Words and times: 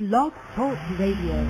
Blog 0.00 0.32
Talk 0.54 0.78
Radio. 0.96 1.44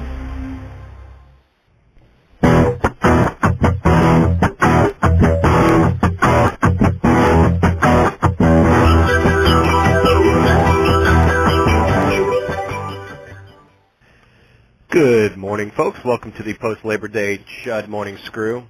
Good 14.88 15.36
morning, 15.36 15.70
folks. 15.72 16.02
Welcome 16.02 16.32
to 16.32 16.42
the 16.42 16.54
post 16.54 16.86
Labor 16.86 17.08
Day 17.08 17.44
Chud 17.62 17.88
Morning 17.88 18.16
Screw. 18.16 18.64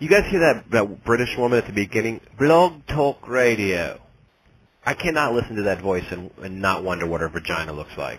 You 0.00 0.08
guys 0.08 0.28
hear 0.28 0.40
that, 0.40 0.68
that 0.72 1.04
British 1.04 1.38
woman 1.38 1.58
at 1.58 1.66
the 1.66 1.72
beginning? 1.72 2.20
Blog 2.36 2.84
Talk 2.88 3.28
Radio. 3.28 4.00
I 4.84 4.94
cannot 4.94 5.34
listen 5.34 5.54
to 5.54 5.62
that 5.62 5.80
voice 5.80 6.06
and, 6.10 6.32
and 6.42 6.60
not 6.60 6.82
wonder 6.82 7.06
what 7.06 7.20
her 7.20 7.28
vagina 7.28 7.72
looks 7.72 7.96
like. 7.96 8.18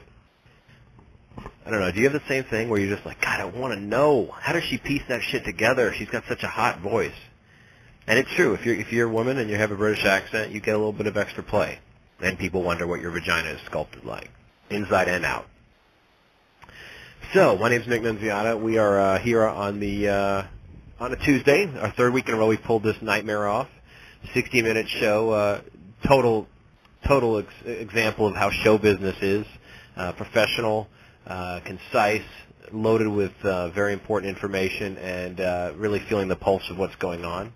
I 1.66 1.70
don't 1.70 1.80
know. 1.80 1.92
Do 1.92 2.00
you 2.00 2.10
have 2.10 2.14
the 2.14 2.28
same 2.28 2.44
thing 2.44 2.70
where 2.70 2.80
you're 2.80 2.96
just 2.96 3.06
like, 3.06 3.22
God, 3.22 3.40
I 3.40 3.46
want 3.46 3.74
to 3.74 3.80
know 3.80 4.34
how 4.40 4.54
does 4.54 4.64
she 4.64 4.78
piece 4.78 5.04
that 5.08 5.22
shit 5.22 5.46
together? 5.46 5.94
She's 5.94 6.10
got 6.10 6.24
such 6.28 6.44
a 6.44 6.48
hot 6.48 6.80
voice. 6.80 7.16
And 8.08 8.18
it's 8.18 8.32
true. 8.32 8.54
If 8.54 8.66
you're 8.66 8.76
if 8.76 8.92
you're 8.92 9.08
a 9.08 9.12
woman 9.12 9.38
and 9.38 9.50
you 9.50 9.56
have 9.56 9.72
a 9.72 9.76
British 9.76 10.04
accent, 10.04 10.52
you 10.52 10.60
get 10.60 10.74
a 10.74 10.78
little 10.78 10.94
bit 10.94 11.06
of 11.06 11.16
extra 11.16 11.44
play, 11.44 11.78
and 12.20 12.40
people 12.40 12.64
wonder 12.64 12.88
what 12.88 13.02
your 13.02 13.12
vagina 13.12 13.50
is 13.50 13.62
sculpted 13.68 14.04
like, 14.04 14.32
inside 14.72 15.08
and 15.08 15.24
out. 15.24 15.48
So, 17.34 17.56
my 17.58 17.70
name's 17.70 17.88
Nick 17.88 18.02
Nunziata. 18.02 18.60
We 18.60 18.80
are 18.80 19.00
uh, 19.00 19.20
here 19.20 19.46
on 19.46 19.80
the 19.80 20.10
uh, 20.10 20.44
on 21.00 21.14
a 21.14 21.18
Tuesday, 21.18 21.72
our 21.80 21.92
third 21.92 22.12
week 22.14 22.28
in 22.28 22.34
a 22.34 22.38
row. 22.38 22.48
We 22.48 22.58
pulled 22.58 22.82
this 22.82 23.00
nightmare 23.02 23.48
off. 23.48 23.68
60-minute 24.34 24.90
show, 24.90 25.30
uh, 25.30 25.62
total 26.06 26.48
total 27.08 27.38
ex- 27.38 27.54
example 27.66 28.28
of 28.28 28.36
how 28.36 28.50
show 28.50 28.78
business 28.78 29.16
is. 29.22 29.46
Uh, 29.96 30.14
professional, 30.14 30.88
uh, 31.28 31.60
concise, 31.66 32.26
loaded 32.72 33.08
with 33.08 33.34
uh, 33.44 33.70
very 33.70 33.94
important 33.94 34.30
information, 34.30 34.98
and 34.98 35.40
uh, 35.40 35.74
really 35.76 36.00
feeling 36.00 36.28
the 36.28 36.36
pulse 36.36 36.70
of 36.70 36.78
what's 36.78 36.96
going 36.96 37.26
on. 37.26 37.54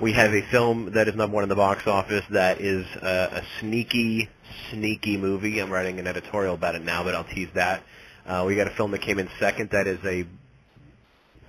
We 0.00 0.12
have 0.12 0.32
a 0.32 0.42
film 0.50 0.92
that 0.94 1.06
is 1.06 1.14
number 1.14 1.34
one 1.34 1.44
in 1.44 1.48
the 1.48 1.54
box 1.54 1.86
office 1.86 2.24
that 2.30 2.60
is 2.60 2.84
uh, 2.96 3.40
a 3.40 3.42
sneaky, 3.60 4.28
sneaky 4.70 5.16
movie. 5.16 5.60
I'm 5.60 5.70
writing 5.70 6.00
an 6.00 6.06
editorial 6.06 6.54
about 6.54 6.74
it 6.74 6.82
now, 6.82 7.04
but 7.04 7.14
I'll 7.14 7.24
tease 7.24 7.50
that. 7.54 7.82
Uh, 8.26 8.44
we 8.46 8.56
got 8.56 8.66
a 8.66 8.74
film 8.74 8.90
that 8.90 9.02
came 9.02 9.18
in 9.18 9.28
second 9.38 9.70
that 9.70 9.86
is 9.86 9.98
a 10.04 10.26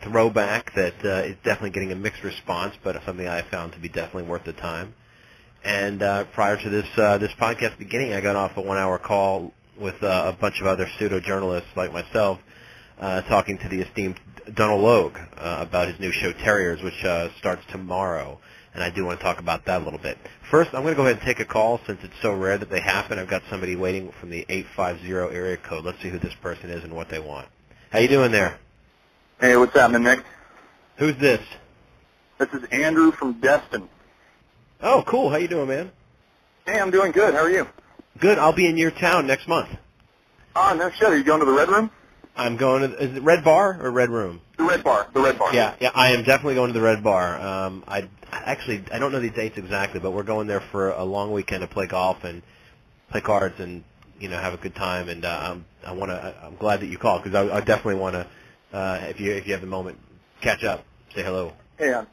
throwback 0.03 0.73
that 0.75 0.93
uh, 1.03 1.23
is 1.23 1.35
definitely 1.43 1.71
getting 1.71 1.91
a 1.91 1.95
mixed 1.95 2.23
response, 2.23 2.75
but 2.83 3.01
something 3.05 3.27
I 3.27 3.41
found 3.41 3.73
to 3.73 3.79
be 3.79 3.89
definitely 3.89 4.29
worth 4.29 4.43
the 4.43 4.53
time. 4.53 4.93
And 5.63 6.03
uh, 6.03 6.25
prior 6.25 6.57
to 6.57 6.69
this 6.69 6.85
uh, 6.97 7.17
this 7.17 7.31
podcast 7.39 7.79
beginning, 7.79 8.13
I 8.13 8.21
got 8.21 8.35
off 8.35 8.55
a 8.57 8.61
one-hour 8.61 8.99
call 8.99 9.51
with 9.79 10.01
uh, 10.03 10.33
a 10.33 10.37
bunch 10.39 10.61
of 10.61 10.67
other 10.67 10.89
pseudo 10.97 11.19
journalists 11.19 11.69
like 11.75 11.91
myself, 11.91 12.39
uh, 12.99 13.21
talking 13.23 13.57
to 13.57 13.69
the 13.69 13.81
esteemed 13.81 14.19
Donal 14.53 14.79
Logue 14.79 15.17
uh, 15.37 15.57
about 15.59 15.87
his 15.87 15.99
new 15.99 16.11
show 16.11 16.31
Terriers, 16.31 16.81
which 16.81 17.03
uh, 17.03 17.29
starts 17.37 17.65
tomorrow. 17.71 18.39
And 18.73 18.83
I 18.83 18.89
do 18.89 19.05
want 19.05 19.19
to 19.19 19.23
talk 19.23 19.39
about 19.39 19.65
that 19.65 19.81
a 19.81 19.83
little 19.85 19.99
bit. 19.99 20.17
First, 20.51 20.73
I'm 20.73 20.81
going 20.83 20.93
to 20.93 20.97
go 20.97 21.03
ahead 21.03 21.17
and 21.17 21.25
take 21.25 21.39
a 21.39 21.45
call 21.45 21.79
since 21.87 22.03
it's 22.03 22.13
so 22.21 22.33
rare 22.33 22.57
that 22.57 22.69
they 22.69 22.81
happen. 22.81 23.17
I've 23.17 23.29
got 23.29 23.43
somebody 23.49 23.75
waiting 23.75 24.11
from 24.19 24.29
the 24.29 24.45
850 24.49 25.11
area 25.35 25.57
code. 25.57 25.85
Let's 25.85 26.01
see 26.01 26.09
who 26.09 26.19
this 26.19 26.35
person 26.41 26.69
is 26.69 26.83
and 26.83 26.93
what 26.93 27.09
they 27.09 27.19
want. 27.19 27.47
How 27.91 27.99
you 27.99 28.09
doing 28.09 28.31
there? 28.31 28.59
Hey, 29.39 29.55
what's 29.55 29.73
happening, 29.73 30.03
Nick? 30.03 30.23
Who's 30.97 31.17
this? 31.17 31.41
This 32.37 32.49
is 32.53 32.63
Andrew 32.65 33.11
from 33.11 33.39
Destin. 33.39 33.87
Oh, 34.81 35.03
cool. 35.07 35.29
How 35.29 35.37
you 35.37 35.47
doing, 35.47 35.69
man? 35.69 35.91
Hey, 36.65 36.79
I'm 36.79 36.91
doing 36.91 37.11
good. 37.11 37.33
How 37.33 37.41
are 37.41 37.49
you? 37.49 37.67
Good. 38.19 38.39
I'll 38.39 38.53
be 38.53 38.67
in 38.67 38.77
your 38.77 38.91
town 38.91 39.27
next 39.27 39.47
month. 39.47 39.69
Ah, 40.55 40.73
no 40.73 40.89
shit. 40.89 41.09
Are 41.09 41.17
you 41.17 41.23
going 41.23 41.39
to 41.41 41.45
the 41.45 41.51
Red 41.51 41.69
Room? 41.69 41.91
I'm 42.37 42.57
going 42.57 42.81
to. 42.89 42.97
Is 42.97 43.15
it 43.15 43.23
Red 43.23 43.43
Bar 43.43 43.79
or 43.81 43.91
Red 43.91 44.09
Room? 44.09 44.41
The 44.57 44.63
Red 44.63 44.83
Bar. 44.83 45.07
The 45.13 45.21
Red 45.21 45.37
Bar. 45.39 45.53
Yeah, 45.53 45.75
yeah. 45.79 45.91
I 45.93 46.11
am 46.11 46.23
definitely 46.23 46.55
going 46.55 46.73
to 46.73 46.79
the 46.79 46.85
Red 46.85 47.03
Bar. 47.03 47.39
Um, 47.39 47.83
I 47.87 48.07
actually 48.31 48.83
I 48.91 48.99
don't 48.99 49.11
know 49.11 49.19
the 49.19 49.29
dates 49.29 49.57
exactly, 49.57 49.99
but 49.99 50.11
we're 50.11 50.23
going 50.23 50.47
there 50.47 50.61
for 50.61 50.89
a 50.91 51.03
long 51.03 51.31
weekend 51.31 51.61
to 51.61 51.67
play 51.67 51.87
golf 51.87 52.23
and 52.23 52.41
play 53.09 53.21
cards 53.21 53.59
and 53.59 53.83
you 54.19 54.29
know 54.29 54.37
have 54.37 54.53
a 54.53 54.57
good 54.57 54.75
time. 54.75 55.09
And 55.09 55.23
uh, 55.25 55.39
I'm, 55.51 55.65
I 55.85 55.91
want 55.93 56.11
to. 56.11 56.35
I'm 56.43 56.55
glad 56.55 56.81
that 56.81 56.87
you 56.87 56.97
called 56.97 57.23
because 57.23 57.49
I, 57.49 57.57
I 57.57 57.59
definitely 57.61 57.95
want 57.95 58.13
to. 58.15 58.27
Uh, 58.77 58.99
if 59.09 59.19
you 59.19 59.31
if 59.33 59.45
you 59.47 59.53
have 59.53 59.61
the 59.61 59.67
moment, 59.67 59.97
catch 60.41 60.63
up, 60.63 60.83
say 61.13 61.23
hello. 61.23 61.53
Hey, 61.77 61.93
I'm- 61.93 62.07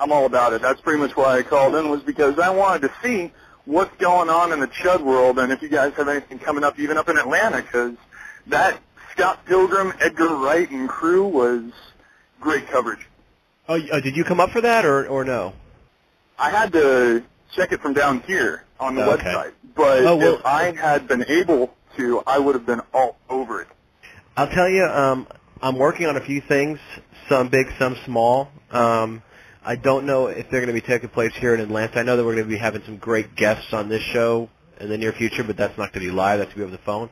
I'm 0.00 0.12
all 0.12 0.26
about 0.26 0.52
it. 0.52 0.62
That's 0.62 0.80
pretty 0.80 1.00
much 1.00 1.16
why 1.16 1.38
I 1.38 1.42
called 1.42 1.74
in 1.74 1.88
was 1.90 2.02
because 2.04 2.38
I 2.38 2.50
wanted 2.50 2.82
to 2.82 2.92
see 3.02 3.32
what's 3.68 3.94
going 3.98 4.30
on 4.30 4.50
in 4.50 4.60
the 4.60 4.66
Chud 4.66 5.02
world 5.02 5.38
and 5.38 5.52
if 5.52 5.60
you 5.60 5.68
guys 5.68 5.92
have 5.94 6.08
anything 6.08 6.38
coming 6.38 6.64
up, 6.64 6.78
even 6.78 6.96
up 6.96 7.08
in 7.10 7.18
Atlanta, 7.18 7.58
because 7.60 7.94
that 8.46 8.80
Scott 9.12 9.44
Pilgrim, 9.44 9.92
Edgar 10.00 10.34
Wright, 10.36 10.68
and 10.70 10.88
crew 10.88 11.26
was 11.28 11.62
great 12.40 12.66
coverage. 12.68 13.06
Oh, 13.68 13.74
uh, 13.92 14.00
did 14.00 14.16
you 14.16 14.24
come 14.24 14.40
up 14.40 14.50
for 14.50 14.62
that 14.62 14.86
or 14.86 15.06
or 15.06 15.22
no? 15.24 15.52
I 16.38 16.48
had 16.50 16.72
to 16.72 17.22
check 17.54 17.72
it 17.72 17.80
from 17.82 17.92
down 17.92 18.20
here 18.26 18.64
on 18.80 18.94
the 18.94 19.04
Okay. 19.04 19.24
website, 19.24 19.52
but 19.74 20.04
Oh, 20.06 20.16
well- 20.16 20.34
if 20.36 20.46
I 20.46 20.72
had 20.74 21.06
been 21.06 21.24
able 21.28 21.74
to, 21.98 22.22
I 22.26 22.38
would 22.38 22.54
have 22.54 22.64
been 22.64 22.80
all 22.94 23.16
over 23.28 23.60
it. 23.60 23.68
I'll 24.36 24.46
tell 24.48 24.68
you, 24.68 24.84
um, 24.84 25.26
I'm 25.60 25.76
working 25.76 26.06
on 26.06 26.16
a 26.16 26.20
few 26.20 26.40
things, 26.40 26.78
some 27.28 27.48
big, 27.48 27.66
some 27.78 27.96
small. 28.06 28.48
Um, 28.70 29.20
I 29.64 29.76
don't 29.76 30.06
know 30.06 30.28
if 30.28 30.50
they're 30.50 30.60
going 30.60 30.74
to 30.74 30.80
be 30.80 30.80
taking 30.80 31.08
place 31.08 31.34
here 31.34 31.54
in 31.54 31.60
Atlanta. 31.60 32.00
I 32.00 32.02
know 32.02 32.16
that 32.16 32.24
we're 32.24 32.34
going 32.34 32.46
to 32.46 32.50
be 32.50 32.58
having 32.58 32.82
some 32.84 32.96
great 32.96 33.34
guests 33.34 33.72
on 33.72 33.88
this 33.88 34.02
show 34.02 34.48
in 34.80 34.88
the 34.88 34.98
near 34.98 35.12
future, 35.12 35.44
but 35.44 35.56
that's 35.56 35.76
not 35.76 35.92
going 35.92 36.04
to 36.04 36.10
be 36.10 36.16
live. 36.16 36.38
That's 36.38 36.54
going 36.54 36.68
to 36.68 36.72
be 36.72 36.72
over 36.74 36.76
the 36.76 36.82
phone. 36.82 37.10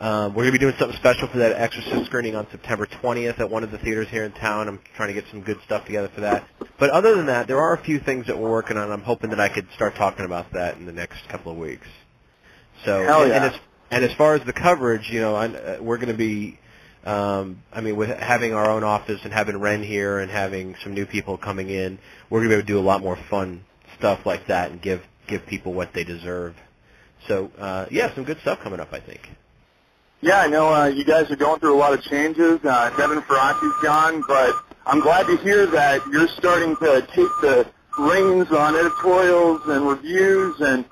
Um, 0.00 0.32
we're 0.32 0.44
going 0.44 0.52
to 0.52 0.58
be 0.58 0.64
doing 0.64 0.76
something 0.78 0.96
special 0.96 1.26
for 1.26 1.38
that 1.38 1.60
Exorcist 1.60 2.06
screening 2.06 2.36
on 2.36 2.46
September 2.50 2.86
20th 2.86 3.40
at 3.40 3.50
one 3.50 3.64
of 3.64 3.72
the 3.72 3.78
theaters 3.78 4.08
here 4.08 4.22
in 4.22 4.30
town. 4.30 4.68
I'm 4.68 4.78
trying 4.94 5.08
to 5.08 5.14
get 5.14 5.24
some 5.30 5.40
good 5.40 5.58
stuff 5.64 5.86
together 5.86 6.08
for 6.14 6.20
that. 6.20 6.46
But 6.78 6.90
other 6.90 7.16
than 7.16 7.26
that, 7.26 7.48
there 7.48 7.58
are 7.58 7.74
a 7.74 7.78
few 7.78 7.98
things 7.98 8.28
that 8.28 8.38
we're 8.38 8.50
working 8.50 8.76
on. 8.76 8.92
I'm 8.92 9.02
hoping 9.02 9.30
that 9.30 9.40
I 9.40 9.48
could 9.48 9.66
start 9.74 9.96
talking 9.96 10.24
about 10.24 10.52
that 10.52 10.76
in 10.76 10.86
the 10.86 10.92
next 10.92 11.28
couple 11.28 11.50
of 11.50 11.58
weeks. 11.58 11.88
So, 12.84 13.02
Hell 13.02 13.24
and, 13.24 13.32
and 13.32 13.44
as 13.46 13.60
and 13.90 14.04
as 14.04 14.12
far 14.12 14.34
as 14.34 14.44
the 14.44 14.52
coverage, 14.52 15.10
you 15.10 15.20
know, 15.20 15.34
I, 15.34 15.46
uh, 15.48 15.78
we're 15.80 15.96
going 15.96 16.08
to 16.08 16.14
be 16.14 16.58
um, 17.04 17.62
I 17.72 17.80
mean, 17.80 17.96
with 17.96 18.10
having 18.10 18.54
our 18.54 18.68
own 18.70 18.84
office 18.84 19.20
and 19.24 19.32
having 19.32 19.56
Ren 19.58 19.82
here 19.82 20.18
and 20.18 20.30
having 20.30 20.76
some 20.82 20.94
new 20.94 21.06
people 21.06 21.38
coming 21.38 21.70
in, 21.70 21.98
we're 22.28 22.40
going 22.40 22.50
to 22.50 22.56
be 22.56 22.58
able 22.58 22.66
to 22.66 22.72
do 22.72 22.78
a 22.78 22.86
lot 22.86 23.02
more 23.02 23.16
fun 23.30 23.64
stuff 23.96 24.26
like 24.26 24.46
that 24.48 24.70
and 24.70 24.80
give 24.80 25.02
give 25.26 25.46
people 25.46 25.72
what 25.74 25.92
they 25.92 26.04
deserve. 26.04 26.56
So, 27.26 27.50
uh, 27.58 27.86
yeah, 27.90 28.14
some 28.14 28.24
good 28.24 28.40
stuff 28.40 28.60
coming 28.60 28.80
up, 28.80 28.92
I 28.92 29.00
think. 29.00 29.28
Yeah, 30.20 30.40
I 30.40 30.48
know 30.48 30.72
uh, 30.72 30.86
you 30.86 31.04
guys 31.04 31.30
are 31.30 31.36
going 31.36 31.60
through 31.60 31.76
a 31.76 31.78
lot 31.78 31.92
of 31.92 32.02
changes. 32.02 32.58
Uh, 32.64 32.90
Devin 32.96 33.20
Faraci's 33.22 33.82
gone, 33.82 34.24
but 34.26 34.54
I'm 34.86 35.00
glad 35.00 35.26
to 35.26 35.36
hear 35.36 35.66
that 35.66 36.04
you're 36.10 36.28
starting 36.28 36.74
to 36.76 37.06
take 37.14 37.28
the 37.42 37.66
reins 37.98 38.50
on 38.50 38.74
editorials 38.74 39.60
and 39.66 39.86
reviews 39.86 40.60
and 40.60 40.84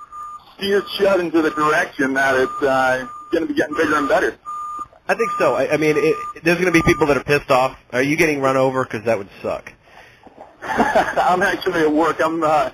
steer 0.55 0.81
Chud 0.81 1.19
into 1.19 1.41
the 1.41 1.51
direction 1.51 2.13
that 2.13 2.35
it's 2.35 2.63
uh, 2.63 3.07
going 3.31 3.47
to 3.47 3.53
be 3.53 3.59
getting 3.59 3.75
bigger 3.75 3.95
and 3.95 4.07
better. 4.07 4.37
I 5.09 5.15
think 5.15 5.31
so. 5.39 5.55
I, 5.55 5.73
I 5.73 5.77
mean, 5.77 5.95
it, 5.97 6.15
there's 6.43 6.59
going 6.59 6.71
to 6.71 6.77
be 6.77 6.81
people 6.83 7.07
that 7.07 7.17
are 7.17 7.23
pissed 7.23 7.49
off. 7.49 7.77
Are 7.93 8.01
you 8.01 8.17
getting 8.17 8.41
run 8.41 8.57
over? 8.57 8.83
Because 8.83 9.05
that 9.05 9.17
would 9.17 9.29
suck. 9.41 9.71
I'm 10.61 11.41
actually 11.41 11.81
at 11.81 11.91
work. 11.91 12.19
I'm 12.21 12.43
uh, 12.43 12.71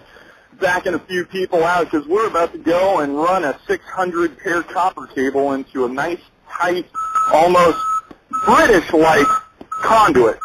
backing 0.60 0.94
a 0.94 1.00
few 1.00 1.26
people 1.26 1.64
out 1.64 1.92
because 1.92 2.08
we're 2.08 2.28
about 2.28 2.52
to 2.54 2.58
go 2.58 3.00
and 3.00 3.16
run 3.16 3.44
a 3.44 3.60
600 3.68 4.38
pair 4.40 4.64
copper 4.64 5.08
cable 5.08 5.54
into 5.54 5.86
a 5.86 5.90
nice, 5.90 6.20
tight, 6.50 6.88
almost 7.32 7.78
British-like 8.46 9.28
conduit. 9.70 10.40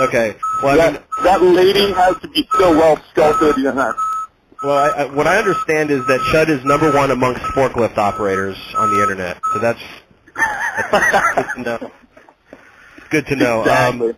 Okay. 0.00 0.36
Well, 0.62 0.80
I 0.80 0.84
mean, 0.84 0.94
that, 0.94 1.06
that 1.24 1.42
lady 1.42 1.92
has 1.92 2.16
to 2.20 2.28
be 2.28 2.48
so 2.58 2.72
well 2.72 3.00
sculpted. 3.10 3.56
You 3.58 3.72
know. 3.72 3.94
well, 4.62 4.78
I, 4.78 5.02
I, 5.02 5.04
what 5.06 5.26
I 5.26 5.38
understand 5.38 5.90
is 5.90 6.06
that 6.06 6.20
Chud 6.32 6.48
is 6.48 6.64
number 6.64 6.90
one 6.90 7.10
amongst 7.10 7.42
forklift 7.54 7.98
operators 7.98 8.56
on 8.76 8.94
the 8.94 9.02
internet. 9.02 9.38
So 9.52 9.58
that's, 9.58 9.80
that's 10.92 11.34
good 11.34 11.46
to 11.56 11.62
know. 11.62 11.90
Good 13.10 13.26
to 13.28 13.36
know. 13.36 13.60
Exactly. 13.62 14.08
Um, 14.10 14.16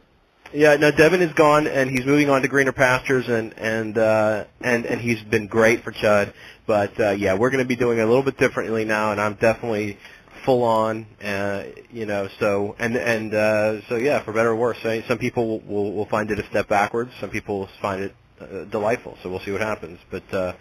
Yeah, 0.53 0.77
no, 0.77 0.91
Devin 0.91 1.21
is 1.21 1.35
gone, 1.35 1.67
and 1.67 1.91
he's 1.91 2.07
moving 2.07 2.31
on 2.31 2.41
to 2.41 2.49
greener 2.49 2.73
pastures, 2.73 3.29
and 3.29 3.53
and 3.59 3.99
uh, 3.99 4.45
and 4.63 4.87
and 4.87 4.99
he's 5.01 5.23
been 5.25 5.47
great 5.47 5.85
for 5.85 5.93
Chud. 5.93 6.33
But 6.67 6.99
uh, 6.99 7.11
yeah, 7.11 7.35
we're 7.35 7.51
going 7.51 7.63
to 7.63 7.69
be 7.69 7.77
doing 7.77 7.99
it 7.99 8.03
a 8.03 8.07
little 8.07 8.23
bit 8.23 8.39
differently 8.39 8.87
now, 8.87 9.13
and 9.13 9.21
I'm 9.21 9.35
definitely 9.35 9.99
full 10.47 10.63
on. 10.63 11.05
Uh, 11.23 11.65
you 11.93 12.07
know, 12.07 12.29
so 12.41 12.77
and 12.79 12.97
and 12.97 13.35
uh, 13.35 13.83
so 13.91 13.97
yeah, 13.97 14.23
for 14.25 14.33
better 14.33 14.51
or 14.51 14.57
worse. 14.57 14.79
I, 14.85 15.03
some 15.07 15.19
people 15.19 15.47
will, 15.49 15.61
will 15.61 15.93
will 15.93 16.07
find 16.07 16.31
it 16.31 16.39
a 16.39 16.47
step 16.49 16.67
backwards. 16.67 17.11
Some 17.21 17.29
people 17.29 17.59
will 17.61 17.69
find 17.83 18.05
it 18.05 18.15
uh, 18.41 18.65
delightful. 18.65 19.19
So 19.23 19.29
we'll 19.29 19.41
see 19.41 19.51
what 19.53 19.61
happens. 19.61 19.99
But 20.11 20.33
uh, 20.33 20.55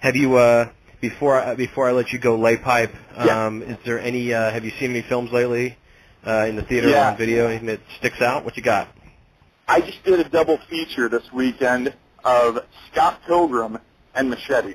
have 0.00 0.16
you? 0.16 0.36
Uh, 0.36 0.68
before 1.00 1.40
I, 1.40 1.54
before 1.54 1.88
I 1.88 1.92
let 1.92 2.12
you 2.12 2.18
go, 2.18 2.36
lay 2.36 2.56
pipe. 2.56 2.94
Yeah. 3.16 3.46
Um, 3.46 3.62
Is 3.62 3.78
there 3.84 3.98
any? 3.98 4.32
Uh, 4.32 4.50
have 4.50 4.64
you 4.64 4.72
seen 4.78 4.90
any 4.90 5.02
films 5.02 5.32
lately 5.32 5.76
uh, 6.26 6.46
in 6.46 6.56
the 6.56 6.62
theater 6.62 6.92
or 6.94 6.96
on 6.96 7.16
video? 7.16 7.46
Anything 7.48 7.66
that 7.68 7.80
sticks 7.98 8.20
out? 8.20 8.44
What 8.44 8.56
you 8.56 8.62
got? 8.62 8.88
I 9.66 9.80
just 9.80 10.02
did 10.04 10.18
a 10.20 10.28
double 10.28 10.58
feature 10.68 11.08
this 11.08 11.32
weekend 11.32 11.94
of 12.24 12.58
Scott 12.90 13.20
Pilgrim 13.26 13.78
and 14.14 14.28
Machete. 14.28 14.74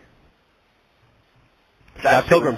Scott 1.99 2.25
Pilgrim. 2.27 2.57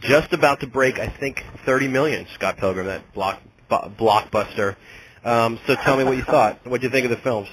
just 0.00 0.32
about 0.32 0.60
to 0.60 0.66
break, 0.66 0.98
I 0.98 1.08
think, 1.08 1.42
30 1.64 1.88
million. 1.88 2.26
Scott 2.34 2.56
Pilgrim, 2.58 2.86
that 2.86 3.12
block 3.14 3.40
b- 3.68 3.76
blockbuster. 3.98 4.76
Um, 5.24 5.58
so 5.66 5.74
tell 5.74 5.96
me 5.96 6.04
what 6.04 6.16
you 6.16 6.22
thought. 6.22 6.64
What 6.66 6.80
did 6.80 6.88
you 6.88 6.90
think 6.92 7.04
of 7.04 7.10
the 7.10 7.22
films? 7.22 7.48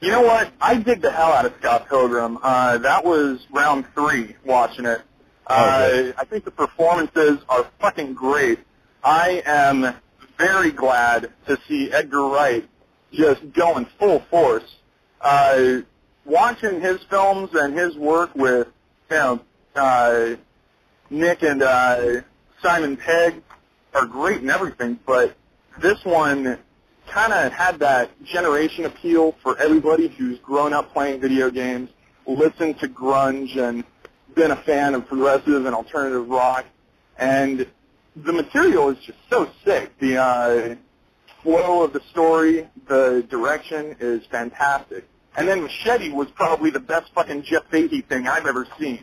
You 0.00 0.12
know 0.12 0.22
what? 0.22 0.52
I 0.60 0.76
dig 0.76 1.00
the 1.02 1.10
hell 1.10 1.32
out 1.32 1.44
of 1.44 1.54
Scott 1.58 1.88
Pilgrim. 1.88 2.38
Uh, 2.42 2.78
that 2.78 3.04
was 3.04 3.44
round 3.50 3.84
three 3.94 4.36
watching 4.44 4.84
it. 4.84 5.02
Uh, 5.46 5.88
Okay. 5.90 6.12
I 6.16 6.24
think 6.24 6.44
the 6.44 6.50
performances 6.50 7.38
are 7.48 7.66
fucking 7.80 8.14
great. 8.14 8.60
I 9.02 9.42
am 9.44 9.94
very 10.36 10.70
glad 10.70 11.32
to 11.46 11.58
see 11.66 11.90
Edgar 11.90 12.22
Wright 12.28 12.68
just 13.12 13.52
going 13.54 13.86
full 13.98 14.20
force. 14.30 14.76
Uh, 15.20 15.78
watching 16.24 16.80
his 16.80 17.02
films 17.04 17.50
and 17.54 17.76
his 17.76 17.96
work 17.96 18.32
with, 18.36 18.68
you 19.10 19.16
know, 19.16 19.40
uh, 19.74 20.36
Nick 21.10 21.42
and 21.42 21.62
uh, 21.62 22.20
Simon 22.62 22.96
Pegg 22.96 23.42
are 23.94 24.06
great 24.06 24.42
and 24.42 24.50
everything, 24.50 24.98
but 25.06 25.34
this 25.80 26.04
one 26.04 26.58
kind 27.08 27.32
of 27.32 27.52
had 27.52 27.80
that 27.80 28.10
generation 28.24 28.84
appeal 28.84 29.32
for 29.42 29.58
everybody 29.58 30.08
who's 30.08 30.38
grown 30.40 30.72
up 30.72 30.92
playing 30.92 31.20
video 31.20 31.50
games, 31.50 31.90
listened 32.26 32.78
to 32.80 32.88
grunge, 32.88 33.56
and 33.56 33.84
been 34.34 34.50
a 34.50 34.56
fan 34.56 34.94
of 34.94 35.06
progressive 35.06 35.66
and 35.66 35.74
alternative 35.74 36.28
rock. 36.28 36.64
And 37.18 37.66
the 38.14 38.32
material 38.32 38.90
is 38.90 38.98
just 38.98 39.18
so 39.30 39.50
sick. 39.64 39.98
The 39.98 40.16
uh, 40.18 40.74
flow 41.42 41.82
of 41.82 41.92
the 41.92 42.00
story, 42.10 42.68
the 42.86 43.26
direction 43.28 43.96
is 44.00 44.24
fantastic. 44.26 45.08
And 45.36 45.46
then 45.46 45.62
Machete 45.62 46.10
was 46.10 46.28
probably 46.30 46.70
the 46.70 46.80
best 46.80 47.12
fucking 47.14 47.42
Jeff 47.42 47.64
Fahey 47.70 48.00
thing 48.00 48.26
I've 48.26 48.46
ever 48.46 48.66
seen. 48.78 49.02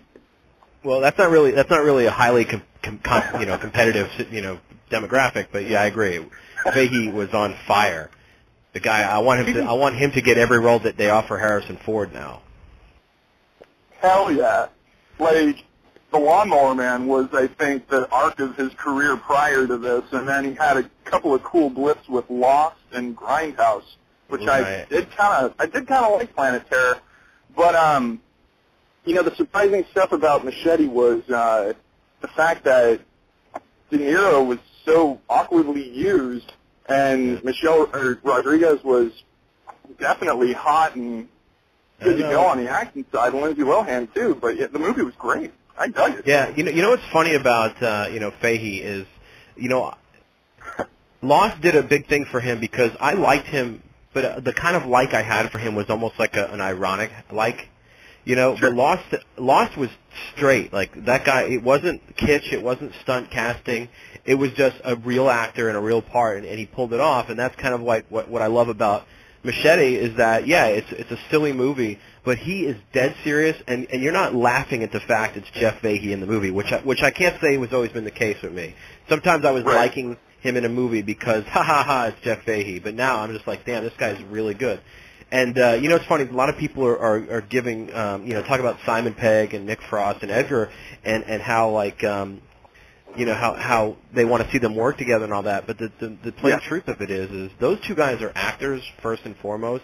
Well, 0.84 1.00
that's 1.02 1.18
not 1.18 1.32
really 1.32 1.52
that's 1.52 1.70
not 1.70 1.84
really 1.84 2.06
a 2.06 2.12
highly 2.12 2.46
com- 2.46 2.62
com- 2.82 3.40
you 3.40 3.48
know 3.48 3.58
competitive 3.58 4.12
you 4.32 4.42
know 4.42 4.60
demographic, 4.92 5.48
but 5.52 5.66
yeah, 5.66 5.82
I 5.82 5.86
agree. 5.86 6.24
Fahey 6.74 7.12
was 7.12 7.34
on 7.34 7.56
fire. 7.68 8.10
The 8.74 8.80
guy, 8.80 9.04
I 9.04 9.20
want 9.20 9.48
him 9.48 9.54
to 9.54 9.64
I 9.64 9.74
want 9.74 9.96
him 9.96 10.12
to 10.12 10.22
get 10.22 10.38
every 10.38 10.60
role 10.60 10.80
that 10.80 10.98
they 10.98 11.10
offer 11.10 11.38
Harrison 11.38 11.78
Ford 11.78 12.14
now. 12.14 12.42
Hell 14.00 14.32
yeah. 14.32 14.68
Like, 15.18 15.64
The 16.12 16.20
Lawnmower 16.20 16.76
Man 16.76 17.08
was, 17.08 17.30
I 17.34 17.48
think, 17.48 17.88
the 17.88 18.10
arc 18.12 18.40
of 18.40 18.56
his 18.58 18.74
career 18.74 19.16
prior 19.16 19.66
to 19.66 19.78
this, 19.78 20.04
and 20.12 20.28
then 20.28 20.44
he 20.44 20.54
had 20.54 20.78
a 20.78 20.90
couple 21.06 21.34
of 21.34 21.42
cool 21.44 21.70
blips 21.70 22.10
with 22.10 22.30
Lost 22.30 22.78
and 22.92 23.16
Grindhouse, 23.16 23.96
which 24.28 24.46
I 24.48 24.86
did 24.90 25.10
kind 25.12 25.46
of, 25.46 25.54
I 25.58 25.66
did 25.68 25.88
kind 25.88 26.06
of 26.06 26.20
like 26.20 26.36
Planet 26.36 26.70
Terror, 26.70 27.00
but 27.56 27.76
um, 27.76 28.22
you 29.06 29.14
know, 29.14 29.24
the 29.24 29.36
surprising 29.36 29.86
stuff 29.92 30.12
about 30.12 30.44
Machete 30.44 30.88
was 30.88 31.28
uh, 31.30 31.74
the 32.22 32.28
fact 32.28 32.66
that 32.66 33.00
De 33.90 33.98
Niro 33.98 34.46
was 34.46 34.60
so 34.86 35.20
awkwardly 35.30 35.90
used, 35.90 36.52
and 36.88 37.44
Michelle 37.44 37.90
or 37.94 38.20
Rodriguez 38.24 38.84
was 38.84 39.12
definitely 40.00 40.54
hot 40.54 40.96
and 40.96 41.28
good 42.00 42.18
to 42.18 42.24
go 42.24 42.46
on 42.46 42.64
the 42.64 42.70
acting 42.70 43.06
side, 43.12 43.34
and 43.34 43.42
Lindsay 43.42 43.64
Lohan 43.64 44.14
too. 44.14 44.38
But 44.40 44.58
yeah, 44.58 44.68
the 44.68 44.80
movie 44.80 45.02
was 45.02 45.16
great. 45.16 45.52
I 45.78 45.90
dug 45.90 46.20
it. 46.20 46.28
Yeah, 46.28 46.54
you 46.56 46.64
know, 46.64 46.72
you 46.72 46.82
know 46.82 46.92
what's 46.92 47.06
funny 47.12 47.36
about 47.36 47.82
uh, 47.82 48.08
you 48.12 48.20
know 48.20 48.32
Fahey 48.32 48.82
is, 48.82 49.06
you 49.58 49.70
know, 49.70 49.94
Lost 51.22 51.62
did 51.62 51.76
a 51.76 51.84
big 51.84 52.08
thing 52.08 52.26
for 52.26 52.40
him 52.40 52.60
because 52.60 52.92
I 53.00 53.14
liked 53.14 53.48
him, 53.48 53.82
but 54.14 54.26
uh, 54.26 54.40
the 54.40 54.54
kind 54.54 54.76
of 54.76 54.86
like 54.86 55.14
I 55.14 55.22
had 55.22 55.52
for 55.52 55.60
him 55.60 55.76
was 55.76 55.90
almost 55.90 56.20
like 56.20 56.38
a, 56.38 56.48
an 56.48 56.62
ironic 56.62 57.12
like, 57.32 57.70
you 58.26 58.36
know. 58.36 58.56
Sure. 58.58 58.70
But 58.72 58.76
Lost, 58.78 59.16
Lost 59.38 59.78
was 59.78 59.90
straight. 60.36 60.74
Like 60.74 61.06
that 61.06 61.24
guy, 61.26 61.44
it 61.44 61.64
wasn't 61.64 62.16
kitsch, 62.18 62.52
it 62.52 62.62
wasn't 62.62 62.94
stunt 63.02 63.32
casting. 63.32 63.88
It 64.26 64.36
was 64.36 64.52
just 64.54 64.76
a 64.84 64.96
real 64.96 65.30
actor 65.30 65.70
in 65.70 65.76
a 65.76 65.82
real 65.82 66.02
part, 66.02 66.38
and, 66.38 66.46
and 66.46 66.60
he 66.60 66.66
pulled 66.66 66.94
it 66.94 67.00
off. 67.00 67.30
And 67.30 67.40
that's 67.40 67.56
kind 67.56 67.74
of 67.74 67.82
like 67.82 68.06
what 68.10 68.28
what 68.28 68.42
I 68.42 68.48
love 68.48 68.68
about 68.70 69.06
Machete 69.44 69.96
is 69.96 70.18
that 70.18 70.48
yeah, 70.48 70.66
it's 70.66 70.92
it's 70.92 71.12
a 71.12 71.20
silly 71.30 71.54
movie, 71.54 72.00
but 72.24 72.38
he 72.40 72.66
is 72.66 72.76
dead 72.92 73.16
serious, 73.24 73.56
and 73.68 73.88
and 73.92 74.02
you're 74.02 74.12
not 74.12 74.34
laughing 74.34 74.84
at 74.84 74.92
the 74.92 75.00
fact 75.00 75.38
it's 75.38 75.50
Jeff 75.52 75.80
Fahey 75.82 76.12
in 76.12 76.20
the 76.20 76.26
movie, 76.26 76.52
which 76.52 76.72
I, 76.72 76.80
which 76.80 77.04
I 77.04 77.12
can't 77.12 77.40
say 77.40 77.58
was 77.58 77.72
always 77.72 77.92
been 77.92 78.04
the 78.06 78.12
case 78.12 78.42
with 78.42 78.54
me. 78.54 78.76
Sometimes 79.08 79.46
I 79.46 79.52
was 79.52 79.64
Right. 79.64 79.76
liking 79.76 80.18
him 80.42 80.58
in 80.58 80.66
a 80.66 80.70
movie 80.70 81.04
because 81.04 81.44
ha 81.48 81.62
ha 81.64 81.84
ha, 81.84 82.06
it's 82.08 82.22
Jeff 82.22 82.44
Fahey, 82.44 82.80
but 82.80 82.96
now 82.96 83.20
I'm 83.20 83.32
just 83.34 83.46
like, 83.48 83.66
damn, 83.66 83.84
this 83.84 83.94
guy's 83.98 84.22
really 84.24 84.56
good. 84.56 84.80
And 85.36 85.58
uh, 85.60 85.74
you 85.82 85.90
know, 85.90 85.98
it's 85.98 86.06
funny. 86.06 86.24
A 86.24 86.32
lot 86.32 86.48
of 86.48 86.56
people 86.58 86.86
are 86.88 86.98
are, 86.98 87.16
are 87.38 87.42
giving, 87.42 87.94
um, 87.94 88.26
you 88.26 88.34
know, 88.36 88.42
talk 88.42 88.62
about 88.62 88.78
Simon 88.86 89.14
Pegg 89.14 89.54
and 89.54 89.66
Nick 89.66 89.82
Frost 89.82 90.24
and 90.24 90.32
Edgar, 90.32 90.70
and 91.04 91.26
and 91.26 91.42
how 91.42 91.72
like, 91.72 92.06
um, 92.06 92.42
you 93.18 93.26
know, 93.26 93.34
how 93.34 93.54
how 93.56 93.98
they 94.14 94.24
want 94.24 94.46
to 94.46 94.50
see 94.52 94.60
them 94.60 94.76
work 94.76 94.98
together 94.98 95.26
and 95.26 95.34
all 95.34 95.44
that. 95.44 95.68
But 95.68 95.78
the 95.78 95.92
the, 96.00 96.16
the 96.24 96.32
plain 96.32 96.54
Yeah. 96.54 96.60
truth 96.70 96.88
of 96.88 97.02
it 97.02 97.12
is, 97.12 97.30
is 97.32 97.52
those 97.60 97.82
two 97.82 97.96
guys 97.96 98.22
are 98.22 98.32
actors 98.34 98.82
first 99.02 99.26
and 99.26 99.36
foremost, 99.36 99.84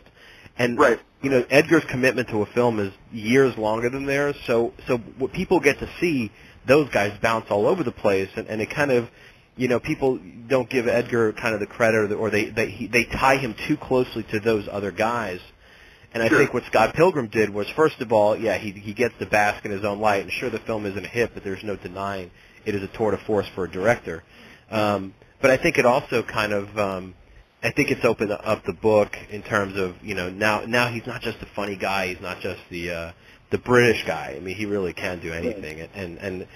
and 0.57 0.79
Right. 0.79 1.01
you 1.21 1.29
know, 1.29 1.43
Edgar's 1.49 1.83
commitment 1.83 2.29
to 2.29 2.43
a 2.43 2.45
film 2.45 2.79
is 2.79 2.93
years 3.11 3.57
longer 3.57 3.89
than 3.89 4.05
theirs. 4.05 4.37
So 4.47 4.71
so 4.87 4.99
what 5.17 5.33
people 5.33 5.59
get 5.59 5.79
to 5.79 5.89
see 5.99 6.31
those 6.65 6.87
guys 6.91 7.11
bounce 7.21 7.51
all 7.51 7.67
over 7.67 7.83
the 7.83 7.91
place, 7.91 8.29
and, 8.37 8.47
and 8.47 8.61
it 8.61 8.69
kind 8.69 8.91
of 8.91 9.09
you 9.61 9.67
know, 9.67 9.79
people 9.79 10.19
don't 10.47 10.67
give 10.67 10.87
Edgar 10.87 11.33
kind 11.33 11.53
of 11.53 11.59
the 11.59 11.67
credit, 11.67 12.11
or 12.13 12.31
they 12.31 12.45
they 12.45 12.71
he, 12.71 12.87
they 12.87 13.03
tie 13.03 13.37
him 13.37 13.53
too 13.67 13.77
closely 13.77 14.23
to 14.31 14.39
those 14.39 14.67
other 14.67 14.91
guys. 14.91 15.39
And 16.15 16.23
I 16.23 16.29
Sure. 16.29 16.39
think 16.39 16.53
what 16.53 16.65
Scott 16.65 16.95
Pilgrim 16.95 17.27
did 17.27 17.51
was, 17.51 17.69
first 17.69 18.01
of 18.01 18.11
all, 18.11 18.35
yeah, 18.35 18.57
he 18.57 18.71
he 18.71 18.93
gets 18.93 19.13
to 19.19 19.27
bask 19.27 19.63
in 19.63 19.69
his 19.69 19.85
own 19.85 19.99
light, 19.99 20.23
and 20.23 20.31
sure, 20.31 20.49
the 20.49 20.57
film 20.57 20.87
isn't 20.87 21.05
a 21.05 21.07
hit, 21.07 21.35
but 21.35 21.43
there's 21.43 21.63
no 21.63 21.75
denying 21.75 22.31
it 22.65 22.73
is 22.73 22.81
a 22.81 22.87
tour 22.87 23.11
de 23.11 23.17
force 23.17 23.47
for 23.53 23.65
a 23.65 23.69
director. 23.69 24.23
Um, 24.71 25.13
but 25.41 25.51
I 25.51 25.57
think 25.57 25.77
it 25.77 25.85
also 25.85 26.23
kind 26.23 26.53
of, 26.53 26.77
um, 26.77 27.13
I 27.63 27.69
think 27.69 27.91
it's 27.91 28.05
opened 28.05 28.31
up 28.31 28.63
the 28.65 28.73
book 28.73 29.15
in 29.29 29.43
terms 29.43 29.77
of, 29.77 29.95
you 30.03 30.15
know, 30.15 30.29
now 30.31 30.61
now 30.65 30.87
he's 30.87 31.05
not 31.05 31.21
just 31.21 31.37
a 31.41 31.47
funny 31.55 31.75
guy, 31.75 32.07
he's 32.07 32.21
not 32.21 32.39
just 32.39 32.61
the 32.71 32.91
uh, 32.91 33.11
the 33.51 33.59
British 33.59 34.03
guy. 34.05 34.33
I 34.35 34.39
mean, 34.39 34.55
he 34.55 34.65
really 34.65 34.93
can 34.93 35.19
do 35.19 35.31
anything, 35.33 35.81
and 35.81 35.89
and, 35.93 36.17
and 36.17 36.47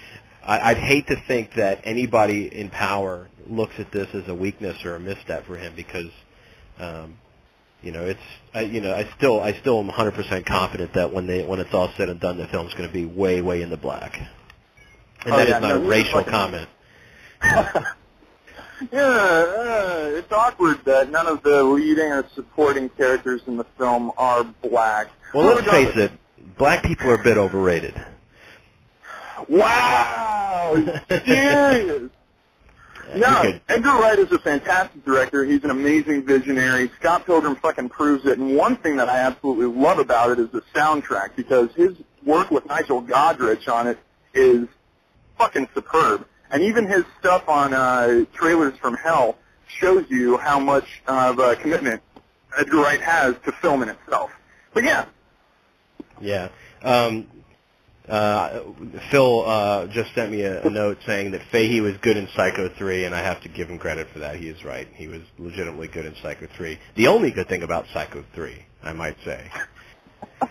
I, 0.45 0.71
I'd 0.71 0.77
hate 0.77 1.07
to 1.07 1.15
think 1.15 1.55
that 1.55 1.81
anybody 1.83 2.47
in 2.47 2.69
power 2.69 3.27
looks 3.47 3.79
at 3.79 3.91
this 3.91 4.13
as 4.13 4.27
a 4.27 4.35
weakness 4.35 4.85
or 4.85 4.95
a 4.95 4.99
misstep 4.99 5.45
for 5.45 5.57
him 5.57 5.73
because, 5.75 6.09
um, 6.79 7.17
you 7.81 7.91
know, 7.91 8.05
it's 8.05 8.21
I, 8.53 8.61
you 8.61 8.81
know 8.81 8.93
I 8.93 9.09
still 9.17 9.39
I 9.39 9.53
still 9.53 9.79
am 9.79 9.89
100% 9.89 10.45
confident 10.45 10.93
that 10.93 11.13
when 11.13 11.27
they 11.27 11.43
when 11.43 11.59
it's 11.59 11.73
all 11.73 11.91
said 11.97 12.09
and 12.09 12.19
done, 12.19 12.37
the 12.37 12.47
film's 12.47 12.73
going 12.73 12.87
to 12.87 12.93
be 12.93 13.05
way 13.05 13.41
way 13.41 13.61
in 13.61 13.69
the 13.69 13.77
black. 13.77 14.17
And 15.25 15.33
Oh, 15.33 15.37
that 15.37 15.47
is 15.47 15.53
yeah, 15.53 15.59
not 15.59 15.69
no, 15.69 15.81
a 15.81 15.87
racial 15.87 16.23
comment. 16.23 16.69
yeah, 17.43 17.85
uh, 18.91 20.11
it's 20.13 20.31
awkward 20.31 20.83
that 20.85 21.09
none 21.09 21.27
of 21.27 21.41
the 21.43 21.63
leading 21.63 22.11
or 22.11 22.25
supporting 22.35 22.89
characters 22.89 23.41
in 23.47 23.57
the 23.57 23.65
film 23.77 24.11
are 24.17 24.43
black. 24.43 25.07
Well, 25.33 25.55
let's 25.55 25.67
face 25.69 25.95
it, 25.95 26.11
black 26.57 26.83
people 26.83 27.09
are 27.09 27.15
a 27.15 27.23
bit 27.23 27.37
overrated. 27.37 27.95
Wow, 29.47 30.75
serious. 31.09 32.09
No, 33.15 33.59
Edgar 33.69 33.89
Wright 33.89 34.19
is 34.19 34.31
a 34.31 34.39
fantastic 34.39 35.05
director. 35.05 35.45
He's 35.45 35.63
an 35.63 35.69
amazing 35.69 36.25
visionary. 36.25 36.89
Scott 36.99 37.25
Pilgrim 37.25 37.55
fucking 37.55 37.89
proves 37.89 38.25
it. 38.25 38.39
And 38.39 38.57
one 38.57 38.75
thing 38.77 38.97
that 38.97 39.07
I 39.09 39.19
absolutely 39.19 39.67
love 39.67 39.99
about 39.99 40.31
it 40.31 40.39
is 40.39 40.49
the 40.49 40.61
soundtrack 40.73 41.35
because 41.35 41.69
his 41.75 41.95
work 42.25 42.51
with 42.51 42.65
Nigel 42.65 43.01
Godrich 43.01 43.71
on 43.71 43.87
it 43.87 43.99
is 44.33 44.67
fucking 45.37 45.69
superb. 45.73 46.27
And 46.49 46.63
even 46.63 46.87
his 46.87 47.05
stuff 47.19 47.47
on 47.47 47.73
uh, 47.73 48.25
Trailers 48.33 48.77
from 48.77 48.95
Hell 48.95 49.37
shows 49.67 50.05
you 50.09 50.37
how 50.37 50.59
much 50.59 51.01
of 51.07 51.39
a 51.39 51.55
commitment 51.55 52.01
Edgar 52.57 52.77
Wright 52.77 53.01
has 53.01 53.35
to 53.45 53.51
film 53.51 53.83
in 53.83 53.89
itself. 53.89 54.31
But 54.73 54.83
yeah, 54.83 55.05
Yeah. 56.19 56.49
Um, 56.81 57.27
uh, 58.09 58.59
Phil 59.11 59.43
uh, 59.45 59.87
just 59.87 60.13
sent 60.13 60.31
me 60.31 60.41
a, 60.41 60.61
a 60.63 60.69
note 60.69 60.97
saying 61.05 61.31
that 61.31 61.41
Fahey 61.51 61.81
was 61.81 61.95
good 61.97 62.17
in 62.17 62.27
Psycho 62.35 62.69
3, 62.69 63.05
and 63.05 63.15
I 63.15 63.19
have 63.21 63.41
to 63.41 63.49
give 63.49 63.69
him 63.69 63.77
credit 63.79 64.07
for 64.11 64.19
that. 64.19 64.35
He 64.37 64.47
is 64.47 64.63
right. 64.63 64.87
He 64.93 65.07
was 65.07 65.21
legitimately 65.37 65.87
good 65.87 66.05
in 66.05 66.15
Psycho 66.21 66.47
3. 66.55 66.77
The 66.95 67.07
only 67.07 67.31
good 67.31 67.47
thing 67.47 67.63
about 67.63 67.85
Psycho 67.93 68.23
3, 68.33 68.55
I 68.83 68.93
might 68.93 69.17
say. 69.23 69.49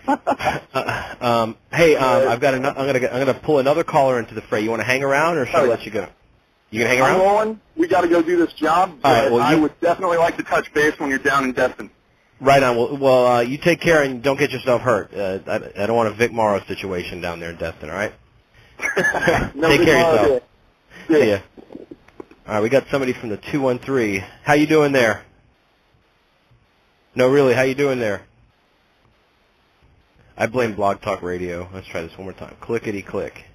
Uh, 0.07 1.15
um, 1.21 1.57
hey, 1.71 1.95
um, 1.95 2.27
I've 2.27 2.39
got 2.41 2.53
an, 2.53 2.65
I'm 2.65 2.73
gonna 2.75 2.99
get- 2.99 3.13
I'm 3.13 3.19
gonna 3.25 3.33
pull 3.39 3.59
another 3.59 3.83
caller 3.83 4.19
into 4.19 4.33
the 4.33 4.41
fray. 4.41 4.61
You 4.61 4.69
want 4.69 4.81
to 4.81 4.85
hang 4.85 5.03
around, 5.03 5.37
or 5.37 5.45
should 5.45 5.55
Oh, 5.55 5.65
I 5.65 5.67
let 5.67 5.85
you 5.85 5.91
go? 5.91 6.07
You 6.71 6.79
gonna 6.79 6.89
hang 6.89 7.01
I'm 7.01 7.11
around? 7.11 7.19
rolling. 7.19 7.61
We 7.75 7.87
got 7.87 8.01
to 8.01 8.07
go 8.07 8.21
do 8.21 8.35
this 8.37 8.53
job. 8.53 8.97
All 9.03 9.11
right, 9.13 9.23
but 9.25 9.31
well, 9.31 9.41
I 9.41 9.53
you- 9.55 9.61
would 9.61 9.79
definitely 9.81 10.17
like 10.17 10.37
to 10.37 10.43
touch 10.43 10.73
base 10.73 10.97
when 10.99 11.09
you're 11.09 11.19
down 11.19 11.43
in 11.45 11.53
Destin. 11.53 11.89
Right 12.39 12.61
on. 12.61 12.75
Well, 12.75 12.97
well 12.97 13.27
uh, 13.27 13.41
you 13.41 13.57
take 13.57 13.79
care 13.79 14.03
and 14.03 14.21
don't 14.21 14.37
get 14.37 14.51
yourself 14.51 14.81
hurt. 14.81 15.13
Uh, 15.13 15.39
I, 15.47 15.83
I 15.83 15.85
don't 15.87 15.95
want 15.95 16.09
a 16.09 16.13
Vic 16.13 16.31
Morrow 16.31 16.61
situation 16.67 17.21
down 17.21 17.39
there 17.39 17.51
in 17.51 17.57
Destin. 17.57 17.89
All 17.89 17.95
right. 17.95 18.13
No 19.55 19.67
Take 19.69 19.81
care 19.83 20.05
of 20.05 20.21
yourself. 20.21 20.43
Yeah. 21.09 21.19
See 21.19 21.29
ya. 21.29 21.39
All 22.47 22.53
right, 22.53 22.63
we 22.63 22.69
got 22.69 22.87
somebody 22.91 23.13
from 23.13 23.29
the 23.29 23.37
213. 23.37 24.23
How 24.43 24.53
you 24.53 24.67
doing 24.67 24.91
there? 24.91 25.23
No, 27.15 27.27
really, 27.29 27.55
how 27.55 27.63
you 27.63 27.73
doing 27.73 27.99
there? 27.99 28.21
I 30.37 30.47
blame 30.47 30.75
Blog 30.75 31.01
Talk 31.01 31.23
Radio. 31.23 31.67
Let's 31.73 31.87
try 31.87 32.01
this 32.01 32.15
one 32.17 32.25
more 32.25 32.33
time. 32.33 32.55
Clickety 32.59 33.01
click. 33.01 33.45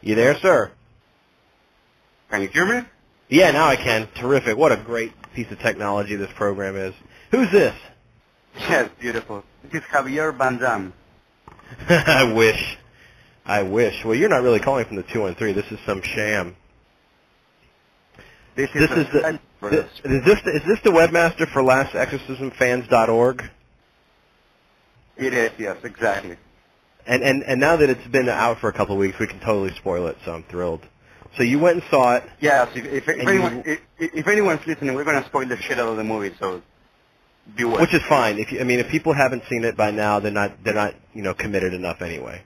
You 0.00 0.14
there, 0.14 0.36
sir? 0.38 0.72
Can 2.30 2.42
you 2.42 2.48
hear 2.48 2.64
me? 2.66 2.88
Yeah, 3.28 3.50
now 3.50 3.66
I 3.68 3.76
can. 3.76 4.08
Terrific. 4.14 4.56
What 4.56 4.72
a 4.72 4.76
great 4.76 5.12
piece 5.34 5.50
of 5.50 5.58
technology 5.60 6.16
this 6.16 6.30
program 6.34 6.76
is. 6.76 6.94
Who's 7.30 7.50
this? 7.50 7.74
Yes, 8.58 8.90
beautiful. 8.98 9.44
This 9.70 9.82
is 9.82 9.88
Javier 9.88 10.36
Van 10.36 10.58
Damme. 10.58 10.92
I 11.88 12.32
wish. 12.32 12.78
I 13.44 13.62
wish. 13.62 14.04
Well, 14.04 14.14
you're 14.14 14.28
not 14.28 14.42
really 14.42 14.60
calling 14.60 14.84
from 14.86 14.96
the 14.96 15.02
213. 15.02 15.54
This 15.54 15.70
is 15.72 15.78
some 15.86 16.02
sham. 16.02 16.56
This 18.54 18.70
is, 18.74 18.88
This 18.88 18.90
is 18.98 19.06
the, 19.12 19.40
this, 19.70 19.84
is 20.04 20.24
this 20.24 20.40
the, 20.42 20.50
is 20.56 20.62
this 20.66 20.80
the 20.82 20.90
webmaster 20.90 21.46
for 21.52 21.62
lastexorcismfans.org? 21.62 23.50
It 25.18 25.34
is, 25.34 25.50
yes, 25.58 25.76
exactly. 25.82 26.36
And, 27.06 27.22
and 27.22 27.42
and 27.44 27.60
now 27.60 27.76
that 27.76 27.88
it's 27.88 28.06
been 28.08 28.28
out 28.28 28.58
for 28.58 28.68
a 28.68 28.72
couple 28.72 28.94
of 28.94 28.98
weeks, 28.98 29.18
we 29.18 29.26
can 29.26 29.38
totally 29.40 29.72
spoil 29.76 30.06
it. 30.08 30.16
So 30.24 30.34
I'm 30.34 30.42
thrilled. 30.44 30.84
So 31.36 31.42
you 31.42 31.58
went 31.58 31.76
and 31.76 31.84
saw 31.90 32.16
it. 32.16 32.24
Yes, 32.40 32.68
if, 32.74 32.84
if, 32.84 33.08
if 33.08 33.28
anyone 33.28 33.62
you- 33.64 33.78
if, 33.98 34.14
if 34.14 34.26
anyone's 34.26 34.66
listening, 34.66 34.94
we're 34.94 35.04
gonna 35.04 35.24
spoil 35.26 35.46
the 35.46 35.56
shit 35.56 35.78
out 35.78 35.88
of 35.88 35.96
the 35.98 36.04
movie, 36.04 36.34
so 36.40 36.62
beware. 37.54 37.80
Which 37.80 37.94
is 37.94 38.02
fine. 38.02 38.38
If 38.38 38.52
you, 38.52 38.60
I 38.60 38.64
mean, 38.64 38.80
if 38.80 38.88
people 38.88 39.12
haven't 39.12 39.44
seen 39.48 39.64
it 39.64 39.76
by 39.76 39.90
now, 39.90 40.20
they're 40.20 40.32
not 40.32 40.64
they're 40.64 40.74
not 40.74 40.94
you 41.14 41.22
know 41.22 41.34
committed 41.34 41.74
enough 41.74 42.02
anyway. 42.02 42.42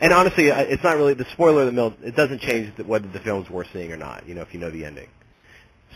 And 0.00 0.12
honestly, 0.12 0.48
it's 0.48 0.82
not 0.82 0.96
really 0.96 1.14
the 1.14 1.26
spoiler 1.26 1.60
of 1.60 1.66
the 1.66 1.72
mill. 1.72 1.94
It 2.02 2.16
doesn't 2.16 2.40
change 2.40 2.76
whether 2.78 3.06
the 3.06 3.20
film's 3.20 3.48
worth 3.48 3.68
seeing 3.72 3.92
or 3.92 3.96
not. 3.96 4.26
You 4.26 4.34
know, 4.34 4.42
if 4.42 4.52
you 4.52 4.58
know 4.58 4.70
the 4.70 4.84
ending. 4.84 5.08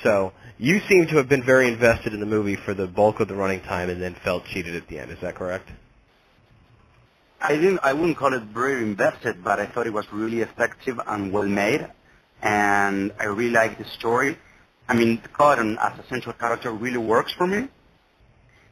So 0.02 0.32
you 0.58 0.80
seem 0.88 1.06
to 1.08 1.16
have 1.16 1.28
been 1.28 1.42
very 1.42 1.66
invested 1.66 2.12
in 2.12 2.20
the 2.20 2.26
movie 2.26 2.56
for 2.56 2.74
the 2.74 2.86
bulk 2.86 3.18
of 3.20 3.28
the 3.28 3.34
running 3.34 3.60
time, 3.62 3.90
and 3.90 4.00
then 4.00 4.14
felt 4.14 4.44
cheated 4.44 4.76
at 4.76 4.86
the 4.88 4.98
end. 4.98 5.10
Is 5.10 5.20
that 5.22 5.34
correct? 5.34 5.70
I 7.40 7.54
didn't. 7.56 7.80
I 7.82 7.92
wouldn't 7.92 8.16
call 8.16 8.32
it 8.34 8.42
very 8.42 8.82
invested, 8.82 9.42
but 9.42 9.58
I 9.58 9.66
thought 9.66 9.86
it 9.86 9.92
was 9.92 10.06
really 10.12 10.40
effective 10.40 11.00
and 11.06 11.32
well 11.32 11.46
made, 11.46 11.86
and 12.42 13.12
I 13.18 13.24
really 13.24 13.50
liked 13.50 13.78
the 13.78 13.84
story. 13.84 14.38
I 14.88 14.94
mean, 14.94 15.20
Cotton 15.32 15.78
as 15.80 15.98
a 15.98 16.06
central 16.08 16.32
character 16.34 16.70
really 16.70 16.98
works 16.98 17.32
for 17.32 17.46
me. 17.46 17.68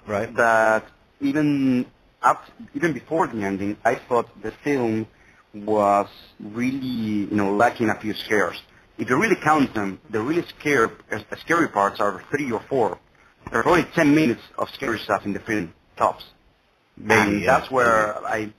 Right. 0.06 0.34
That 0.36 0.86
even 1.20 1.86
up, 2.22 2.44
even 2.74 2.92
before 2.92 3.26
the 3.26 3.42
ending, 3.42 3.76
I 3.84 3.94
thought 3.94 4.28
the 4.42 4.50
film 4.50 5.06
was 5.54 6.08
really, 6.40 7.28
you 7.30 7.36
know, 7.36 7.54
lacking 7.54 7.90
a 7.90 7.94
few 8.00 8.14
scares. 8.14 8.60
If 8.98 9.10
you 9.10 9.20
really 9.20 9.36
count 9.36 9.74
them, 9.74 10.00
the 10.10 10.20
really 10.20 10.44
scary, 10.58 10.88
uh, 11.10 11.18
scary 11.40 11.68
parts 11.68 12.00
are 12.00 12.22
three 12.30 12.50
or 12.50 12.60
four. 12.68 12.98
There 13.50 13.60
are 13.60 13.68
only 13.68 13.84
ten 13.94 14.14
minutes 14.14 14.42
of 14.58 14.70
scary 14.70 14.98
stuff 14.98 15.24
in 15.24 15.32
the 15.32 15.40
film, 15.40 15.74
tops. 15.96 16.24
Maybe. 16.96 17.20
and 17.20 17.40
yeah. 17.40 17.58
that's 17.58 17.70
where 17.70 18.24
I, 18.24 18.52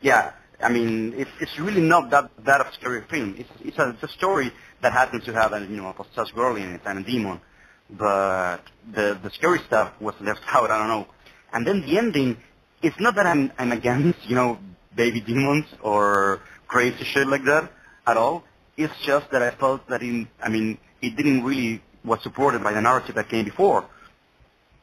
yeah, 0.00 0.32
I 0.62 0.70
mean, 0.70 1.14
it's 1.16 1.30
it's 1.40 1.58
really 1.58 1.80
not 1.80 2.10
that 2.10 2.30
that 2.44 2.60
of 2.60 2.68
a 2.68 2.72
scary 2.74 3.02
film. 3.10 3.34
It's 3.38 3.50
it's 3.64 3.78
a, 3.78 3.90
it's 3.90 4.02
a 4.02 4.08
story 4.08 4.52
that 4.82 4.92
happens 4.92 5.24
to 5.24 5.32
have 5.32 5.52
a 5.52 5.60
you 5.60 5.76
know 5.76 5.88
a 5.88 5.92
possessed 5.92 6.34
girl 6.34 6.56
in 6.56 6.74
it 6.74 6.80
and 6.86 7.00
a 7.00 7.02
demon, 7.02 7.40
but 7.90 8.58
the 8.92 9.18
the 9.22 9.30
scary 9.30 9.60
stuff 9.66 9.92
was 10.00 10.14
left 10.20 10.42
out. 10.48 10.70
I 10.70 10.78
don't 10.78 10.88
know. 10.88 11.06
And 11.52 11.66
then 11.66 11.82
the 11.82 11.98
ending, 11.98 12.36
it's 12.82 12.98
not 13.00 13.14
that 13.16 13.26
I'm 13.26 13.52
I'm 13.58 13.72
against 13.72 14.18
you 14.28 14.34
know 14.36 14.58
baby 14.94 15.20
demons 15.20 15.66
or 15.82 16.40
crazy 16.66 17.04
shit 17.04 17.26
like 17.28 17.44
that 17.44 17.70
at 18.06 18.16
all. 18.16 18.44
It's 18.76 18.94
just 19.04 19.30
that 19.30 19.42
I 19.42 19.50
felt 19.50 19.88
that 19.88 20.02
in 20.02 20.28
I 20.42 20.48
mean 20.48 20.78
it 21.00 21.16
didn't 21.16 21.44
really 21.44 21.82
was 22.04 22.22
supported 22.22 22.62
by 22.62 22.72
the 22.72 22.80
narrative 22.80 23.14
that 23.16 23.28
came 23.28 23.44
before. 23.44 23.84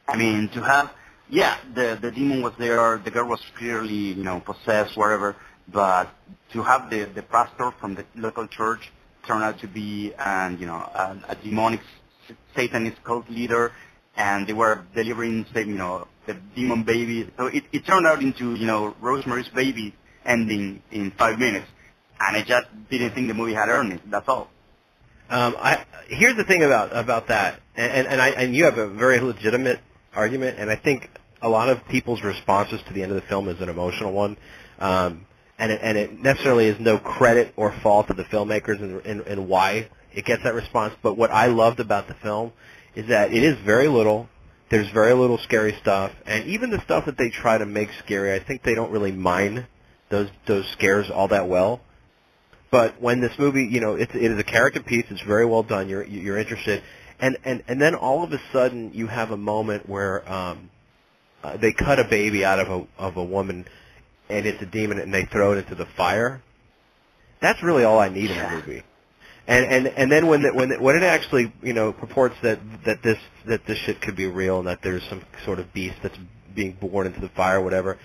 I 0.06 0.16
mean, 0.16 0.48
to 0.50 0.60
have, 0.62 0.92
yeah, 1.30 1.56
the 1.74 1.98
the 2.00 2.10
demon 2.10 2.42
was 2.42 2.52
there, 2.58 2.98
the 2.98 3.10
girl 3.10 3.26
was 3.28 3.40
clearly, 3.56 4.12
you 4.12 4.22
know, 4.22 4.40
possessed, 4.40 4.96
whatever. 4.96 5.36
But 5.68 6.10
to 6.52 6.62
have 6.62 6.90
the 6.90 7.04
the 7.04 7.22
pastor 7.22 7.72
from 7.80 7.94
the 7.94 8.04
local 8.14 8.46
church 8.46 8.92
turn 9.26 9.42
out 9.42 9.58
to 9.60 9.66
be, 9.66 10.12
and 10.18 10.60
you 10.60 10.66
know, 10.66 10.76
a, 10.76 11.16
a 11.28 11.34
demonic 11.36 11.80
s- 12.28 12.36
Satanist 12.54 13.02
cult 13.04 13.28
leader, 13.30 13.72
and 14.16 14.46
they 14.46 14.52
were 14.52 14.84
delivering, 14.94 15.46
you 15.54 15.66
know, 15.66 16.06
the 16.26 16.34
demon 16.54 16.82
baby. 16.82 17.30
So 17.36 17.46
it 17.46 17.64
it 17.72 17.84
turned 17.86 18.06
out 18.06 18.22
into, 18.22 18.54
you 18.54 18.66
know, 18.66 18.94
Rosemary's 19.00 19.48
Baby 19.48 19.94
ending 20.24 20.82
in 20.90 21.10
five 21.12 21.38
minutes, 21.38 21.66
and 22.20 22.36
I 22.36 22.42
just 22.42 22.66
didn't 22.90 23.12
think 23.14 23.28
the 23.28 23.34
movie 23.34 23.54
had 23.54 23.68
earned 23.68 23.92
it. 23.92 24.10
That's 24.10 24.28
all. 24.28 24.48
Um, 25.30 25.56
I 25.58 25.84
here's 26.08 26.36
the 26.36 26.44
thing 26.44 26.62
about 26.62 26.96
about 26.96 27.28
that, 27.28 27.60
and 27.76 27.90
and, 27.92 28.06
and 28.08 28.22
I 28.22 28.28
and 28.30 28.54
you 28.54 28.64
have 28.64 28.78
a 28.78 28.86
very 28.88 29.20
legitimate 29.20 29.80
argument, 30.14 30.58
and 30.58 30.70
I 30.70 30.76
think 30.76 31.10
a 31.42 31.48
lot 31.48 31.68
of 31.68 31.86
people's 31.88 32.22
responses 32.22 32.80
to 32.86 32.92
the 32.92 33.02
end 33.02 33.10
of 33.12 33.16
the 33.16 33.26
film 33.28 33.48
is 33.48 33.60
an 33.60 33.68
emotional 33.68 34.12
one, 34.12 34.36
um, 34.78 35.26
and 35.58 35.72
it, 35.72 35.80
and 35.82 35.98
it 35.98 36.20
necessarily 36.20 36.66
is 36.66 36.78
no 36.78 36.98
credit 36.98 37.52
or 37.56 37.72
fault 37.82 38.10
of 38.10 38.16
the 38.16 38.24
filmmakers 38.24 38.80
and 38.82 39.20
and 39.22 39.48
why 39.48 39.88
it 40.14 40.24
gets 40.24 40.42
that 40.44 40.54
response. 40.54 40.94
But 41.02 41.16
what 41.16 41.30
I 41.30 41.46
loved 41.46 41.80
about 41.80 42.08
the 42.08 42.14
film 42.14 42.52
is 42.94 43.08
that 43.08 43.32
it 43.32 43.42
is 43.42 43.56
very 43.64 43.88
little. 43.88 44.28
There's 44.70 44.88
very 44.90 45.12
little 45.12 45.38
scary 45.38 45.76
stuff, 45.80 46.12
and 46.26 46.46
even 46.46 46.70
the 46.70 46.80
stuff 46.80 47.04
that 47.04 47.18
they 47.18 47.28
try 47.28 47.58
to 47.58 47.66
make 47.66 47.90
scary, 48.04 48.32
I 48.32 48.38
think 48.38 48.62
they 48.62 48.74
don't 48.74 48.90
really 48.90 49.12
mine 49.12 49.66
those 50.08 50.28
those 50.46 50.66
scares 50.72 51.10
all 51.10 51.28
that 51.28 51.48
well. 51.48 51.80
But 52.70 53.00
when 53.00 53.20
this 53.20 53.38
movie, 53.38 53.64
you 53.64 53.80
know, 53.80 53.94
it's, 53.94 54.14
it 54.14 54.22
is 54.22 54.38
a 54.38 54.44
character 54.44 54.82
piece. 54.82 55.04
It's 55.10 55.20
very 55.20 55.46
well 55.46 55.62
done. 55.62 55.88
You're 55.88 56.04
you're 56.04 56.38
interested, 56.38 56.82
and 57.20 57.36
and 57.44 57.62
and 57.68 57.80
then 57.80 57.94
all 57.94 58.24
of 58.24 58.32
a 58.32 58.40
sudden 58.52 58.92
you 58.94 59.06
have 59.06 59.30
a 59.30 59.36
moment 59.36 59.88
where 59.88 60.28
um, 60.30 60.70
uh, 61.42 61.56
they 61.56 61.72
cut 61.72 61.98
a 61.98 62.04
baby 62.04 62.44
out 62.44 62.58
of 62.58 62.68
a 62.68 62.86
of 62.98 63.16
a 63.16 63.24
woman, 63.24 63.66
and 64.28 64.46
it's 64.46 64.62
a 64.62 64.66
demon, 64.66 64.98
and 64.98 65.12
they 65.12 65.24
throw 65.24 65.52
it 65.52 65.58
into 65.58 65.74
the 65.74 65.86
fire. 65.86 66.42
That's 67.40 67.62
really 67.62 67.84
all 67.84 67.98
I 67.98 68.08
need 68.08 68.30
in 68.30 68.38
the 68.38 68.50
movie. 68.50 68.82
And 69.46 69.64
and 69.66 69.86
and 69.88 70.10
then 70.12 70.26
when 70.26 70.42
the, 70.42 70.54
when 70.54 70.70
the, 70.70 70.80
when 70.80 70.96
it 70.96 71.02
actually 71.02 71.52
you 71.62 71.74
know 71.74 71.92
purports 71.92 72.34
that 72.42 72.58
that 72.86 73.02
this 73.02 73.18
that 73.46 73.66
this 73.66 73.76
shit 73.78 74.00
could 74.00 74.16
be 74.16 74.26
real 74.26 74.58
and 74.58 74.68
that 74.68 74.80
there's 74.82 75.02
some 75.04 75.22
sort 75.44 75.58
of 75.58 75.72
beast 75.74 75.96
that's 76.02 76.16
being 76.54 76.72
born 76.72 77.06
into 77.06 77.20
the 77.20 77.28
fire, 77.28 77.58
or 77.58 77.62
whatever. 77.62 77.98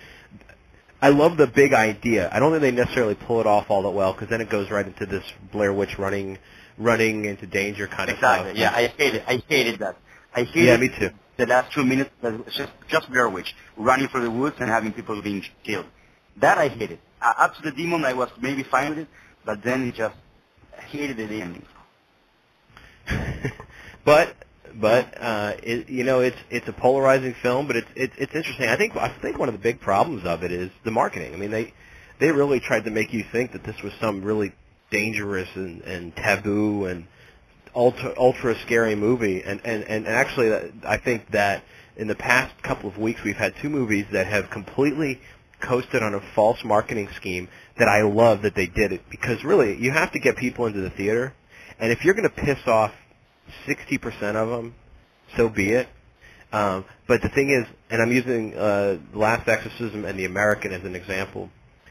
I 1.01 1.10
love 1.10 1.38
the 1.38 1.48
big 1.48 1.74
idea. 1.74 2.29
I 2.31 2.39
don't 2.39 2.51
think 2.51 2.62
they 2.62 2.72
necessarily 2.72 3.15
pull 3.15 3.39
it 3.39 3.48
off 3.48 3.69
all 3.69 3.84
that 3.84 3.91
well 3.91 4.12
because 4.12 4.27
then 4.27 4.41
it 4.41 4.50
goes 4.50 4.69
right 4.69 4.86
into 4.86 5.05
this 5.05 5.24
Blair 5.53 5.72
Witch 5.72 5.98
running, 5.98 6.38
running 6.77 7.24
into 7.24 7.48
danger 7.48 7.88
kind 7.88 8.10
of 8.10 8.15
Exactly. 8.17 8.50
stuff. 8.51 8.60
Yeah, 8.60 8.72
I 8.75 8.88
hated. 8.88 9.24
I 9.25 9.41
hated 9.48 9.79
that. 9.79 9.96
I 10.36 10.43
hated 10.43 10.65
Yeah, 10.65 10.75
me 10.77 10.89
too. 10.89 11.12
the 11.38 11.46
last 11.46 11.72
two 11.72 11.86
minutes. 11.86 12.10
Just 12.53 12.72
just 12.89 13.10
Blair 13.10 13.29
Witch 13.29 13.55
running 13.77 14.10
through 14.10 14.24
the 14.24 14.31
woods 14.31 14.58
and 14.60 14.69
having 14.69 14.91
people 14.91 15.22
being 15.22 15.46
killed. 15.63 15.86
That 16.38 16.58
I 16.58 16.67
hated. 16.67 17.00
Uh, 17.22 17.34
up 17.38 17.55
to 17.55 17.62
the 17.62 17.72
demon, 17.72 18.03
I 18.03 18.12
was 18.13 18.29
maybe 18.41 18.63
fine 18.63 18.89
with 18.89 19.00
it, 19.00 19.08
but 19.46 19.63
then 19.63 19.88
it 19.88 19.96
just 19.96 20.15
Hated 20.81 21.17
the 21.17 21.41
ending. 21.41 21.65
but 24.05 24.36
but 24.75 25.21
uh, 25.21 25.53
it, 25.63 25.89
you 25.89 26.03
know 26.03 26.21
it's 26.21 26.38
it's 26.50 26.67
a 26.67 26.74
polarizing 26.74 27.33
film, 27.41 27.67
but 27.67 27.75
it's 27.75 27.89
it's 27.95 28.13
it's 28.17 28.36
interesting. 28.36 28.69
I 28.69 28.75
think 28.75 28.95
I 28.95 29.09
think 29.09 29.38
one 29.38 29.50
of 29.50 29.53
the 29.53 29.59
big 29.59 29.79
problems 29.79 30.25
of 30.25 30.43
it 30.43 30.51
is 30.51 30.69
the 30.83 30.91
marketing. 30.91 31.33
I 31.33 31.38
mean 31.38 31.51
they 31.51 31.74
they 32.19 32.31
really 32.31 32.59
tried 32.59 32.86
to 32.86 32.91
make 32.91 33.13
you 33.13 33.24
think 33.24 33.53
that 33.53 33.63
this 33.63 33.81
was 33.81 33.93
some 34.00 34.21
really 34.24 34.53
dangerous 34.91 35.50
and, 35.55 35.81
and 35.81 36.15
taboo 36.15 36.86
and 36.86 37.07
ultra 37.75 38.13
ultra 38.17 38.55
scary 38.59 38.95
movie, 38.95 39.41
and 39.43 39.62
and 39.63 39.83
and 39.83 40.07
actually 40.07 40.71
I 40.83 40.98
think 40.98 41.31
that 41.31 41.63
in 41.95 42.07
the 42.07 42.15
past 42.15 42.62
couple 42.62 42.89
of 42.89 42.98
weeks 42.98 43.24
we've 43.24 43.38
had 43.38 43.55
two 43.57 43.69
movies 43.69 44.05
that 44.12 44.27
have 44.27 44.50
completely 44.50 45.19
coasted 45.59 46.01
on 46.01 46.13
a 46.13 46.21
false 46.33 46.63
marketing 46.63 47.09
scheme 47.15 47.50
that 47.79 47.88
I 47.88 48.03
love 48.03 48.43
that 48.43 48.55
they 48.55 48.67
did 48.67 48.91
it 48.91 49.01
because 49.09 49.43
really 49.43 49.77
you 49.81 49.91
have 49.91 50.12
to 50.12 50.19
get 50.19 50.38
people 50.38 50.65
into 50.67 50.81
the 50.81 50.89
theater, 50.89 51.33
and 51.79 51.91
if 51.91 52.05
you're 52.05 52.13
going 52.13 52.29
to 52.29 52.36
piss 52.36 52.59
off 52.67 52.93
60% 53.67 54.36
of 54.36 54.50
them, 54.50 54.75
so 55.36 55.50
be 55.50 55.71
it. 55.71 55.88
Um, 56.51 56.86
but 57.07 57.21
the 57.21 57.29
thing 57.29 57.51
is, 57.51 57.65
and 57.89 58.01
I'm 58.01 58.12
using 58.12 58.55
uh, 58.55 58.98
Last 59.13 59.48
Exorcism 59.48 60.05
and 60.05 60.17
The 60.17 60.25
American 60.25 60.74
as 60.74 60.83
an 60.83 60.95
example. 60.95 61.50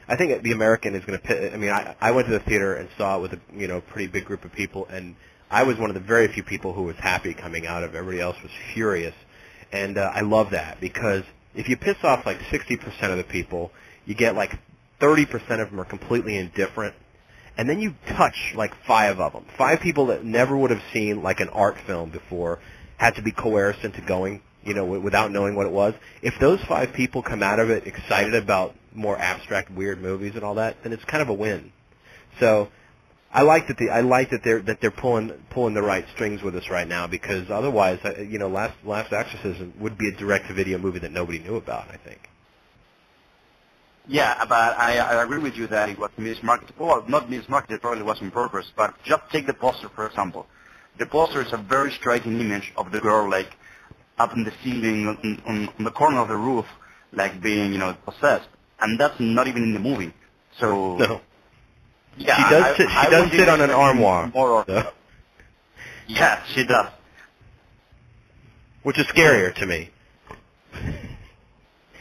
I 0.08 0.16
think 0.16 0.42
The 0.42 0.52
American 0.52 0.94
is 0.94 1.04
going 1.04 1.20
to. 1.20 1.52
I 1.52 1.56
mean, 1.56 1.70
I, 1.70 1.94
I 2.00 2.10
went 2.10 2.26
to 2.28 2.32
the 2.32 2.40
theater 2.40 2.74
and 2.74 2.88
saw 2.96 3.18
it 3.18 3.22
with 3.22 3.32
a 3.34 3.40
you 3.54 3.68
know 3.68 3.80
pretty 3.80 4.08
big 4.08 4.24
group 4.24 4.44
of 4.44 4.52
people, 4.52 4.86
and 4.90 5.14
I 5.50 5.62
was 5.62 5.78
one 5.78 5.90
of 5.90 5.94
the 5.94 6.00
very 6.00 6.28
few 6.28 6.42
people 6.42 6.72
who 6.72 6.82
was 6.82 6.96
happy 6.96 7.34
coming 7.34 7.66
out 7.66 7.84
of. 7.84 7.94
Everybody 7.94 8.20
else 8.20 8.36
was 8.42 8.50
furious, 8.74 9.14
and 9.70 9.96
uh, 9.96 10.10
I 10.12 10.22
love 10.22 10.50
that 10.50 10.80
because 10.80 11.22
if 11.54 11.68
you 11.68 11.76
piss 11.76 11.96
off 12.02 12.26
like 12.26 12.38
60% 12.38 13.10
of 13.10 13.16
the 13.16 13.24
people, 13.24 13.70
you 14.06 14.14
get 14.14 14.34
like 14.34 14.58
30% 15.00 15.60
of 15.60 15.70
them 15.70 15.80
are 15.80 15.84
completely 15.84 16.36
indifferent, 16.36 16.94
and 17.56 17.68
then 17.68 17.80
you 17.80 17.94
touch 18.06 18.54
like 18.54 18.74
five 18.86 19.20
of 19.20 19.32
them. 19.32 19.44
Five 19.56 19.80
people 19.80 20.06
that 20.06 20.24
never 20.24 20.56
would 20.56 20.70
have 20.70 20.82
seen 20.92 21.22
like 21.22 21.40
an 21.40 21.48
art 21.48 21.78
film 21.86 22.10
before 22.10 22.60
had 22.96 23.16
to 23.16 23.22
be 23.22 23.32
coerced 23.32 23.84
into 23.84 24.00
going, 24.00 24.42
you 24.64 24.74
know, 24.74 24.82
w- 24.82 25.00
without 25.00 25.30
knowing 25.30 25.54
what 25.54 25.66
it 25.66 25.72
was. 25.72 25.94
If 26.22 26.38
those 26.40 26.60
five 26.64 26.92
people 26.92 27.22
come 27.22 27.42
out 27.42 27.60
of 27.60 27.70
it 27.70 27.86
excited 27.86 28.34
about 28.34 28.74
more 28.92 29.16
abstract, 29.16 29.70
weird 29.70 30.00
movies 30.00 30.32
and 30.34 30.44
all 30.44 30.56
that, 30.56 30.82
then 30.82 30.92
it's 30.92 31.04
kind 31.04 31.22
of 31.22 31.28
a 31.28 31.34
win. 31.34 31.72
So 32.40 32.68
I 33.32 33.42
like 33.42 33.68
that 33.68 33.76
the 33.76 33.90
I 33.90 34.00
like 34.00 34.30
that 34.30 34.42
they're 34.42 34.60
that 34.62 34.80
they're 34.80 34.90
pulling 34.90 35.30
pulling 35.50 35.74
the 35.74 35.82
right 35.82 36.06
strings 36.14 36.42
with 36.42 36.56
us 36.56 36.68
right 36.70 36.88
now 36.88 37.06
because 37.06 37.50
otherwise, 37.50 38.00
uh, 38.04 38.20
you 38.20 38.38
know, 38.38 38.48
last 38.48 38.74
Last 38.84 39.12
Exorcism 39.12 39.74
would 39.78 39.98
be 39.98 40.08
a 40.08 40.12
direct 40.12 40.48
to 40.48 40.54
video 40.54 40.78
movie 40.78 41.00
that 41.00 41.12
nobody 41.12 41.38
knew 41.38 41.56
about. 41.56 41.88
I 41.90 41.96
think. 41.96 42.27
Yeah, 44.08 44.42
but 44.46 44.54
I, 44.78 44.96
I 44.98 45.22
agree 45.22 45.38
with 45.38 45.54
you 45.54 45.66
that 45.66 45.90
it 45.90 45.98
was 45.98 46.10
mismarketed. 46.18 46.78
Well, 46.78 47.04
not 47.08 47.28
mismarketed, 47.28 47.82
probably 47.82 48.02
was 48.02 48.20
on 48.22 48.30
purpose. 48.30 48.72
But 48.74 48.94
just 49.04 49.22
take 49.30 49.46
the 49.46 49.52
poster, 49.54 49.90
for 49.90 50.06
example. 50.06 50.46
The 50.98 51.06
poster 51.06 51.42
is 51.42 51.52
a 51.52 51.58
very 51.58 51.92
striking 51.92 52.40
image 52.40 52.72
of 52.76 52.90
the 52.90 53.00
girl, 53.00 53.30
like, 53.30 53.50
up 54.18 54.32
in 54.34 54.44
the 54.44 54.52
ceiling, 54.64 55.06
on, 55.06 55.42
on, 55.46 55.68
on 55.78 55.84
the 55.84 55.90
corner 55.90 56.20
of 56.20 56.28
the 56.28 56.36
roof, 56.36 56.64
like 57.12 57.40
being, 57.42 57.72
you 57.72 57.78
know, 57.78 57.94
possessed. 58.06 58.48
And 58.80 58.98
that's 58.98 59.14
not 59.20 59.46
even 59.46 59.62
in 59.62 59.74
the 59.74 59.78
movie. 59.80 60.12
So, 60.58 60.96
No. 60.96 61.20
yeah. 62.16 62.36
She 62.36 62.42
does 62.54 62.64
I- 62.64 62.76
sit- 62.76 62.88
she 62.90 62.96
I 62.96 63.10
does 63.10 63.30
sit 63.30 63.48
on 63.48 63.60
an 63.60 63.70
armoire. 63.70 64.28
More, 64.34 64.64
So- 64.66 64.92
yeah, 66.06 66.42
she 66.54 66.64
does. 66.64 66.86
which 68.84 68.98
is 68.98 69.06
scarier 69.08 69.54
to 69.56 69.66
me. 69.66 69.90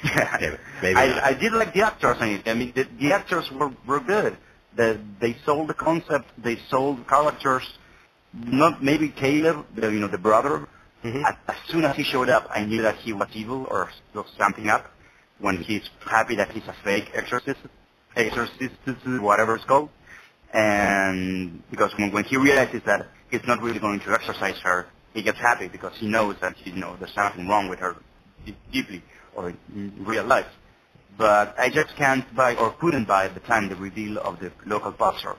Maybe- 0.03 0.57
maybe. 0.81 0.97
I, 0.97 1.27
I 1.29 1.33
did 1.33 1.53
like 1.53 1.73
the 1.73 1.81
actors 1.83 2.17
in 2.21 2.29
it. 2.29 2.47
I 2.47 2.53
mean, 2.53 2.71
the, 2.75 2.87
the 2.99 3.13
actors 3.13 3.49
were, 3.51 3.71
were 3.85 3.99
good. 3.99 4.37
The, 4.75 4.99
they 5.19 5.35
sold 5.45 5.69
the 5.69 5.73
concept. 5.73 6.29
They 6.37 6.57
sold 6.69 7.07
characters. 7.07 7.63
Not 8.33 8.83
maybe 8.83 9.09
Caleb, 9.09 9.65
the, 9.75 9.91
you 9.91 9.99
know, 9.99 10.07
the 10.07 10.17
brother. 10.17 10.67
Mhm. 11.03 11.23
As, 11.25 11.35
as 11.47 11.55
soon 11.69 11.85
as 11.85 11.95
he 11.95 12.03
showed 12.03 12.29
up, 12.29 12.47
I 12.51 12.65
knew 12.65 12.81
that 12.83 12.95
he 12.97 13.13
was 13.13 13.29
evil 13.33 13.65
or 13.69 13.89
something 14.37 14.69
up. 14.69 14.91
When 15.39 15.57
he's 15.57 15.87
happy 16.05 16.35
that 16.35 16.51
he's 16.51 16.67
a 16.67 16.73
fake 16.83 17.11
exorcist, 17.13 17.59
exorcist, 18.15 18.73
whatever 19.05 19.55
it's 19.55 19.65
called. 19.65 19.89
And 20.53 21.61
because 21.69 21.91
when, 21.97 22.11
when 22.11 22.23
he 22.23 22.37
realizes 22.37 22.81
that 22.85 23.07
he's 23.29 23.45
not 23.45 23.61
really 23.61 23.79
going 23.79 23.99
to 24.01 24.11
exorcise 24.13 24.59
her, 24.63 24.87
he 25.13 25.21
gets 25.21 25.37
happy 25.39 25.67
because 25.67 25.93
he 25.97 26.07
knows 26.07 26.35
that 26.41 26.55
you 26.65 26.73
know 26.73 26.95
there's 26.97 27.13
something 27.13 27.47
wrong 27.47 27.69
with 27.69 27.79
her 27.79 27.95
de- 28.45 28.55
deeply 28.71 29.03
or 29.37 29.53
in 29.73 29.93
real 29.99 30.25
life. 30.25 30.47
But 31.17 31.55
I 31.57 31.69
just 31.69 31.95
can't 31.95 32.25
buy 32.35 32.55
or 32.55 32.71
couldn't 32.71 33.05
buy 33.05 33.25
at 33.25 33.33
the 33.33 33.39
time 33.39 33.69
the 33.69 33.75
reveal 33.75 34.17
of 34.19 34.39
the 34.39 34.51
local 34.65 34.91
pastor 34.91 35.35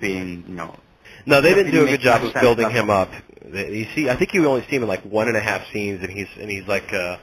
being, 0.00 0.44
you 0.48 0.54
know, 0.54 0.74
No, 1.26 1.40
they 1.40 1.54
didn't 1.54 1.72
do 1.72 1.84
a 1.84 1.86
good 1.86 2.00
job 2.00 2.24
of 2.24 2.32
building 2.34 2.70
him 2.70 2.90
up. 2.90 3.10
You 3.52 3.86
see, 3.94 4.08
I 4.08 4.16
think 4.16 4.32
you 4.34 4.46
only 4.46 4.62
see 4.62 4.76
him 4.76 4.82
in 4.82 4.88
like 4.88 5.02
one 5.02 5.28
and 5.28 5.36
a 5.36 5.40
half 5.40 5.70
scenes, 5.72 6.02
and 6.02 6.10
he's 6.10 6.28
and 6.40 6.50
he's 6.50 6.66
like, 6.66 6.92
uh, 6.92 7.18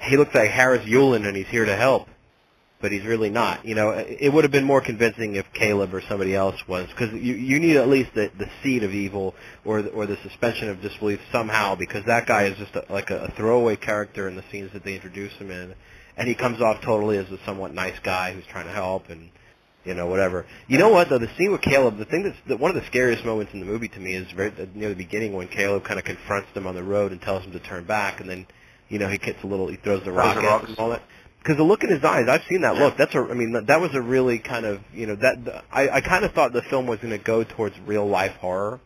he 0.00 0.16
looks 0.16 0.34
like 0.34 0.50
Harris 0.50 0.84
Yulin, 0.86 1.26
and 1.26 1.36
he's 1.36 1.48
here 1.48 1.64
to 1.64 1.76
help, 1.76 2.08
but 2.80 2.92
he's 2.92 3.04
really 3.04 3.30
not. 3.30 3.64
You 3.64 3.74
know, 3.74 3.90
it 3.90 4.32
would 4.32 4.44
have 4.44 4.52
been 4.52 4.64
more 4.64 4.80
convincing 4.80 5.36
if 5.36 5.50
Caleb 5.52 5.94
or 5.94 6.02
somebody 6.02 6.34
else 6.34 6.56
was, 6.68 6.88
because 6.88 7.12
you 7.12 7.34
you 7.34 7.58
need 7.58 7.76
at 7.76 7.88
least 7.88 8.14
the 8.14 8.30
the 8.38 8.48
seed 8.62 8.82
of 8.82 8.92
evil 8.92 9.34
or 9.64 9.82
the, 9.82 9.90
or 9.90 10.06
the 10.06 10.16
suspension 10.22 10.68
of 10.68 10.80
disbelief 10.80 11.20
somehow, 11.32 11.74
because 11.74 12.04
that 12.04 12.26
guy 12.26 12.44
is 12.44 12.56
just 12.58 12.74
a, 12.76 12.84
like 12.90 13.10
a, 13.10 13.24
a 13.24 13.30
throwaway 13.32 13.76
character 13.76 14.28
in 14.28 14.36
the 14.36 14.44
scenes 14.50 14.72
that 14.72 14.84
they 14.84 14.94
introduce 14.94 15.32
him 15.34 15.50
in, 15.50 15.74
and 16.16 16.28
he 16.28 16.34
comes 16.34 16.60
off 16.60 16.80
totally 16.82 17.18
as 17.18 17.30
a 17.30 17.38
somewhat 17.44 17.72
nice 17.74 17.98
guy 18.02 18.32
who's 18.32 18.46
trying 18.46 18.66
to 18.66 18.72
help 18.72 19.08
and 19.08 19.30
you 19.86 19.94
know, 19.94 20.06
whatever. 20.06 20.44
You 20.66 20.78
know 20.78 20.88
what 20.88 21.08
though? 21.08 21.18
The 21.18 21.30
scene 21.38 21.52
with 21.52 21.62
Caleb, 21.62 21.96
the 21.96 22.04
thing 22.04 22.24
that's 22.24 22.36
the, 22.46 22.56
one 22.56 22.70
of 22.70 22.74
the 22.74 22.86
scariest 22.86 23.24
moments 23.24 23.54
in 23.54 23.60
the 23.60 23.66
movie 23.66 23.88
to 23.88 24.00
me 24.00 24.14
is 24.14 24.30
very 24.32 24.50
uh, 24.50 24.66
near 24.74 24.88
the 24.88 24.96
beginning 24.96 25.32
when 25.32 25.46
Caleb 25.48 25.84
kind 25.84 25.98
of 25.98 26.04
confronts 26.04 26.52
them 26.54 26.66
on 26.66 26.74
the 26.74 26.82
road 26.82 27.12
and 27.12 27.22
tells 27.22 27.44
them 27.44 27.52
to 27.52 27.60
turn 27.60 27.84
back, 27.84 28.20
and 28.20 28.28
then, 28.28 28.46
you 28.88 28.98
know, 28.98 29.08
he 29.08 29.16
gets 29.16 29.42
a 29.44 29.46
little, 29.46 29.68
he 29.68 29.76
throws 29.76 30.00
the 30.00 30.06
Throws 30.06 30.16
rock 30.16 30.34
the 30.34 30.42
at 30.42 30.48
rocks. 30.48 30.68
and 30.68 30.78
all 30.78 30.90
that. 30.90 31.02
Because 31.46 31.58
the 31.58 31.62
look 31.62 31.84
in 31.84 31.90
his 31.90 32.02
eyes, 32.02 32.26
I've 32.28 32.42
seen 32.48 32.62
that 32.62 32.74
look. 32.74 32.96
That's 32.96 33.14
a, 33.14 33.20
I 33.20 33.34
mean, 33.34 33.52
that, 33.52 33.80
was 33.80 33.94
a 33.94 34.02
really 34.02 34.40
kind 34.40 34.66
of, 34.66 34.80
you 34.92 35.06
know, 35.06 35.14
that 35.14 35.44
the, 35.44 35.62
I, 35.70 35.88
I 35.88 36.00
kind 36.00 36.24
of 36.24 36.32
thought 36.32 36.52
the 36.52 36.62
film 36.62 36.88
was 36.88 36.98
going 36.98 37.16
to 37.16 37.22
go 37.22 37.44
towards 37.44 37.78
real 37.86 38.04
life 38.04 38.32
horror, 38.40 38.80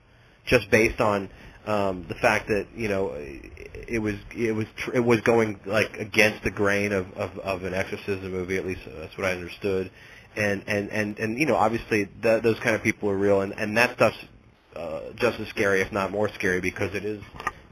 just 0.45 0.71
based 0.71 1.01
on 1.01 1.31
um, 1.65 2.05
the 2.07 2.15
fact 2.17 2.49
that 2.49 2.67
you 2.77 2.89
know 2.89 3.13
it, 3.15 3.87
it 3.89 3.99
was 4.01 4.17
it 4.37 4.53
was 4.53 4.67
tr- 4.77 4.93
it 4.93 5.01
was 5.01 5.23
going 5.23 5.59
like 5.65 5.97
against 5.97 6.43
the 6.43 6.51
grain 6.51 6.93
of, 6.93 7.11
of 7.15 7.39
of 7.39 7.65
an 7.65 7.73
exorcism 7.73 8.31
movie. 8.31 8.59
At 8.59 8.67
least 8.67 8.83
that's 8.85 9.17
what 9.17 9.27
I 9.27 9.33
understood. 9.33 9.91
And 10.37 10.63
and 10.67 10.91
and 10.91 11.19
and 11.19 11.39
you 11.39 11.47
know, 11.47 11.57
obviously 11.57 12.11
th- 12.23 12.43
those 12.43 12.61
kind 12.61 12.77
of 12.77 12.83
people 12.83 13.09
are 13.09 13.17
real, 13.17 13.41
and 13.41 13.55
and 13.55 13.79
that 13.79 13.95
stuff's 13.95 14.19
uh, 14.77 15.01
just 15.17 15.41
as 15.41 15.49
scary, 15.49 15.81
if 15.81 15.93
not 15.93 16.11
more 16.11 16.29
scary, 16.29 16.61
because 16.61 16.95
it 16.95 17.07
is 17.07 17.23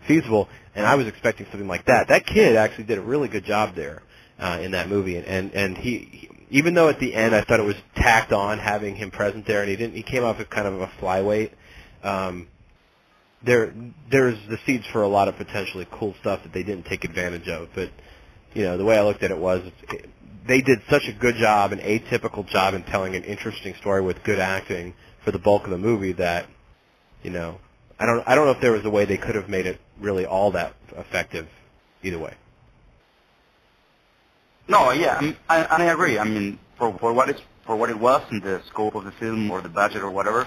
feasible. 0.07 0.49
And 0.75 0.87
I 0.87 0.95
was 0.95 1.07
expecting 1.07 1.45
something 1.51 1.69
like 1.69 1.85
that. 1.87 2.09
That 2.09 2.25
kid 2.25 2.57
actually 2.57 2.85
did 2.85 2.97
a 2.97 3.03
really 3.03 3.29
good 3.29 3.45
job 3.45 3.75
there 3.75 4.01
uh, 4.39 4.59
in 4.61 4.73
that 4.73 4.89
movie, 4.89 5.17
and 5.17 5.27
and 5.27 5.55
and 5.55 5.79
he. 5.79 5.99
he 5.99 6.31
even 6.51 6.73
though 6.73 6.89
at 6.89 6.99
the 6.99 7.15
end 7.15 7.35
I 7.35 7.43
thought 7.43 7.61
it 7.61 7.67
was 7.67 7.77
tacked 7.95 8.33
on 8.33 8.59
having 8.59 8.97
him 8.97 9.11
present 9.11 9.45
there, 9.47 9.61
and 9.61 9.69
he 9.69 9.77
didn't, 9.77 9.95
he 9.95 10.03
came 10.03 10.25
off 10.25 10.41
as 10.41 10.47
kind 10.47 10.67
of 10.67 10.81
a 10.81 10.87
flyweight. 10.87 11.51
Um, 12.03 12.49
there, 13.43 13.73
there's 14.11 14.39
the 14.49 14.59
seeds 14.65 14.87
for 14.87 15.03
a 15.03 15.09
lot 15.09 15.29
of 15.29 15.37
potentially 15.37 15.87
cool 15.91 16.15
stuff 16.21 16.43
that 16.43 16.53
they 16.53 16.63
didn't 16.63 16.87
take 16.87 17.05
advantage 17.05 17.49
of. 17.49 17.69
But 17.75 17.91
you 18.55 18.65
know, 18.65 18.77
the 18.77 18.85
way 18.85 18.99
I 18.99 19.03
looked 19.03 19.23
at 19.23 19.31
it 19.31 19.39
was, 19.39 19.63
it, 19.91 20.09
they 20.47 20.63
did 20.63 20.81
such 20.89 21.07
a 21.09 21.13
good 21.13 21.37
job, 21.37 21.73
an 21.73 21.81
atypical 21.81 22.47
job 22.47 22.75
in 22.75 22.83
telling 22.85 23.15
an 23.15 23.25
interesting 23.25 23.75
story 23.75 24.01
with 24.01 24.25
good 24.25 24.39
acting 24.39 24.95
for 25.25 25.31
the 25.31 25.39
bulk 25.39 25.65
of 25.65 25.71
the 25.71 25.79
movie 25.79 26.13
that, 26.13 26.47
you 27.23 27.31
know, 27.31 27.59
I 27.99 28.07
don't, 28.07 28.27
I 28.27 28.35
don't 28.35 28.47
know 28.47 28.53
if 28.53 28.61
there 28.61 28.73
was 28.73 28.85
a 28.85 28.91
way 28.91 29.05
they 29.05 29.19
could 29.19 29.35
have 29.35 29.49
made 29.49 29.67
it 29.67 29.79
really 30.01 30.25
all 30.25 30.53
that 30.53 30.75
effective. 30.97 31.49
Either 32.03 32.19
way. 32.19 32.33
No, 34.69 34.93
yeah, 34.93 35.19
mm. 35.21 35.37
I, 35.49 35.63
and 35.63 35.83
I 35.83 35.87
agree. 35.87 36.19
I 36.19 36.25
mean, 36.25 36.59
for 36.77 36.97
for 36.99 37.13
what 37.13 37.29
it's 37.29 37.41
for 37.65 37.77
what 37.77 37.91
it 37.91 37.99
was 37.99 38.23
in 38.31 38.41
the 38.41 38.63
scope 38.69 38.95
of 38.95 39.05
the 39.05 39.13
film 39.13 39.51
or 39.51 39.61
the 39.61 39.69
budget 39.69 40.03
or 40.03 40.11
whatever, 40.11 40.47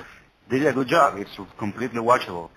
they 0.49 0.59
did 0.59 0.67
a 0.67 0.73
good 0.73 0.87
job. 0.87 1.17
It's 1.17 1.35
completely 1.57 1.99
watchable. 1.99 2.49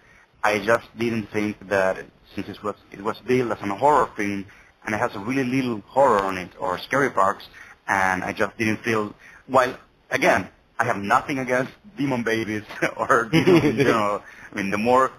I 0.42 0.59
just 0.59 0.87
didn't 0.98 1.27
think 1.31 1.68
that 1.68 2.05
since 2.35 2.48
it 2.48 2.62
was 2.62 2.77
it 2.92 3.00
was 3.00 3.18
billed 3.27 3.53
as 3.53 3.61
a 3.62 3.74
horror 3.74 4.09
film 4.16 4.46
and 4.85 4.94
it 4.94 4.98
has 4.98 5.14
a 5.14 5.18
really 5.18 5.44
little 5.44 5.83
horror 5.87 6.20
on 6.20 6.37
it 6.38 6.50
or 6.59 6.79
scary 6.79 7.11
parts, 7.11 7.46
and 7.88 8.22
I 8.22 8.33
just 8.33 8.57
didn't 8.59 8.79
feel. 8.79 9.14
While 9.46 9.77
again, 10.11 10.48
I 10.79 10.85
have 10.85 10.98
nothing 10.98 11.38
against 11.38 11.72
demon 11.96 12.22
babies 12.22 12.64
or 12.96 13.24
demons 13.24 13.64
in 13.64 13.77
general. 13.79 14.22
I 14.53 14.55
mean, 14.55 14.70
the 14.70 14.79
more 14.79 15.11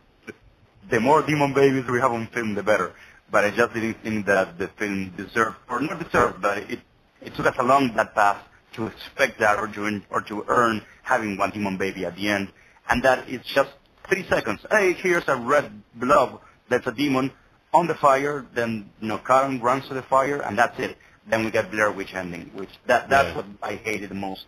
the 0.90 1.00
more 1.00 1.22
demon 1.24 1.54
babies 1.54 1.86
we 1.88 2.00
have 2.00 2.12
on 2.12 2.28
film, 2.28 2.54
the 2.54 2.64
better. 2.64 2.94
But 3.32 3.44
I 3.46 3.50
just 3.52 3.74
didn't 3.74 4.02
think 4.04 4.26
that 4.28 4.58
the 4.58 4.68
film 4.78 5.12
deserved, 5.18 5.58
or 5.70 5.82
not 5.82 6.00
deserved, 6.04 6.42
but 6.42 6.58
it 6.70 6.80
it 7.22 7.34
took 7.36 7.48
us 7.48 7.56
along 7.58 7.94
that 7.96 8.14
path 8.14 8.38
to 8.74 8.88
expect 8.88 9.40
that 9.40 9.58
or 9.58 9.68
to 9.68 10.02
or 10.10 10.22
to 10.22 10.46
earn 10.48 10.82
having 11.04 11.38
one 11.38 11.50
demon 11.52 11.78
baby 11.78 12.06
at 12.06 12.16
the 12.16 12.30
end, 12.30 12.50
and 12.90 13.02
that 13.04 13.28
it's 13.28 13.48
just 13.48 13.72
three 14.10 14.24
seconds. 14.28 14.66
Hey, 14.70 14.94
here's 14.94 15.28
a 15.28 15.36
red 15.36 15.72
blob 15.96 16.42
that's 16.70 16.86
a 16.88 16.92
demon 16.92 17.32
on 17.74 17.88
the 17.88 17.96
fire. 17.96 18.46
Then 18.54 18.90
you 19.02 19.08
know, 19.08 19.18
Cotton 19.18 19.60
runs 19.60 19.88
to 19.88 19.94
the 19.96 20.04
fire, 20.04 20.42
and 20.42 20.58
that's 20.58 20.78
it. 20.80 20.98
Then 21.28 21.44
we 21.44 21.50
get 21.52 21.72
Blair 21.72 21.92
Witch 21.92 22.14
ending, 22.14 22.52
which 22.54 22.70
that 22.86 23.10
that's 23.10 23.30
Yeah. 23.30 23.36
what 23.38 23.46
I 23.64 23.76
hated 23.76 24.12
the 24.12 24.16
most. 24.16 24.46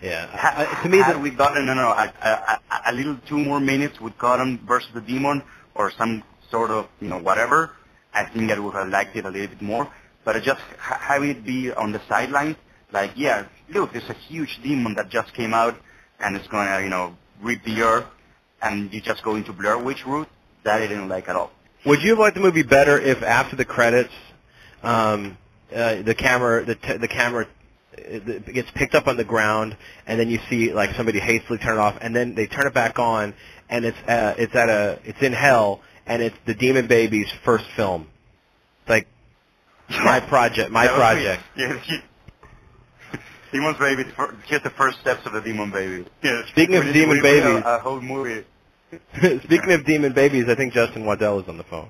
Yeah. 0.00 0.26
Ha- 0.28 0.54
I, 0.78 0.82
to 0.82 0.88
me, 0.88 0.98
that 0.98 1.20
we 1.20 1.30
gotten 1.30 1.66
no, 1.66 1.74
no, 1.74 1.88
a, 1.90 2.12
a, 2.22 2.28
a, 2.28 2.60
a 2.90 2.92
little 2.92 3.16
two 3.28 3.38
more 3.38 3.60
minutes 3.60 4.00
with 4.00 4.16
Cotton 4.18 4.58
versus 4.66 4.90
the 4.94 5.00
demon, 5.00 5.42
or 5.74 5.90
some 5.92 6.22
sort 6.52 6.70
of 6.70 6.86
you 7.00 7.08
know 7.08 7.18
whatever, 7.18 7.72
I 8.14 8.24
think 8.26 8.52
I 8.52 8.58
would 8.60 8.74
have 8.74 8.88
liked 8.88 9.16
it 9.16 9.24
a 9.24 9.30
little 9.30 9.48
bit 9.48 9.62
more. 9.62 9.90
But 10.24 10.40
just 10.44 10.60
ha- 10.78 11.00
having 11.00 11.30
it 11.30 11.44
be 11.44 11.72
on 11.72 11.90
the 11.90 12.00
sidelines, 12.08 12.56
like 12.92 13.12
yeah, 13.16 13.46
look, 13.70 13.92
there's 13.92 14.08
a 14.08 14.18
huge 14.28 14.60
demon 14.62 14.94
that 14.94 15.08
just 15.08 15.34
came 15.34 15.52
out, 15.52 15.74
and 16.20 16.36
it's 16.36 16.46
gonna 16.46 16.80
you 16.84 16.90
know 16.90 17.16
rip 17.40 17.64
the 17.64 17.82
earth, 17.82 18.06
and 18.62 18.92
you 18.92 19.00
just 19.00 19.24
go 19.24 19.34
into 19.34 19.52
Blair 19.52 19.78
Witch 19.78 20.06
route. 20.06 20.28
That 20.62 20.80
I 20.80 20.86
didn't 20.86 21.08
like 21.08 21.28
at 21.28 21.34
all. 21.34 21.50
Would 21.84 22.02
you 22.02 22.10
have 22.10 22.20
liked 22.20 22.36
the 22.36 22.42
movie 22.42 22.62
better 22.62 22.96
if 23.00 23.20
after 23.24 23.56
the 23.56 23.64
credits, 23.64 24.14
um, 24.84 25.36
uh, 25.74 26.02
the 26.02 26.14
camera, 26.14 26.64
the 26.64 26.76
t- 26.76 26.98
the 26.98 27.08
camera 27.08 27.48
it 27.94 28.28
it 28.28 28.54
gets 28.54 28.70
picked 28.70 28.94
up 28.94 29.08
on 29.08 29.16
the 29.16 29.24
ground, 29.24 29.76
and 30.06 30.20
then 30.20 30.30
you 30.30 30.38
see 30.48 30.72
like 30.72 30.94
somebody 30.94 31.18
hastily 31.18 31.58
turn 31.58 31.78
it 31.78 31.80
off, 31.80 31.98
and 32.00 32.14
then 32.14 32.34
they 32.34 32.46
turn 32.46 32.66
it 32.66 32.74
back 32.74 32.98
on, 32.98 33.34
and 33.68 33.84
it's 33.84 33.98
uh, 34.08 34.34
it's 34.38 34.54
at 34.54 34.68
a 34.68 34.98
it's 35.04 35.20
in 35.22 35.32
hell, 35.32 35.80
and 36.06 36.22
it's 36.22 36.36
the 36.46 36.54
Demon 36.54 36.86
Baby's 36.86 37.30
first 37.44 37.64
film. 37.76 38.08
It's 38.82 38.90
like 38.90 39.08
my 39.90 40.20
project, 40.28 40.70
my 40.70 40.86
project. 40.88 41.42
weird. 41.56 41.70
Yeah, 41.70 41.78
he, 41.80 41.98
Demon's 43.52 43.78
baby. 43.78 44.04
fir- 44.16 44.34
Here's 44.46 44.62
the 44.62 44.70
first 44.70 44.98
steps 45.00 45.26
of 45.26 45.32
the 45.34 45.40
demon 45.42 45.70
baby. 45.70 46.06
Yeah. 46.22 46.42
Speaking 46.48 46.76
of 46.76 46.84
We- 46.84 46.92
demon 46.92 47.16
we 47.16 47.22
made 47.22 47.42
babies- 47.42 47.62
a, 47.66 47.76
a 47.76 47.78
whole 47.80 48.00
movie. 48.00 48.44
Speaking 49.16 49.72
of 49.72 49.86
Demon 49.86 50.12
Babies, 50.12 50.44
I 50.50 50.54
think 50.54 50.74
Justin 50.74 51.06
Waddell 51.06 51.40
is 51.40 51.48
on 51.48 51.56
the 51.56 51.64
phone. 51.64 51.88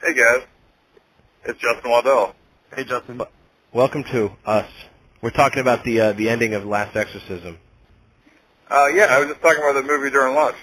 Hey 0.00 0.14
guys, 0.14 0.46
it's 1.44 1.58
Justin 1.60 1.90
Waddell. 1.90 2.34
Hey, 2.76 2.84
Justin. 2.84 3.20
Welcome 3.72 4.04
to 4.12 4.30
us. 4.46 4.68
We're 5.22 5.30
talking 5.30 5.58
about 5.60 5.82
the 5.82 6.00
uh, 6.00 6.12
the 6.12 6.28
ending 6.28 6.54
of 6.54 6.64
Last 6.64 6.94
Exorcism. 6.96 7.58
Uh, 8.70 8.86
yeah, 8.94 9.06
I 9.06 9.18
was 9.18 9.28
just 9.30 9.40
talking 9.40 9.58
about 9.58 9.72
the 9.74 9.82
movie 9.82 10.10
during 10.10 10.34
lunch. 10.36 10.56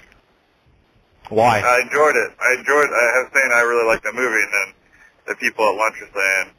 Why? 1.32 1.62
I 1.62 1.80
enjoyed 1.82 2.16
it. 2.18 2.32
I 2.42 2.60
enjoyed. 2.60 2.88
I 2.92 3.18
have 3.24 3.32
saying 3.34 3.52
I 3.54 3.62
really 3.62 3.88
liked 3.88 4.04
the 4.04 4.12
movie, 4.12 4.44
and 4.44 4.54
then 4.54 4.74
the 5.30 5.36
people 5.36 5.64
at 5.68 5.76
lunch 5.76 5.96
were 6.02 6.10
saying 6.14 6.54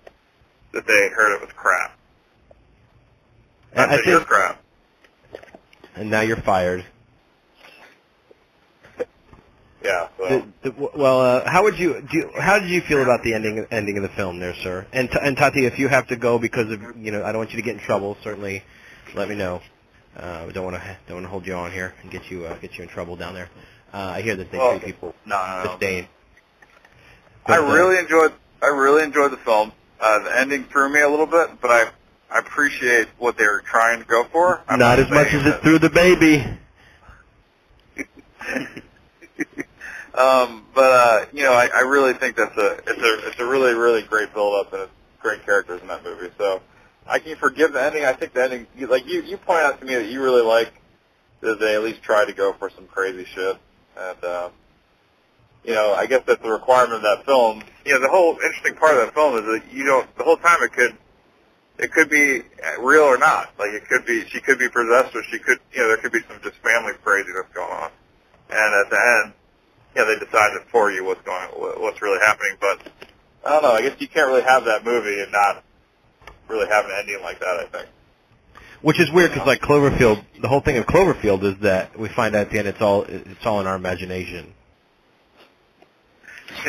that 0.73 0.87
they 0.87 1.09
heard 1.15 1.35
it 1.37 1.41
was 1.43 1.51
crap. 1.55 1.97
I, 3.77 3.85
I 3.85 3.97
said, 3.97 4.05
you're 4.07 4.21
crap. 4.25 4.63
and 5.95 6.11
now 6.11 6.23
you're 6.23 6.39
fired. 6.41 6.85
yeah. 9.85 10.09
So 10.19 10.45
The, 10.63 10.71
the, 10.71 10.91
well, 10.97 11.21
uh, 11.21 11.49
how 11.51 11.63
would 11.65 11.79
you 11.79 12.01
do? 12.11 12.17
You, 12.19 12.31
how 12.39 12.59
did 12.59 12.71
you 12.71 12.81
feel 12.81 13.03
about 13.03 13.23
the 13.23 13.35
ending 13.35 13.67
ending 13.71 13.97
of 13.99 14.03
the 14.03 14.09
film, 14.11 14.39
there, 14.39 14.55
sir? 14.55 14.87
And 14.93 15.11
T- 15.11 15.19
and 15.21 15.37
Tati, 15.37 15.67
if 15.67 15.79
you 15.79 15.89
have 15.89 16.07
to 16.09 16.17
go 16.17 16.39
because 16.39 16.71
of 16.71 16.81
you 16.97 17.13
know, 17.13 17.23
I 17.25 17.33
don't 17.33 17.39
want 17.39 17.51
you 17.51 17.57
to 17.57 17.63
get 17.63 17.75
in 17.75 17.81
trouble. 17.81 18.17
Certainly, 18.23 18.63
let 19.15 19.29
me 19.29 19.35
know. 19.35 19.61
Uh, 20.17 20.47
don't 20.47 20.65
want 20.65 20.77
to 20.77 20.97
don't 21.09 21.17
want 21.17 21.25
to 21.27 21.31
hold 21.31 21.47
you 21.47 21.55
on 21.55 21.73
here 21.73 21.95
and 22.03 22.11
get 22.11 22.31
you 22.31 22.47
uh, 22.47 22.57
get 22.59 22.77
you 22.79 22.83
in 22.85 22.89
trouble 22.89 23.17
down 23.17 23.35
there. 23.35 23.49
Uh, 23.93 23.99
I 23.99 24.23
hear 24.23 24.37
that 24.37 24.51
they 24.51 24.59
Well, 24.59 24.79
treat 24.79 24.85
people 24.85 25.15
No, 25.27 25.37
no, 25.47 25.65
no. 25.65 25.71
disdain. 25.73 26.09
I 27.47 27.57
But, 27.57 27.61
uh, 27.61 27.75
really 27.75 27.99
enjoyed 27.99 28.33
I 28.63 28.69
really 28.69 29.03
enjoyed 29.03 29.33
the 29.33 29.39
film. 29.39 29.73
Uh, 30.01 30.21
the 30.21 30.39
ending 30.39 30.65
threw 30.65 30.89
me 30.89 31.01
a 31.01 31.09
little 31.09 31.27
bit, 31.27 31.61
but 31.61 31.71
I 31.71 31.91
I 32.31 32.39
appreciate 32.39 33.09
what 33.19 33.37
they 33.37 33.45
were 33.45 33.61
trying 33.61 33.99
to 33.99 34.05
go 34.07 34.25
for. 34.25 34.63
I'm 34.69 34.79
not 34.79 34.99
as 34.99 35.11
much 35.11 35.35
as 35.35 35.45
it 35.47 35.61
threw 35.63 35.79
the 35.79 35.91
baby. 35.91 36.45
um, 40.15 40.65
but 40.75 40.93
uh, 40.93 41.27
you 41.33 41.43
know, 41.43 41.53
I, 41.53 41.69
I 41.75 41.81
really 41.81 42.15
think 42.15 42.37
that's 42.37 42.57
a 42.57 42.79
it's 42.87 43.03
a 43.03 43.29
it's 43.29 43.39
a 43.41 43.45
really 43.47 43.75
really 43.75 44.03
great 44.03 44.33
build 44.33 44.55
up 44.65 44.73
and 44.73 44.83
it's 44.83 44.93
great 45.21 45.45
characters 45.45 45.81
in 45.83 45.89
that 45.89 46.05
movie. 46.05 46.31
So 46.39 46.63
I 47.07 47.19
can 47.19 47.37
forgive 47.37 47.73
the 47.73 47.83
ending. 47.83 48.05
I 48.05 48.13
think 48.13 48.33
the 48.33 48.45
ending, 48.45 48.67
like 48.89 49.07
you 49.07 49.23
you 49.23 49.37
point 49.37 49.61
out 49.61 49.81
to 49.81 49.85
me 49.87 49.95
that 49.97 50.07
you 50.07 50.23
really 50.23 50.43
like 50.43 50.73
that 51.41 51.59
they 51.59 51.75
at 51.75 51.83
least 51.83 52.03
tried 52.03 52.27
to 52.27 52.33
go 52.33 52.53
for 52.53 52.71
some 52.71 52.87
crazy 52.87 53.25
shit, 53.25 53.57
and 53.97 54.25
um, 54.25 54.53
you 55.65 55.75
know, 55.75 55.95
I 55.95 56.07
guess 56.07 56.23
that's 56.27 56.43
the 56.43 56.51
requirement 56.51 56.95
of 56.95 57.03
that 57.03 57.25
film. 57.25 57.63
You 57.85 57.93
know, 57.95 58.01
the 58.01 58.09
whole 58.09 58.33
interesting 58.35 58.75
part 58.75 58.97
of 58.97 59.07
that 59.07 59.15
film 59.15 59.37
is 59.37 59.45
that 59.45 59.73
you 59.73 59.85
don't 59.85 60.17
the 60.17 60.25
whole 60.25 60.37
time 60.37 60.63
it 60.63 60.73
could 60.73 60.97
it 61.79 61.93
could 61.93 62.11
be 62.11 62.43
real 62.81 63.03
or 63.03 63.19
not. 63.19 63.51
Like 63.59 63.71
it 63.71 63.89
could 63.89 64.05
be 64.05 64.27
she 64.29 64.41
could 64.41 64.59
be 64.59 64.69
possessed 64.69 65.15
or 65.15 65.23
she 65.25 65.39
could 65.39 65.59
you 65.73 65.81
know 65.81 65.89
there 65.89 65.99
could 65.99 66.13
be 66.13 66.21
some 66.29 66.41
just 66.43 66.57
family 66.57 66.93
craziness 67.03 67.47
going 67.55 67.73
on. 67.73 67.91
And 68.51 68.85
at 68.85 68.91
the 68.91 69.23
end, 69.25 69.33
you 69.97 70.03
know, 70.03 70.13
they 70.13 70.25
decided 70.25 70.63
for 70.71 70.91
you 70.91 71.05
what's 71.05 71.23
going 71.23 71.49
what's 71.81 72.03
really 72.03 72.21
happening. 72.25 72.57
But 72.61 72.89
I 73.45 73.51
don't 73.51 73.63
know. 73.63 73.73
I 73.73 73.83
guess 73.83 74.01
you 74.01 74.09
can't 74.09 74.29
really 74.29 74.43
have 74.43 74.65
that 74.65 74.85
movie 74.85 75.21
and 75.21 75.33
not 75.33 75.65
really 76.49 76.69
have 76.69 76.85
an 76.87 76.93
ending 76.99 77.23
like 77.23 77.41
that. 77.41 77.61
I 77.61 77.65
think. 77.67 77.89
Which 78.83 78.99
is 78.99 79.11
weird 79.13 79.31
because 79.31 79.47
like 79.47 79.61
Cloverfield, 79.61 80.25
the 80.41 80.49
whole 80.49 80.61
thing 80.61 80.77
of 80.77 80.87
Cloverfield 80.87 81.45
is 81.45 81.59
that 81.61 81.97
we 81.97 82.09
find 82.09 82.35
out 82.35 82.47
at 82.47 82.51
the 82.51 82.59
end 82.59 82.67
it's 82.67 82.81
all 82.81 83.05
it's 83.05 83.47
all 83.47 83.61
in 83.61 83.67
our 83.69 83.77
imagination. 83.77 84.53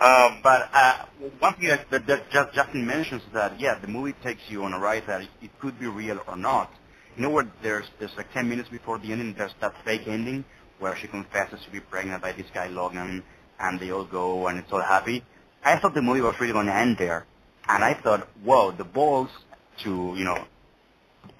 um, 0.00 0.38
But 0.42 0.68
uh, 0.72 1.04
one 1.38 1.54
thing 1.54 1.68
that, 1.68 2.06
that, 2.06 2.30
just, 2.30 2.52
Justin 2.54 2.84
mentions 2.86 3.22
is 3.22 3.28
that 3.34 3.60
yeah, 3.60 3.78
the 3.78 3.86
movie 3.86 4.14
takes 4.24 4.42
you 4.48 4.64
on 4.64 4.72
a 4.72 4.80
ride 4.80 5.04
that 5.06 5.22
it, 5.40 5.50
could 5.60 5.78
be 5.78 5.86
real 5.86 6.20
or 6.26 6.36
not. 6.36 6.72
You 7.16 7.22
know 7.22 7.30
where 7.30 7.46
there's 7.62 7.86
there's 8.00 8.16
like 8.16 8.32
10 8.32 8.48
minutes 8.48 8.68
before 8.68 8.98
the 8.98 9.12
ending, 9.12 9.34
there's 9.34 9.54
that 9.60 9.74
fake 9.84 10.08
ending 10.08 10.44
where 10.80 10.96
she 10.96 11.06
confesses 11.06 11.60
to 11.64 11.70
be 11.70 11.80
pregnant 11.80 12.22
by 12.22 12.32
this 12.32 12.46
guy 12.52 12.66
Logan, 12.66 13.22
and 13.60 13.78
they 13.78 13.92
all 13.92 14.04
go 14.04 14.48
and 14.48 14.58
it's 14.58 14.72
all 14.72 14.82
happy. 14.82 15.24
I 15.64 15.78
thought 15.78 15.94
the 15.94 16.02
movie 16.02 16.20
was 16.20 16.34
really 16.40 16.52
going 16.52 16.66
to 16.66 16.74
end 16.74 16.98
there, 16.98 17.26
and 17.68 17.84
I 17.84 17.94
thought, 17.94 18.28
whoa, 18.42 18.72
the 18.72 18.84
balls 18.84 19.30
to 19.84 20.14
you 20.16 20.24
know 20.24 20.44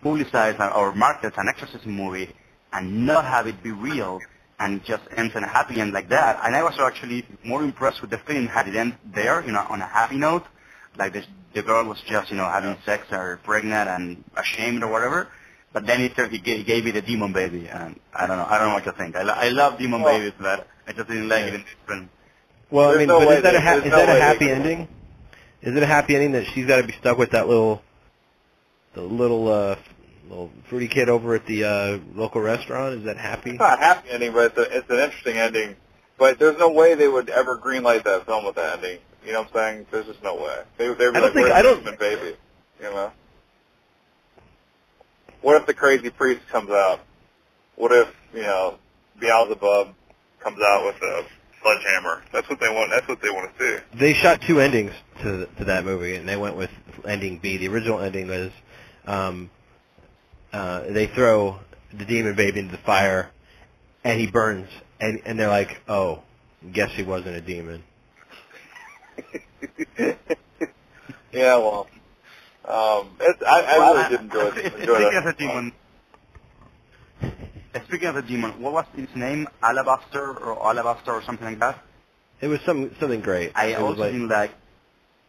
publicize 0.05 0.59
or 0.77 0.95
market 0.95 1.35
an 1.37 1.49
exorcism 1.49 1.93
movie 1.93 2.31
and 2.73 3.07
not 3.07 3.25
have 3.25 3.47
it 3.47 3.63
be 3.63 3.71
real 3.71 4.21
and 4.61 4.85
just 4.85 5.03
ends 5.17 5.35
in 5.37 5.45
a 5.45 5.47
happy 5.49 5.81
end 5.81 5.93
like 5.93 6.09
that. 6.09 6.41
And 6.45 6.55
I 6.55 6.63
was 6.63 6.79
actually 6.79 7.25
more 7.45 7.63
impressed 7.63 8.01
with 8.01 8.11
the 8.11 8.19
film 8.19 8.47
had 8.47 8.69
it 8.69 8.77
end 8.77 8.97
there, 9.15 9.45
you 9.45 9.53
know, 9.53 9.65
on 9.69 9.81
a 9.81 9.87
happy 9.87 10.17
note, 10.17 10.45
like 10.97 11.13
the, 11.13 11.25
the 11.55 11.63
girl 11.63 11.85
was 11.85 12.01
just, 12.07 12.31
you 12.31 12.37
know, 12.37 12.45
having 12.49 12.77
sex 12.85 13.07
or 13.13 13.39
pregnant 13.45 13.89
and 13.89 14.25
ashamed 14.37 14.83
or 14.83 14.89
whatever. 14.91 15.29
But 15.73 15.87
then 15.87 16.01
it, 16.01 16.13
he 16.31 16.39
gave, 16.39 16.67
gave 16.67 16.85
me 16.85 16.91
the 16.91 17.03
demon 17.03 17.33
baby, 17.33 17.69
and 17.69 18.01
I 18.15 18.27
don't 18.27 18.39
know, 18.39 18.47
I 18.49 18.59
don't 18.59 18.69
know 18.69 18.75
what 18.75 18.85
to 18.85 18.93
think. 18.93 19.15
I, 19.17 19.23
lo- 19.23 19.35
I 19.37 19.51
love 19.51 19.79
demon 19.79 20.03
Well, 20.03 20.19
babies, 20.19 20.33
but 20.41 20.67
I 20.87 20.93
just 20.93 21.09
didn't 21.09 21.29
like 21.29 21.45
it 21.45 21.55
in 21.55 21.61
this 21.61 21.71
film. 21.87 22.09
Well, 22.71 22.91
I 22.91 22.97
mean, 22.97 23.09
no 23.09 23.19
but 23.25 23.37
is 23.37 23.43
that 23.43 23.55
a 23.55 23.61
ha- 23.61 23.77
is 23.77 23.85
no 23.85 23.91
that 23.91 24.17
a 24.17 24.21
happy 24.21 24.51
ending? 24.51 24.89
Is 25.61 25.77
it 25.77 25.83
a 25.83 25.87
happy 25.87 26.15
ending 26.15 26.33
that 26.33 26.47
she's 26.47 26.67
got 26.67 26.79
to 26.79 26.87
be 26.87 26.95
stuck 26.95 27.19
with 27.19 27.31
that 27.33 27.49
little, 27.49 27.83
the 28.95 29.03
little 29.03 29.49
uh, 29.49 29.77
little 30.29 30.51
fruity 30.69 30.89
kid 30.89 31.09
over 31.09 31.35
at 31.35 31.47
the 31.47 31.65
uh, 31.65 31.99
local 32.15 32.41
restaurant? 32.41 32.95
Is 32.99 33.05
that 33.05 33.17
happy? 33.17 33.51
It's 33.51 33.59
not 33.59 33.79
a 33.79 33.83
happy 33.83 34.11
ending, 34.11 34.33
but 34.33 34.47
it's, 34.47 34.59
a, 34.59 34.77
it's 34.79 34.91
an 34.91 34.99
interesting 34.99 35.37
ending. 35.37 35.77
But 36.19 36.39
there's 36.39 36.59
no 36.59 36.71
way 36.71 36.95
they 36.95 37.07
would 37.09 37.29
ever 37.31 37.57
greenlight 37.57 38.05
that 38.05 38.27
film 38.27 38.45
with 38.45 38.57
that 38.57 38.79
ending. 38.79 38.99
You 39.25 39.33
know 39.33 39.43
what 39.43 39.49
I'm 39.49 39.55
saying? 39.55 39.87
There's 39.91 40.07
just 40.07 40.23
no 40.23 40.35
way. 40.37 40.63
They, 40.77 40.89
they'd 40.89 40.97
be 40.97 41.05
I 41.05 41.11
don't 41.13 41.23
like, 41.23 41.33
think- 41.35 41.51
I 41.51 41.63
don't- 41.63 41.99
baby?" 41.99 42.37
You 42.81 42.91
know. 42.91 43.13
What 45.41 45.61
if 45.61 45.67
the 45.67 45.75
crazy 45.75 46.11
priest 46.11 46.47
comes 46.49 46.71
out? 46.71 47.01
What 47.77 47.93
if 47.93 48.09
you 48.35 48.43
know 48.43 48.77
Beelzebub 49.21 49.95
comes 50.41 50.59
out 50.61 50.85
with 50.87 50.97
a 51.03 51.25
sledgehammer? 51.63 52.23
That's 52.33 52.49
what 52.49 52.59
they 52.61 52.69
want. 52.69 52.91
That's 52.91 53.07
what 53.07 53.21
they 53.23 53.31
want 53.31 53.57
to 53.57 53.59
see. 53.79 53.85
They 53.99 54.15
shot 54.15 54.41
two 54.43 54.61
endings 54.61 54.93
to 55.23 55.47
to 55.59 55.65
that 55.67 55.85
movie, 55.85 56.17
and 56.17 56.29
they 56.29 56.37
went 56.37 56.57
with 56.57 56.71
ending 57.07 57.39
B. 57.39 57.57
The 57.57 57.69
original 57.69 58.01
ending 58.01 58.27
was, 58.29 58.51
um, 59.09 59.51
uh, 60.53 60.83
they 60.91 61.07
throw 61.07 61.59
the 61.93 62.05
demon 62.05 62.35
baby 62.35 62.61
into 62.61 62.73
the 62.73 62.83
fire, 62.83 63.31
and 64.05 64.21
he 64.21 64.27
burns, 64.27 64.69
and 65.01 65.23
and 65.25 65.41
they're 65.41 65.49
like, 65.49 65.81
oh, 65.89 66.23
guess 66.73 66.91
he 66.93 67.03
wasn't 67.03 67.35
a 67.35 67.41
demon. 67.41 67.83
yeah, 71.33 71.57
well, 71.57 71.89
um, 72.65 73.17
it's, 73.21 73.43
I, 73.43 73.63
I 73.63 73.79
Well, 73.79 73.95
really 73.95 74.09
did 74.11 74.21
enjoy, 74.21 74.41
uh, 74.41 74.77
enjoy 74.77 74.95
Speaking 74.95 75.01
that. 75.01 75.15
of 75.17 75.25
the 75.25 75.33
demon, 75.33 75.73
speaking 77.87 78.09
of 78.09 78.15
the 78.15 78.23
demon, 78.23 78.61
what 78.61 78.73
was 78.75 78.87
his 78.95 79.09
name? 79.17 79.49
Alabaster 79.63 80.39
or 80.39 80.69
Alabaster 80.69 81.13
or 81.13 81.23
something 81.23 81.47
like 81.47 81.59
that? 81.61 81.83
It 82.41 82.49
was 82.49 82.61
some 82.67 82.95
something 83.01 83.21
great. 83.21 83.53
I 83.55 83.69
it 83.69 83.79
also 83.81 84.01
like, 84.03 84.13
didn't 84.13 84.29
like, 84.29 84.53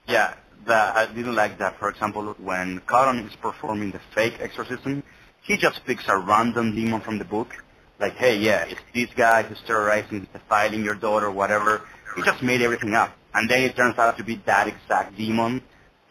yeah, 0.08 0.36
that 0.66 0.96
I 0.96 1.06
didn't 1.14 1.36
like 1.36 1.58
that. 1.60 1.80
For 1.80 1.90
example, 1.90 2.36
when 2.40 2.80
Cotton 2.86 3.20
is 3.26 3.36
performing 3.36 3.92
the 3.92 4.00
fake 4.14 4.36
exorcism, 4.40 5.04
he 5.42 5.58
just 5.58 5.86
picks 5.86 6.08
a 6.08 6.18
random 6.18 6.76
demon 6.76 7.02
from 7.02 7.18
the 7.18 7.26
book, 7.26 7.56
like, 8.00 8.16
hey, 8.16 8.38
yeah, 8.38 8.66
it's 8.66 8.82
this 8.94 9.10
guy 9.16 9.44
who's 9.44 9.60
terrorizing, 9.66 10.28
defiling 10.32 10.84
your 10.84 10.96
daughter, 10.96 11.32
whatever. 11.32 11.82
He 12.16 12.22
just 12.24 12.42
made 12.44 12.62
everything 12.62 12.94
up, 12.94 13.12
and 13.34 13.50
then 13.50 13.64
it 13.64 13.76
turns 13.76 13.98
out 13.98 14.18
to 14.18 14.24
be 14.24 14.36
that 14.46 14.68
exact 14.68 15.18
demon. 15.18 15.62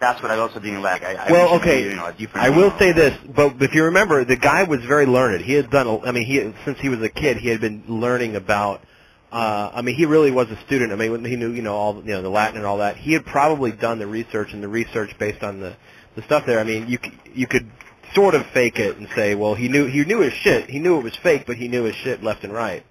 That's 0.00 0.22
what 0.22 0.30
I 0.30 0.38
also 0.38 0.60
didn't 0.60 0.82
like. 0.82 1.02
I, 1.02 1.14
I 1.14 1.32
Well, 1.32 1.54
okay, 1.56 1.82
be, 1.82 1.90
you 1.90 1.96
know, 1.96 2.06
a 2.06 2.12
different 2.12 2.46
I 2.46 2.50
will 2.50 2.70
demon. 2.70 2.78
say 2.78 2.92
this, 2.92 3.18
but 3.34 3.60
if 3.60 3.74
you 3.74 3.84
remember, 3.84 4.24
the 4.24 4.36
guy 4.36 4.62
was 4.62 4.80
very 4.84 5.06
learned. 5.06 5.44
He 5.44 5.54
had 5.54 5.70
done, 5.70 5.86
a- 5.88 6.00
I 6.06 6.12
mean, 6.12 6.24
he 6.24 6.52
since 6.64 6.78
he 6.78 6.88
was 6.88 7.02
a 7.02 7.08
kid, 7.08 7.36
he 7.38 7.48
had 7.48 7.60
been 7.60 7.82
learning 7.88 8.36
about. 8.36 8.82
Uh, 9.30 9.70
I 9.74 9.82
mean, 9.82 9.94
he 9.94 10.06
really 10.06 10.30
was 10.30 10.50
a 10.50 10.58
student. 10.64 10.92
I 10.92 10.96
mean, 10.96 11.12
when 11.12 11.24
he 11.24 11.36
knew, 11.36 11.52
you 11.52 11.60
know, 11.60 11.74
all 11.74 11.96
you 11.96 12.12
know, 12.12 12.22
the 12.22 12.30
Latin 12.30 12.56
and 12.56 12.64
all 12.64 12.78
that. 12.78 12.96
He 12.96 13.12
had 13.12 13.26
probably 13.26 13.72
done 13.72 13.98
the 13.98 14.06
research 14.06 14.54
and 14.54 14.62
the 14.62 14.68
research 14.68 15.18
based 15.18 15.42
on 15.42 15.60
the 15.60 15.76
the 16.16 16.22
stuff 16.22 16.46
there. 16.46 16.58
I 16.58 16.64
mean, 16.64 16.88
you 16.88 16.98
you 17.34 17.46
could 17.46 17.70
sort 18.14 18.34
of 18.34 18.46
fake 18.46 18.78
it 18.78 18.96
and 18.96 19.08
say, 19.14 19.34
well, 19.34 19.54
he 19.54 19.68
knew 19.68 19.86
he 19.86 20.04
knew 20.04 20.20
his 20.20 20.32
shit. 20.32 20.70
He 20.70 20.78
knew 20.78 20.98
it 20.98 21.04
was 21.04 21.16
fake, 21.16 21.44
but 21.46 21.56
he 21.56 21.68
knew 21.68 21.84
his 21.84 21.94
shit 21.96 22.22
left 22.22 22.44
and 22.44 22.52
right. 22.52 22.84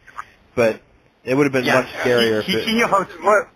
But 0.54 0.82
it 1.24 1.36
would 1.36 1.46
have 1.46 1.54
been 1.54 1.66
Yeah, 1.66 1.82
much 1.82 1.88
scarier 1.88 2.44
He, 2.44 2.54
if 2.54 2.60
it, 2.60 2.68
he 2.68 2.76
knew 2.76 2.88
how 2.88 3.04
to. 3.04 3.14
What? 3.22 3.50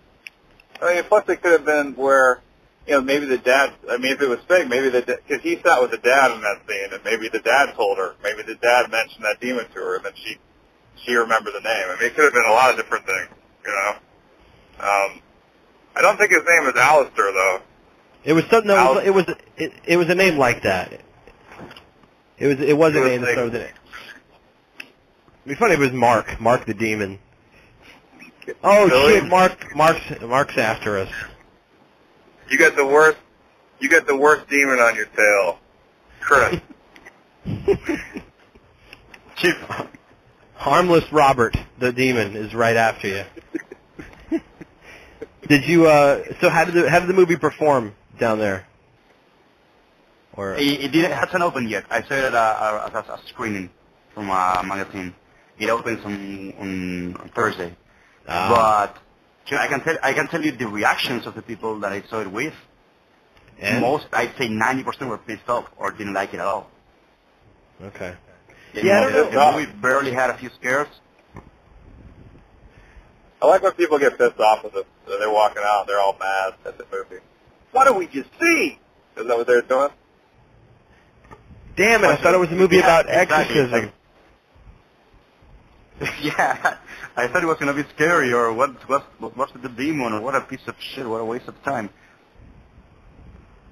I 0.81 0.95
mean, 0.95 1.03
plus 1.03 1.29
it 1.29 1.41
could 1.41 1.51
have 1.51 1.65
been 1.65 1.93
where, 1.93 2.41
you 2.87 2.93
know, 2.93 3.01
maybe 3.01 3.25
the 3.27 3.37
dad. 3.37 3.73
I 3.89 3.97
mean, 3.97 4.13
if 4.13 4.21
it 4.21 4.27
was 4.27 4.39
fake, 4.47 4.67
maybe 4.67 4.89
the 4.89 5.01
because 5.01 5.43
he 5.43 5.61
sat 5.63 5.81
with 5.81 5.91
the 5.91 5.97
dad 5.97 6.31
in 6.31 6.41
that 6.41 6.61
scene, 6.67 6.93
and 6.93 7.03
maybe 7.03 7.29
the 7.29 7.39
dad 7.39 7.73
told 7.75 7.97
her. 7.99 8.15
Maybe 8.23 8.41
the 8.41 8.55
dad 8.55 8.89
mentioned 8.89 9.23
that 9.23 9.39
demon 9.39 9.67
to 9.67 9.73
her, 9.75 9.95
and 9.97 10.05
then 10.05 10.13
she 10.15 10.37
she 11.05 11.13
remembered 11.15 11.53
the 11.53 11.61
name. 11.61 11.85
I 11.89 11.95
mean, 11.99 12.05
it 12.05 12.15
could 12.15 12.23
have 12.25 12.33
been 12.33 12.45
a 12.47 12.51
lot 12.53 12.69
of 12.71 12.77
different 12.77 13.05
things, 13.05 13.27
you 13.65 13.71
know. 13.71 13.89
Um, 14.79 15.19
I 15.95 16.01
don't 16.01 16.17
think 16.17 16.31
his 16.31 16.43
name 16.47 16.67
is 16.69 16.75
Alistair 16.75 17.31
though. 17.33 17.59
It 18.23 18.33
was 18.33 18.45
something. 18.45 18.67
No, 18.67 18.97
it 18.99 19.09
was 19.11 19.25
it, 19.57 19.73
it 19.85 19.97
was 19.97 20.09
a 20.09 20.15
name 20.15 20.37
like 20.37 20.63
that. 20.63 20.93
It 22.37 22.47
was 22.47 22.59
it 22.59 22.77
was 22.77 22.93
a 22.95 22.97
It 22.97 23.01
was 23.01 23.09
name 23.09 23.21
that 23.21 23.27
like- 23.27 23.33
started 23.35 23.53
with 23.53 23.61
it. 23.61 23.73
It'd 25.45 25.49
be 25.49 25.55
funny 25.55 25.73
if 25.73 25.79
it 25.79 25.83
was 25.83 25.91
Mark, 25.91 26.39
Mark 26.39 26.65
the 26.65 26.73
Demon. 26.73 27.19
Oh 28.63 28.87
Really? 28.87 29.19
shit, 29.21 29.29
Mark, 29.29 29.75
Mark's 29.75 30.21
Mark's 30.21 30.57
after 30.57 30.97
us. 30.99 31.09
You 32.49 32.57
got 32.59 32.75
the 32.75 32.85
worst. 32.85 33.17
You 33.79 33.89
got 33.89 34.05
the 34.05 34.15
worst 34.15 34.47
demon 34.49 34.79
on 34.79 34.95
your 34.95 35.05
tail, 35.07 35.57
Chris. 36.19 36.59
Harmless 40.61 41.11
Robert 41.11 41.57
the 41.79 41.91
Demon 41.91 42.35
is 42.35 42.53
right 42.53 42.75
after 42.75 43.07
you. 43.07 44.39
did 45.47 45.67
you? 45.67 45.87
uh 45.87 46.23
So 46.39 46.49
how 46.49 46.65
did 46.65 46.75
the 46.75 46.87
how 46.87 46.99
did 46.99 47.09
the 47.09 47.15
movie 47.15 47.35
perform 47.35 47.95
down 48.19 48.37
there? 48.37 48.67
Or 50.37 50.53
It, 50.53 50.61
it 50.61 50.91
didn't 50.91 51.13
it 51.13 51.17
hasn't 51.17 51.41
opened 51.41 51.67
yet. 51.67 51.85
I 51.89 52.03
saw 52.03 52.13
it 52.13 52.35
uh, 52.35 52.89
as 52.93 52.93
a, 52.93 53.13
a 53.13 53.19
screening 53.29 53.71
from 54.13 54.29
a 54.29 54.61
magazine. 54.63 55.15
It 55.57 55.69
opens 55.71 56.05
on, 56.05 56.53
on 56.59 57.31
Thursday. 57.35 57.75
Ah, 58.27 58.93
but 58.93 59.57
I 59.57 59.67
can 59.67 59.81
tell 59.81 59.97
I 60.03 60.13
can 60.13 60.27
tell 60.27 60.43
you 60.43 60.51
the 60.51 60.67
reactions 60.67 61.25
of 61.25 61.33
the 61.33 61.41
people 61.41 61.79
that 61.79 61.91
I 61.91 62.03
saw 62.03 62.21
it 62.21 62.31
with. 62.31 62.53
and? 63.59 63.81
Most, 63.81 64.05
I'd 64.13 64.35
say 64.37 64.47
90% 64.47 65.07
were 65.09 65.17
pissed 65.17 65.49
off 65.49 65.65
or 65.77 65.89
didn't 65.89 66.13
like 66.13 66.35
it 66.35 66.39
at 66.39 66.45
all. 66.45 66.69
okay. 67.81 68.13
The 68.73 68.83
Yeah, 68.83 69.01
I 69.01 69.11
don't 69.11 69.33
know. 69.33 69.51
movie 69.59 69.71
barely 69.81 70.11
had 70.11 70.29
a 70.29 70.37
few 70.37 70.49
scares. 70.59 70.87
I 73.41 73.47
like 73.47 73.63
when 73.63 73.71
people 73.73 73.97
get 73.97 74.17
pissed 74.17 74.39
off 74.39 74.63
with 74.63 74.75
it. 74.75 74.85
They're 75.07 75.31
walking 75.31 75.63
out, 75.65 75.87
they're 75.87 75.99
all 75.99 76.15
mad 76.19 76.53
at 76.65 76.77
the 76.77 76.85
movie. 76.91 77.21
What 77.71 77.85
did 77.85 77.95
we 77.95 78.05
just 78.07 78.29
see? 78.39 78.77
Is 79.17 79.27
that 79.27 79.37
what 79.37 79.47
they're 79.47 79.61
doing? 79.61 79.89
Damn 81.75 82.03
it! 82.03 82.07
I 82.07 82.15
thought 82.17 82.33
it 82.33 82.39
was 82.39 82.49
a 82.51 82.55
movie 82.55 82.77
Yeah, 82.77 82.99
about 82.99 83.05
exactly. 83.09 83.91
yeah, 86.21 86.77
I 87.15 87.27
thought 87.27 87.43
it 87.43 87.47
was 87.47 87.57
gonna 87.57 87.73
be 87.73 87.83
scary 87.95 88.33
or 88.33 88.51
what 88.53 88.71
what 88.89 89.03
what's 89.37 89.53
with 89.53 89.61
the 89.61 89.69
demon 89.69 90.13
or 90.13 90.21
what 90.21 90.35
a 90.35 90.41
piece 90.41 90.67
of 90.67 90.75
shit, 90.79 91.05
what 91.07 91.21
a 91.21 91.25
waste 91.25 91.47
of 91.47 91.61
time. 91.63 91.89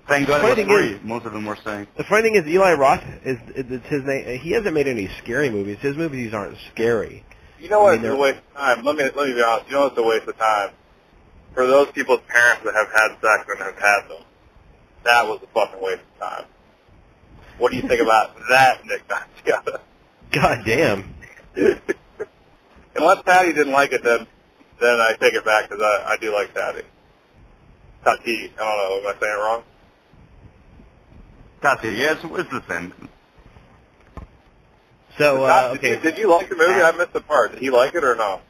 Thank 0.10 0.28
God 0.28 0.42
it 0.42 0.44
was 0.44 0.52
Funny 0.52 0.56
thing 0.56 0.68
free. 0.68 0.94
is- 0.96 1.04
Most 1.04 1.26
of 1.26 1.34
them 1.34 1.46
were 1.46 1.56
saying. 1.64 1.88
The 1.96 2.04
funny 2.04 2.24
thing 2.24 2.36
is, 2.36 2.46
Eli 2.48 2.74
Roth 2.74 3.04
is 3.24 3.38
it's 3.56 3.88
his 3.88 4.04
name. 4.04 4.40
He 4.40 4.52
hasn't 4.52 4.74
made 4.74 4.88
any 4.88 5.08
scary 5.20 5.50
movies. 5.50 5.78
His 5.80 5.96
movies 5.96 6.34
aren't 6.34 6.58
scary. 6.74 7.24
You 7.60 7.70
know 7.70 7.82
I 7.82 7.84
what? 7.84 7.92
mean, 7.92 8.00
It's 8.00 8.06
a 8.06 8.08
they're- 8.12 8.18
waste 8.18 8.40
of 8.56 8.58
time. 8.62 8.84
Let 8.86 8.96
me 8.96 9.04
let 9.04 9.16
me 9.30 9.34
be 9.36 9.42
honest. 9.44 9.70
You 9.70 9.76
know 9.76 9.82
what's 9.84 9.98
a 9.98 10.04
waste 10.04 10.28
of 10.28 10.38
time? 10.38 10.72
For 11.54 11.66
those 11.68 11.92
people's 11.92 12.22
parents 12.28 12.64
that 12.66 12.74
have 12.76 12.88
had 12.92 13.10
sex 13.22 13.50
and 13.50 13.60
have 13.60 13.80
had 13.80 14.10
them, 14.10 14.24
that 15.04 15.28
was 15.28 15.40
a 15.44 15.48
fucking 15.48 15.82
waste 15.82 16.02
of 16.22 16.28
time. 16.30 16.46
What 17.58 17.72
do 17.72 17.78
you 17.78 17.84
think 17.88 18.02
about 18.02 18.36
that, 18.50 18.86
Nick 18.86 19.04
Nunziata? 19.08 19.80
God 20.32 20.64
damn. 20.66 21.14
Unless 22.96 23.22
Patty 23.24 23.54
didn't 23.54 23.74
like 23.74 23.92
it, 23.94 24.04
then 24.04 24.26
then 24.80 25.00
I 25.02 25.14
take 25.20 25.34
it 25.34 25.44
back 25.46 25.70
because 25.70 25.84
I, 25.84 26.14
I 26.14 26.18
do 26.18 26.34
like 26.34 26.54
Patty. 26.54 26.82
Tati. 28.04 28.54
I 28.56 28.58
don't 28.58 29.04
know. 29.04 29.10
Am 29.10 29.16
I 29.16 29.20
saying 29.20 29.34
it 29.34 29.42
wrong? 29.42 29.64
That's 31.62 31.84
it. 31.84 31.98
Yeah, 31.98 32.14
it's, 32.14 32.24
it's 32.24 32.50
the 32.52 32.64
same. 32.68 32.94
So 35.18 35.44
uh, 35.44 35.74
okay, 35.76 35.96
Did, 35.96 36.04
did 36.04 36.18
you 36.18 36.30
like 36.30 36.50
the 36.50 36.56
movie? 36.56 36.82
I 36.82 36.92
missed 36.94 37.14
the 37.14 37.22
part. 37.22 37.52
Did 37.52 37.62
he 37.62 37.70
like 37.70 37.94
it 37.94 38.04
or 38.04 38.16
no? 38.16 38.42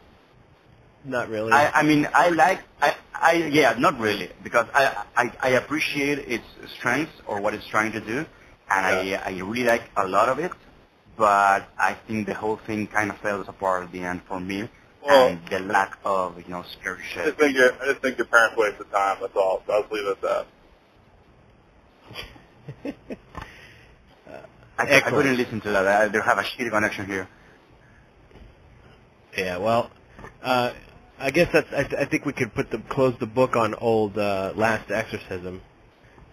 not 1.06 1.30
really. 1.30 1.52
I, 1.52 1.72
I 1.72 1.84
mean, 1.84 2.08
I 2.14 2.30
like, 2.30 2.62
I, 2.82 2.96
I, 3.14 3.34
yeah, 3.34 3.74
not 3.78 4.00
really, 4.00 4.30
because 4.44 4.68
I, 4.74 5.04
I, 5.16 5.32
I 5.42 5.50
appreciate 5.50 6.20
its 6.20 6.44
strengths 6.78 7.14
or 7.28 7.42
what 7.42 7.54
it's 7.54 7.68
trying 7.68 7.92
to 7.94 8.00
do, 8.00 8.26
and 8.70 8.86
I, 8.86 9.14
I 9.26 9.30
really 9.40 9.64
like 9.64 9.84
a 9.98 10.08
lot 10.08 10.30
of 10.30 10.40
it, 10.40 10.52
but 11.18 11.68
I 11.78 11.98
think 12.08 12.28
the 12.28 12.34
whole 12.34 12.58
thing 12.58 12.88
kind 12.88 13.10
of 13.10 13.18
fell 13.20 13.42
apart 13.42 13.84
at 13.84 13.92
the 13.92 14.02
end 14.02 14.22
for 14.28 14.40
me, 14.40 14.70
Well- 15.06 15.28
and 15.28 15.40
the 15.50 15.60
lack 15.60 15.98
of, 16.04 16.38
you 16.38 16.50
know, 16.50 16.64
scary 16.80 17.04
I 17.18 17.26
just 17.26 17.38
think 17.38 17.56
your 17.56 17.74
I 17.82 17.86
just 17.88 18.02
think 18.02 18.18
your 18.18 18.28
parents 18.28 18.58
wasted 18.58 18.92
time. 18.92 19.18
That's 19.22 19.36
all. 19.36 19.64
So 19.66 19.74
I'll 19.74 19.86
leave 19.92 20.06
it 20.06 20.12
at 20.12 20.22
that. 20.22 20.48
I, 24.78 24.98
I 24.98 25.02
couldn't 25.02 25.38
listen 25.38 25.60
to 25.62 25.70
that. 25.72 25.88
I, 25.88 26.08
they 26.08 26.20
have 26.20 26.38
a 26.38 26.44
shitty 26.44 26.70
connection 26.72 27.06
here. 27.06 27.28
Yeah, 29.38 29.58
well, 29.58 29.92
uh, 30.42 30.72
I 31.20 31.32
guess 31.32 31.50
that's. 31.52 31.72
I, 31.74 32.02
I 32.02 32.06
think 32.06 32.26
we 32.26 32.34
could 32.34 32.54
put 32.54 32.72
the 32.72 32.80
close 32.90 33.14
the 33.20 33.26
book 33.28 33.56
on 33.56 33.76
old 33.76 34.18
uh, 34.18 34.54
Last 34.56 34.90
Exorcism. 34.90 35.62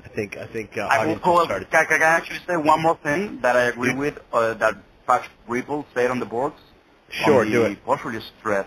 I 0.04 0.08
think. 0.08 0.36
I 0.36 0.46
think 0.46 0.78
uh, 0.78 0.82
I 0.82 1.06
will 1.06 1.18
call, 1.18 1.46
can, 1.46 1.64
can 1.70 2.02
I 2.02 2.06
actually 2.06 2.38
say 2.46 2.56
one 2.56 2.82
more 2.82 2.96
thing 3.02 3.40
that 3.42 3.56
I 3.56 3.64
agree 3.64 3.90
Yeah. 3.90 3.96
with, 3.96 4.18
uh, 4.32 4.54
that 4.54 4.74
Pat 5.06 5.28
Ripple 5.48 5.84
said 5.94 6.10
on 6.10 6.20
the 6.20 6.26
boards? 6.26 6.56
Sure, 7.10 7.40
on 7.40 7.50
do 7.50 7.60
the 7.60 7.70
it. 7.72 7.84
Portfolio 7.84 8.20
thread 8.42 8.66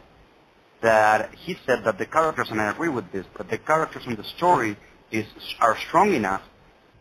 that 0.82 1.34
he 1.36 1.58
said 1.66 1.84
that 1.86 1.98
the 1.98 2.06
characters, 2.06 2.50
and 2.52 2.62
I 2.62 2.72
agree 2.72 2.90
with 2.90 3.12
this, 3.12 3.26
but 3.36 3.50
the 3.50 3.58
characters 3.58 4.04
in 4.06 4.16
the 4.16 4.24
story 4.24 4.78
is 5.12 5.26
are 5.60 5.78
strong 5.88 6.14
enough 6.14 6.42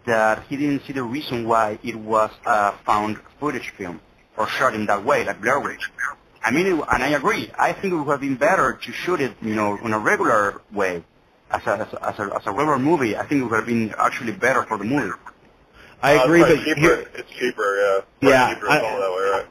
that 0.09 0.45
he 0.49 0.57
didn't 0.57 0.85
see 0.87 0.93
the 0.93 1.03
reason 1.03 1.47
why 1.49 1.79
it 1.83 1.97
was 1.97 2.31
a 2.47 2.73
found 2.85 3.19
footage 3.41 3.71
film 3.79 4.01
or 4.37 4.47
shot 4.49 4.75
in 4.75 4.87
that 4.87 5.05
way, 5.05 5.25
like 5.25 5.41
Blair 5.41 5.61
Witch. 5.61 5.91
I 6.43 6.51
mean, 6.51 6.67
it, 6.67 6.73
and 6.93 7.03
I 7.03 7.09
agree. 7.09 7.51
I 7.59 7.73
think 7.73 7.93
it 7.93 7.97
would 7.97 8.11
have 8.11 8.21
been 8.21 8.37
better 8.37 8.75
to 8.75 8.93
shoot 8.93 9.21
it, 9.21 9.33
you 9.43 9.55
know, 9.55 9.77
in 9.77 9.93
a 9.93 9.99
regular 9.99 10.61
way, 10.73 11.03
as 11.51 11.67
a 11.67 11.71
as 11.87 11.93
a, 11.93 12.09
as 12.09 12.19
a, 12.19 12.35
as 12.37 12.47
a 12.47 12.53
regular 12.53 12.79
movie. 12.79 13.17
I 13.17 13.27
think 13.27 13.41
it 13.41 13.45
would 13.45 13.57
have 13.57 13.67
been 13.67 13.95
actually 13.99 14.33
better 14.33 14.63
for 14.65 14.79
the 14.79 14.85
movie. 14.85 15.13
I 16.03 16.17
Uh, 16.19 16.25
agree, 16.25 16.43
it's 16.43 16.51
but 16.61 16.65
cheaper. 16.65 16.81
here, 16.81 17.11
it's 17.15 17.31
cheaper. 17.33 18.03
Yeah. 18.21 18.29
Yeah, 18.31 18.55
cheaper 18.55 18.71
I- 18.71 18.75
to 18.77 18.81
film 18.81 18.93
it 18.95 19.01
that 19.01 19.11
way, 19.17 19.31
right? 19.39 19.47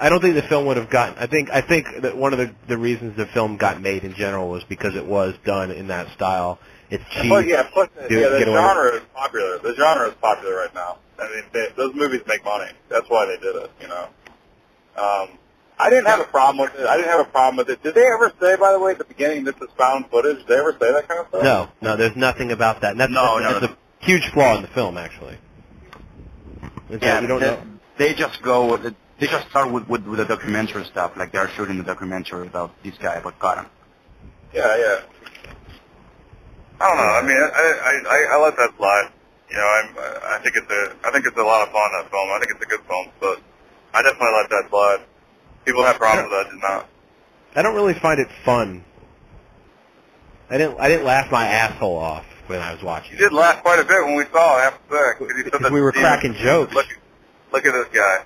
I 0.00 0.08
don't 0.10 0.20
think 0.20 0.36
the 0.36 0.42
film 0.42 0.66
would 0.66 0.76
have 0.76 0.90
gotten. 0.90 1.16
I 1.18 1.26
think. 1.26 1.50
I 1.50 1.60
think 1.60 2.02
that 2.02 2.16
one 2.16 2.32
of 2.32 2.38
the 2.38 2.54
the 2.68 2.78
reasons 2.78 3.16
the 3.16 3.26
film 3.26 3.56
got 3.56 3.80
made 3.82 4.04
in 4.04 4.14
general 4.14 4.48
was 4.48 4.62
because 4.62 4.94
it 4.94 5.04
was 5.04 5.34
done 5.44 5.72
in 5.72 5.88
that 5.88 6.12
style. 6.12 6.60
It's 6.90 7.04
cheap. 7.10 7.26
Plus, 7.28 7.44
yeah, 7.46 7.62
plus, 7.72 7.88
Do- 8.08 8.18
yeah, 8.18 8.28
the 8.28 8.38
get 8.38 8.48
away 8.48 8.56
genre 8.56 8.94
is 8.96 9.02
popular. 9.14 9.58
The 9.58 9.74
genre 9.76 10.08
is 10.08 10.14
popular 10.14 10.56
right 10.56 10.74
now. 10.74 10.98
I 11.18 11.24
mean, 11.28 11.44
they, 11.52 11.66
those 11.76 11.94
movies 11.94 12.22
make 12.26 12.44
money. 12.44 12.70
That's 12.88 13.08
why 13.08 13.26
they 13.26 13.36
did 13.36 13.56
it. 13.56 13.70
You 13.80 13.88
know. 13.88 14.08
Um, 14.96 15.28
I 15.80 15.90
didn't 15.90 16.06
have 16.06 16.20
a 16.20 16.24
problem 16.24 16.58
with 16.66 16.74
it. 16.80 16.86
I 16.86 16.96
didn't 16.96 17.10
have 17.10 17.20
a 17.20 17.30
problem 17.30 17.56
with 17.58 17.70
it. 17.70 17.82
Did 17.82 17.94
they 17.94 18.04
ever 18.06 18.32
say, 18.40 18.56
by 18.56 18.72
the 18.72 18.80
way, 18.80 18.92
at 18.92 18.98
the 18.98 19.04
beginning, 19.04 19.44
that 19.44 19.58
this 19.60 19.68
is 19.68 19.74
found 19.76 20.06
footage? 20.10 20.38
Did 20.38 20.46
they 20.48 20.56
ever 20.56 20.72
say 20.72 20.92
that 20.92 21.06
kind 21.06 21.20
of 21.20 21.28
stuff? 21.28 21.42
No, 21.44 21.68
no, 21.80 21.96
there's 21.96 22.16
nothing 22.16 22.50
about 22.50 22.80
that. 22.80 22.92
And 22.92 23.00
that's, 23.00 23.12
No, 23.12 23.38
that's, 23.38 23.52
no, 23.52 23.60
that's 23.60 23.72
a 23.72 24.04
huge 24.04 24.28
flaw 24.32 24.56
in 24.56 24.62
the 24.62 24.68
film, 24.68 24.98
actually. 24.98 25.38
Is 26.90 27.00
that 27.00 27.02
Yeah, 27.02 27.20
you 27.20 27.26
don't 27.28 27.40
they, 27.40 27.46
know. 27.46 27.62
they 27.96 28.14
just 28.14 28.42
go. 28.42 28.76
They 28.76 29.26
just 29.26 29.48
start 29.50 29.70
with, 29.70 29.88
with 29.88 30.04
with 30.06 30.18
the 30.18 30.24
documentary 30.24 30.84
stuff, 30.84 31.16
like 31.16 31.32
they're 31.32 31.48
shooting 31.50 31.76
the 31.78 31.84
documentary 31.84 32.46
about 32.46 32.70
this 32.82 32.96
guy 32.98 33.14
about 33.16 33.38
Cotton. 33.38 33.66
Yeah, 34.52 34.76
yeah. 34.76 35.00
I 36.80 36.88
don't 36.88 36.96
know. 36.96 37.02
I 37.02 37.22
mean, 37.22 37.36
I 37.36 37.48
I 37.82 37.92
I, 38.06 38.18
I 38.36 38.42
let 38.42 38.56
that 38.56 38.70
slide. 38.76 39.10
You 39.50 39.56
know, 39.56 39.66
I'm 39.66 39.88
I 40.34 40.38
think 40.42 40.56
it's 40.56 40.70
a 40.70 40.96
I 41.06 41.10
think 41.10 41.26
it's 41.26 41.36
a 41.36 41.42
lot 41.42 41.66
of 41.66 41.72
fun 41.72 41.90
that 41.98 42.10
film. 42.10 42.28
I 42.30 42.38
think 42.38 42.52
it's 42.54 42.62
a 42.64 42.68
good 42.68 42.80
film, 42.86 43.08
but 43.20 43.40
I 43.94 44.02
definitely 44.02 44.34
let 44.36 44.50
that 44.50 44.66
slide. 44.70 45.00
People 45.64 45.84
have 45.84 45.96
problems 45.96 46.30
with 46.30 46.38
that. 46.38 46.46
I 46.46 46.50
did 46.50 46.62
not. 46.62 46.88
I 47.56 47.62
don't 47.62 47.74
really 47.74 47.94
find 47.94 48.20
it 48.20 48.28
fun. 48.44 48.84
I 50.50 50.58
didn't. 50.58 50.78
I 50.80 50.88
didn't 50.88 51.04
laugh 51.04 51.30
my 51.30 51.46
asshole 51.46 51.96
off 51.96 52.24
when 52.46 52.60
I 52.60 52.72
was 52.72 52.82
watching. 52.82 53.12
You 53.12 53.18
did 53.18 53.32
laugh 53.32 53.62
quite 53.62 53.78
a 53.80 53.84
bit 53.84 54.04
when 54.04 54.14
we 54.16 54.24
saw 54.32 54.58
it 54.58 54.62
after 54.62 54.94
that 54.94 55.14
because 55.18 55.44
Because 55.44 55.70
we 55.72 55.80
were 55.80 55.92
Steve- 55.92 56.02
cracking 56.02 56.34
jokes. 56.34 56.74
Look, 56.74 56.86
look 57.52 57.66
at 57.66 57.72
this 57.72 57.88
guy. 57.92 58.24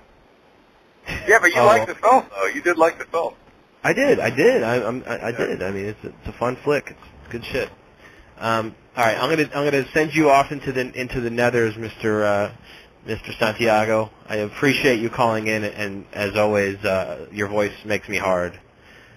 Yeah, 1.27 1.39
but 1.41 1.51
you 1.53 1.59
Oh. 1.59 1.65
liked 1.65 1.87
the 1.87 1.95
film 1.95 2.25
though. 2.29 2.45
You 2.45 2.61
did 2.61 2.77
like 2.77 2.97
the 2.99 3.05
film. 3.05 3.33
I 3.83 3.91
did. 3.91 4.19
I 4.19 4.29
did. 4.29 4.63
I, 4.63 4.75
I'm, 4.87 5.03
I, 5.05 5.27
I 5.27 5.31
did. 5.33 5.61
I 5.61 5.71
mean, 5.71 5.85
it's 5.87 6.03
a, 6.05 6.07
it's 6.07 6.27
a 6.27 6.31
fun 6.31 6.55
flick. 6.63 6.91
It's 6.91 7.31
good 7.31 7.43
shit. 7.43 7.69
Um, 8.43 8.75
all 8.97 9.05
right, 9.05 9.17
I'm 9.17 9.29
gonna 9.29 9.49
I'm 9.55 9.63
gonna 9.71 9.89
send 9.93 10.13
you 10.13 10.29
off 10.29 10.51
into 10.51 10.73
the 10.73 10.81
into 10.99 11.21
the 11.21 11.29
nethers, 11.29 11.77
Mister 11.77 12.25
uh, 12.25 12.53
Mr. 13.07 13.39
Santiago. 13.39 14.11
I 14.27 14.35
appreciate 14.35 14.99
you 14.99 15.09
calling 15.09 15.47
in, 15.47 15.63
and 15.63 16.05
as 16.11 16.35
always, 16.35 16.75
uh, 16.83 17.27
your 17.31 17.47
voice 17.47 17.71
makes 17.85 18.09
me 18.09 18.17
hard. 18.17 18.59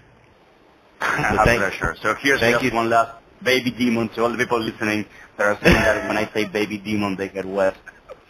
thank- 1.01 1.61
pleasure. 1.61 1.97
So 2.01 2.15
here's 2.15 2.39
just 2.41 2.63
you. 2.63 2.71
one 2.71 2.89
last 2.89 3.21
baby 3.43 3.73
demon 3.73 4.11
to 4.11 4.23
all 4.23 4.31
the 4.31 4.39
people 4.39 4.61
listening 4.61 5.05
that 5.39 5.45
are 5.45 5.59
saying 5.61 5.75
that 5.75 6.07
when 6.07 6.17
I 6.17 6.33
say 6.33 6.45
baby 6.45 6.79
demon, 6.79 7.17
they 7.17 7.29
get 7.29 7.47
wet. 7.47 7.77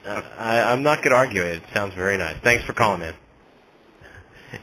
Uh, 0.06 0.22
I, 0.38 0.72
I'm 0.72 0.82
not 0.82 1.02
gonna 1.02 1.16
argue 1.16 1.42
it. 1.42 1.56
It 1.56 1.62
sounds 1.74 1.92
very 1.94 2.16
nice. 2.16 2.38
Thanks 2.42 2.64
for 2.64 2.72
calling 2.72 3.02
in. 3.02 3.14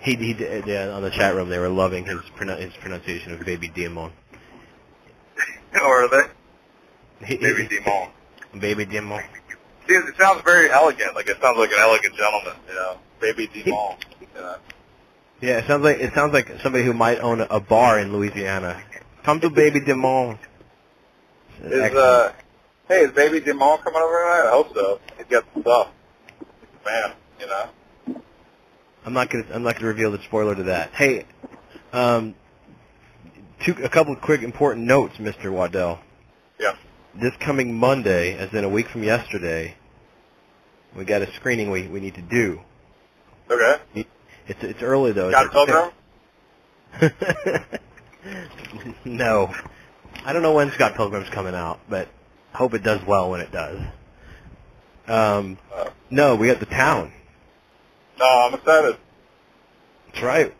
He, 0.01 0.15
he 0.15 0.33
did, 0.33 0.65
yeah, 0.65 0.89
on 0.89 1.03
the 1.03 1.11
chat 1.11 1.35
room. 1.35 1.49
They 1.49 1.59
were 1.59 1.69
loving 1.69 2.05
his 2.05 2.21
his 2.23 2.73
pronunciation 2.81 3.33
of 3.33 3.45
baby 3.45 3.67
demon. 3.67 4.11
or 5.81 6.05
are 6.05 6.09
they? 6.09 7.25
He- 7.25 7.37
Maybe 7.37 7.67
Demon. 7.67 8.09
Baby 8.59 8.85
demon. 8.85 9.23
See, 9.87 9.95
it 9.95 10.15
sounds 10.19 10.41
very 10.43 10.69
elegant. 10.69 11.15
Like 11.15 11.27
it 11.27 11.37
sounds 11.41 11.57
like 11.57 11.71
an 11.71 11.79
elegant 11.79 12.15
gentleman. 12.15 12.53
You 12.67 12.75
know, 12.75 12.97
baby 13.19 13.47
Demon. 13.47 13.95
You 14.21 14.27
know. 14.35 14.55
Yeah, 15.41 15.57
it 15.57 15.67
sounds 15.67 15.83
like 15.83 15.97
it 15.97 16.13
sounds 16.13 16.33
like 16.33 16.59
somebody 16.61 16.85
who 16.85 16.93
might 16.93 17.19
own 17.19 17.41
a, 17.41 17.59
bar 17.59 17.99
in 17.99 18.13
Louisiana. 18.13 18.81
Come 19.23 19.39
to 19.41 19.49
Baby 19.49 19.81
Demon. 19.81 20.37
Is 21.63 21.93
uh, 21.95 22.31
hey, 22.87 23.01
is 23.01 23.11
baby 23.11 23.39
Demon 23.39 23.77
coming 23.79 24.01
over 24.01 24.19
tonight? 24.19 24.47
I 24.47 24.51
hope 24.51 24.73
so. 24.73 24.99
He's 25.17 25.25
got 25.27 25.45
some 25.53 25.63
stuff. 25.63 25.87
Man, 26.85 27.13
you 27.39 27.47
know. 27.47 27.69
I'm 29.05 29.13
not 29.13 29.29
gonna 29.29 29.45
I'm 29.53 29.63
not 29.63 29.75
gonna 29.75 29.87
reveal 29.87 30.11
the 30.11 30.21
spoiler 30.21 30.55
to 30.55 30.63
that. 30.63 30.91
Hey, 30.93 31.25
um, 31.91 32.35
two 33.63 33.75
a 33.83 33.89
couple 33.89 34.13
of 34.13 34.21
quick 34.21 34.41
important 34.43 34.85
notes, 34.85 35.17
Mr. 35.17 35.51
Waddell. 35.51 35.99
Yeah. 36.59 36.75
This 37.15 37.33
coming 37.39 37.73
Monday, 37.73 38.35
as 38.37 38.53
in 38.53 38.63
a 38.63 38.69
week 38.69 38.87
from 38.87 39.03
yesterday, 39.03 39.75
we 40.95 41.05
got 41.05 41.21
a 41.21 41.31
screening 41.33 41.69
we 41.71 41.87
we 41.87 41.99
need 41.99 42.15
to 42.15 42.21
do. 42.21 42.61
Okay. 43.49 43.75
It's 44.47 44.63
it's 44.63 44.81
early 44.81 45.11
though. 45.11 45.31
Got 45.31 45.51
Pilgrim? 45.51 45.91
no, 49.05 49.53
I 50.25 50.33
don't 50.33 50.41
know 50.41 50.53
when 50.53 50.71
Scott 50.71 50.95
Pilgrim's 50.95 51.29
coming 51.29 51.55
out, 51.55 51.79
but 51.89 52.07
I 52.53 52.57
hope 52.57 52.73
it 52.73 52.83
does 52.83 53.01
well 53.05 53.29
when 53.31 53.41
it 53.41 53.51
does. 53.51 53.79
Um, 55.07 55.57
Uh, 55.73 55.89
no, 56.09 56.35
we 56.35 56.47
got 56.47 56.59
the 56.59 56.65
town. 56.65 57.11
no, 58.19 58.25
I'm 58.25 58.53
excited. 58.53 58.97
That's 60.07 60.21
right. 60.23 60.53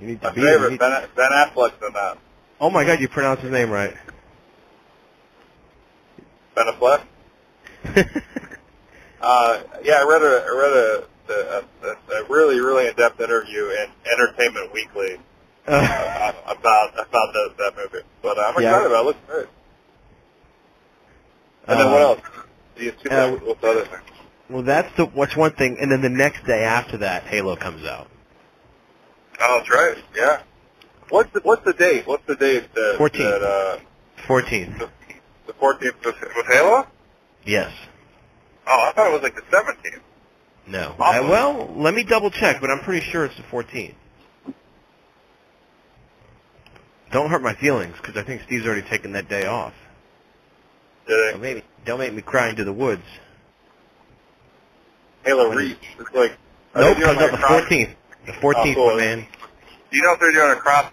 You 0.00 0.08
need 0.08 0.20
to 0.20 0.28
My 0.28 0.34
be. 0.34 0.40
favorite, 0.42 0.78
Ben, 0.78 1.08
ben 1.14 1.30
Affleck's 1.30 1.82
in 1.86 1.92
that. 1.94 2.18
Oh 2.60 2.70
my 2.70 2.84
God, 2.84 3.00
you 3.00 3.08
pronounced 3.08 3.42
his 3.42 3.52
name 3.52 3.70
right. 3.70 3.94
Ben 6.54 6.66
Affleck? 6.66 7.02
Uh, 9.18 9.62
yeah, 9.82 9.94
I 9.94 10.06
read 10.06 10.22
a, 10.22 10.44
I 10.44 10.50
read 10.54 10.72
a, 10.72 11.04
a, 11.32 11.88
a, 11.88 12.22
a 12.22 12.28
really, 12.28 12.60
really 12.60 12.86
in-depth 12.86 13.18
interview 13.18 13.70
in 13.70 13.86
Entertainment 14.12 14.72
Weekly 14.72 15.16
Uh, 15.66 15.72
uh, 15.72 16.32
about 16.46 16.92
about 16.94 17.06
about 17.34 17.56
that 17.58 17.72
movie. 17.76 18.04
But 18.22 18.38
I'm 18.38 18.54
Yeah. 18.62 18.76
excited 18.76 18.86
about 18.86 18.98
it. 18.98 19.00
It 19.00 19.04
looks 19.06 19.18
great. 19.26 19.46
And 21.66 21.80
then 21.80 21.86
Uh, 21.88 21.90
what 21.90 22.02
else? 22.02 22.20
These 22.76 22.92
two 23.02 23.10
uh. 23.10 23.30
What's 23.30 23.60
the 23.62 23.68
other 23.70 23.84
thing? 23.86 24.00
Well, 24.50 24.62
that's 24.62 24.96
the 24.96 25.06
what's 25.06 25.34
one 25.34 25.52
thing, 25.52 25.78
and 25.80 25.90
then 25.90 26.02
the 26.02 26.10
next 26.10 26.44
day 26.44 26.62
after 26.62 26.98
that, 26.98 27.24
Halo 27.24 27.56
comes 27.56 27.84
out. 27.84 28.08
Oh, 29.40 29.58
that's 29.58 29.70
right. 29.70 29.96
Yeah. 30.14 30.42
What's 31.10 31.32
the 31.32 31.40
what's 31.40 31.64
the 31.64 31.72
date? 31.72 32.06
What's 32.06 32.26
the 32.26 32.34
date 32.36 32.72
that 32.74 32.96
14th. 32.98 33.42
uh 33.42 33.78
14th. 34.26 34.88
the 35.46 35.52
14th 35.52 36.04
was, 36.04 36.14
was 36.34 36.46
Halo? 36.48 36.86
Yes. 37.44 37.72
Oh, 38.66 38.88
I 38.88 38.92
thought 38.92 39.08
it 39.08 39.12
was 39.12 39.22
like 39.22 39.36
the 39.36 39.42
17th. 39.42 40.00
No. 40.66 40.96
Awesome. 40.98 41.26
Uh, 41.26 41.28
well, 41.30 41.74
let 41.76 41.94
me 41.94 42.02
double 42.02 42.30
check, 42.30 42.60
but 42.60 42.70
I'm 42.70 42.80
pretty 42.80 43.06
sure 43.06 43.24
it's 43.24 43.36
the 43.36 43.44
14th. 43.44 43.94
Don't 47.12 47.30
hurt 47.30 47.40
my 47.42 47.54
feelings, 47.54 47.94
because 48.00 48.16
I 48.16 48.24
think 48.24 48.42
Steve's 48.42 48.66
already 48.66 48.82
taken 48.82 49.12
that 49.12 49.28
day 49.28 49.46
off. 49.46 49.72
Did 51.06 51.32
Don't 51.32 51.40
make, 51.40 51.56
me, 51.58 51.62
don't 51.84 51.98
make 52.00 52.12
me 52.12 52.20
cry 52.22 52.48
into 52.48 52.64
the 52.64 52.72
woods. 52.72 53.04
Halo 55.24 55.50
Reach. 55.50 55.76
It's 56.00 56.10
like 56.12 56.32
Nope, 56.74 56.98
comes 56.98 57.18
out 57.20 57.30
the 57.30 57.36
14th. 57.36 57.94
The 58.26 58.32
14th, 58.32 58.54
Oh, 58.72 58.74
cool. 58.74 58.96
man. 58.96 59.24
Do 59.90 59.96
you 59.96 60.02
know 60.02 60.14
if 60.14 60.20
they're 60.20 60.32
doing 60.32 60.50
a 60.50 60.56
cross 60.56 60.90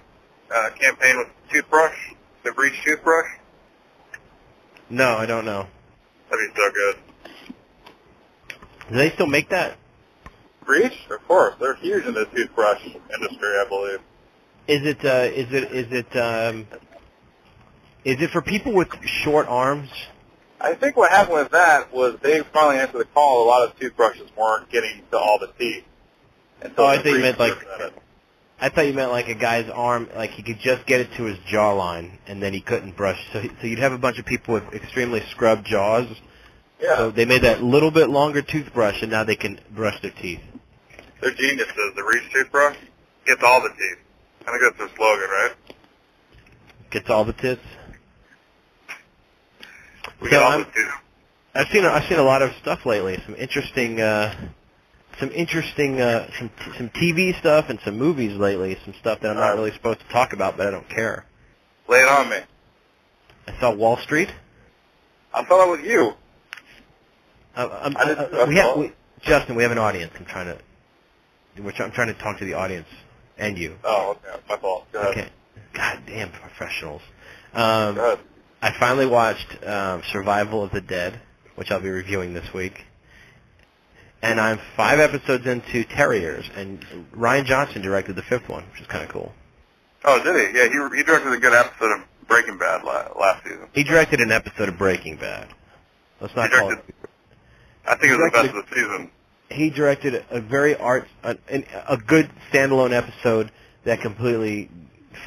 uh, 0.53 0.69
campaign 0.71 1.17
with 1.17 1.27
toothbrush, 1.51 1.95
the 2.43 2.51
Reach 2.53 2.81
toothbrush? 2.85 3.27
No, 4.89 5.15
I 5.17 5.25
don't 5.25 5.45
know. 5.45 5.65
That'd 6.29 6.53
be 6.53 6.61
so 6.61 6.71
good. 6.71 6.95
Do 8.89 8.95
they 8.95 9.09
still 9.11 9.27
make 9.27 9.49
that? 9.49 9.77
Reach, 10.65 10.97
of 11.09 11.25
course, 11.27 11.55
they're 11.59 11.75
huge 11.75 12.05
in 12.05 12.13
the 12.13 12.25
toothbrush 12.25 12.83
industry, 12.85 13.47
I 13.47 13.65
believe. 13.67 13.99
Is 14.67 14.85
it, 14.85 15.03
uh, 15.03 15.29
is 15.33 15.51
it, 15.51 15.71
is 15.73 15.91
it, 15.91 16.15
um, 16.15 16.67
is 18.05 18.21
it 18.21 18.29
for 18.31 18.41
people 18.41 18.73
with 18.73 18.89
short 19.05 19.47
arms? 19.47 19.89
I 20.61 20.73
think 20.75 20.95
what 20.95 21.11
happened 21.11 21.35
with 21.35 21.51
that 21.51 21.93
was 21.93 22.17
they 22.21 22.39
finally 22.53 22.77
answered 22.79 22.99
the 22.99 23.05
call. 23.05 23.43
A 23.43 23.47
lot 23.47 23.67
of 23.67 23.77
toothbrushes 23.77 24.29
weren't 24.37 24.69
getting 24.69 25.01
to 25.11 25.17
all 25.17 25.37
the 25.37 25.51
teeth. 25.59 25.83
And 26.61 26.73
Oh, 26.77 26.85
I 26.85 27.01
think 27.01 27.19
meant, 27.19 27.39
like- 27.39 27.57
it. 27.79 27.93
I 28.63 28.69
thought 28.69 28.87
you 28.87 28.93
meant 28.93 29.11
like 29.11 29.27
a 29.27 29.35
guy's 29.35 29.69
arm, 29.69 30.07
like 30.15 30.29
he 30.31 30.41
could 30.41 30.57
just 30.57 30.85
get 30.85 31.01
it 31.01 31.11
to 31.17 31.23
his 31.23 31.37
jawline, 31.39 32.11
and 32.27 32.41
then 32.41 32.53
he 32.53 32.61
couldn't 32.61 32.95
brush. 32.95 33.19
So, 33.33 33.41
so 33.59 33.67
you'd 33.67 33.79
have 33.79 33.91
a 33.91 33.97
bunch 33.97 34.19
of 34.19 34.25
people 34.25 34.53
with 34.53 34.63
extremely 34.73 35.21
scrubbed 35.31 35.65
jaws. 35.67 36.07
yeah, 36.81 36.95
So 36.95 37.11
they 37.11 37.25
made 37.25 37.41
that 37.41 37.61
little 37.61 37.91
bit 37.91 38.07
longer 38.09 38.41
toothbrush, 38.41 39.01
and 39.01 39.11
now 39.11 39.25
they 39.25 39.35
can 39.35 39.59
brush 39.71 39.99
their 40.01 40.11
teeth. 40.11 40.39
they're 41.19 41.33
geniuses. 41.33 41.75
The 41.97 42.03
Reach 42.03 42.31
toothbrush 42.31 42.77
gets 43.25 43.43
all 43.43 43.61
the 43.61 43.67
teeth. 43.69 43.97
I 44.47 44.51
think 44.51 44.61
that's 44.63 44.77
their 44.77 44.95
slogan, 44.95 45.29
right? 45.29 45.51
Gets 46.89 47.09
all 47.09 47.25
the 47.25 47.33
tits. 47.33 47.61
We 50.21 50.27
So 50.27 50.31
get 50.31 50.41
all 50.41 50.51
I'm- 50.51 50.59
the 50.61 50.65
teeth. 50.71 50.91
I've 51.55 51.67
seen 51.67 51.85
I've 51.85 52.05
seen 52.07 52.17
a 52.17 52.23
lot 52.23 52.41
of 52.41 52.55
stuff 52.61 52.85
lately. 52.85 53.21
Some 53.25 53.35
interesting, 53.35 53.99
uh, 53.99 54.33
some 55.19 55.31
interesting, 55.31 55.99
uh, 56.01 56.29
some 56.37 56.49
t- 56.49 56.77
some 56.77 56.89
TV 56.89 57.37
stuff 57.39 57.69
and 57.69 57.79
some 57.85 57.97
movies 57.97 58.37
lately. 58.37 58.77
Some 58.85 58.93
stuff 58.99 59.19
that 59.21 59.31
I'm 59.31 59.37
not 59.37 59.55
really 59.55 59.71
supposed 59.71 59.99
to 59.99 60.05
talk 60.07 60.33
about, 60.33 60.57
but 60.57 60.67
I 60.67 60.71
don't 60.71 60.87
care. 60.89 61.25
Lay 61.87 61.99
it 61.99 62.07
on 62.09 62.29
me. 62.29 62.37
I 63.47 63.59
saw 63.59 63.73
Wall 63.73 63.97
Street. 63.97 64.29
I 65.33 65.43
thought 65.43 65.65
that 65.65 65.67
was 65.71 65.81
you. 65.81 66.13
Uh, 67.55 67.79
I'm, 67.83 67.97
I 67.97 68.05
didn't- 68.05 68.33
uh, 68.33 68.45
we 68.47 68.55
have 68.55 68.77
we, 68.77 68.91
Justin. 69.21 69.55
We 69.55 69.63
have 69.63 69.71
an 69.71 69.77
audience. 69.77 70.13
I'm 70.17 70.25
trying 70.25 70.45
to. 70.47 70.57
We're 71.61 71.71
I'm 71.79 71.91
trying 71.91 72.07
to 72.07 72.15
talk 72.15 72.39
to 72.39 72.45
the 72.45 72.53
audience 72.53 72.87
and 73.37 73.57
you. 73.57 73.77
Oh, 73.83 74.11
okay. 74.11 74.39
My 74.49 74.57
fault. 74.57 74.91
Go 74.91 75.01
ahead. 75.01 75.11
Okay. 75.11 75.29
God 75.73 75.99
damn 76.07 76.31
professionals. 76.31 77.01
Um. 77.53 78.17
I 78.63 78.71
finally 78.79 79.05
watched 79.05 79.61
um, 79.65 80.03
Survival 80.13 80.63
of 80.63 80.71
the 80.71 80.79
Dead, 80.79 81.19
which 81.55 81.69
I'll 81.69 81.81
be 81.81 81.89
reviewing 81.89 82.33
this 82.33 82.53
week. 82.53 82.85
And 84.23 84.39
I'm 84.39 84.57
five 84.77 84.99
episodes 84.99 85.45
into 85.45 85.83
Terriers, 85.83 86.49
and 86.55 86.79
Rian 87.15 87.45
Johnson 87.45 87.81
directed 87.81 88.15
the 88.15 88.21
fifth 88.23 88.47
one, 88.47 88.63
which 88.71 88.81
is 88.81 88.87
kind 88.87 89.03
of 89.03 89.09
cool. 89.09 89.33
Oh, 90.05 90.23
did 90.23 90.35
he? 90.53 90.57
Yeah, 90.57 90.69
he 90.69 90.97
he 90.97 91.03
directed 91.03 91.33
a 91.33 91.37
good 91.37 91.53
episode 91.53 91.91
of 91.99 92.27
Breaking 92.27 92.57
Bad 92.57 92.83
la- 92.83 93.09
last 93.19 93.43
season. 93.43 93.67
He 93.73 93.83
directed 93.83 94.21
an 94.21 94.31
episode 94.31 94.69
of 94.69 94.77
Breaking 94.77 95.17
Bad. 95.17 95.49
Let's 96.21 96.35
not 96.35 96.49
He 96.49 96.55
call 96.57 96.71
it. 96.71 96.79
I 97.85 97.95
think 97.95 98.13
it 98.13 98.17
was 98.17 98.31
the 98.31 98.31
best 98.31 98.53
directed 98.53 98.57
of 98.57 98.69
the 98.69 98.75
season. 98.75 99.11
He 99.49 99.69
directed 99.69 100.25
a 100.31 100.39
very 100.39 100.75
art, 100.75 101.07
a, 101.23 101.37
a 101.87 101.97
good 101.97 102.29
standalone 102.51 102.93
episode 102.93 103.51
that 103.83 103.99
completely 104.01 104.69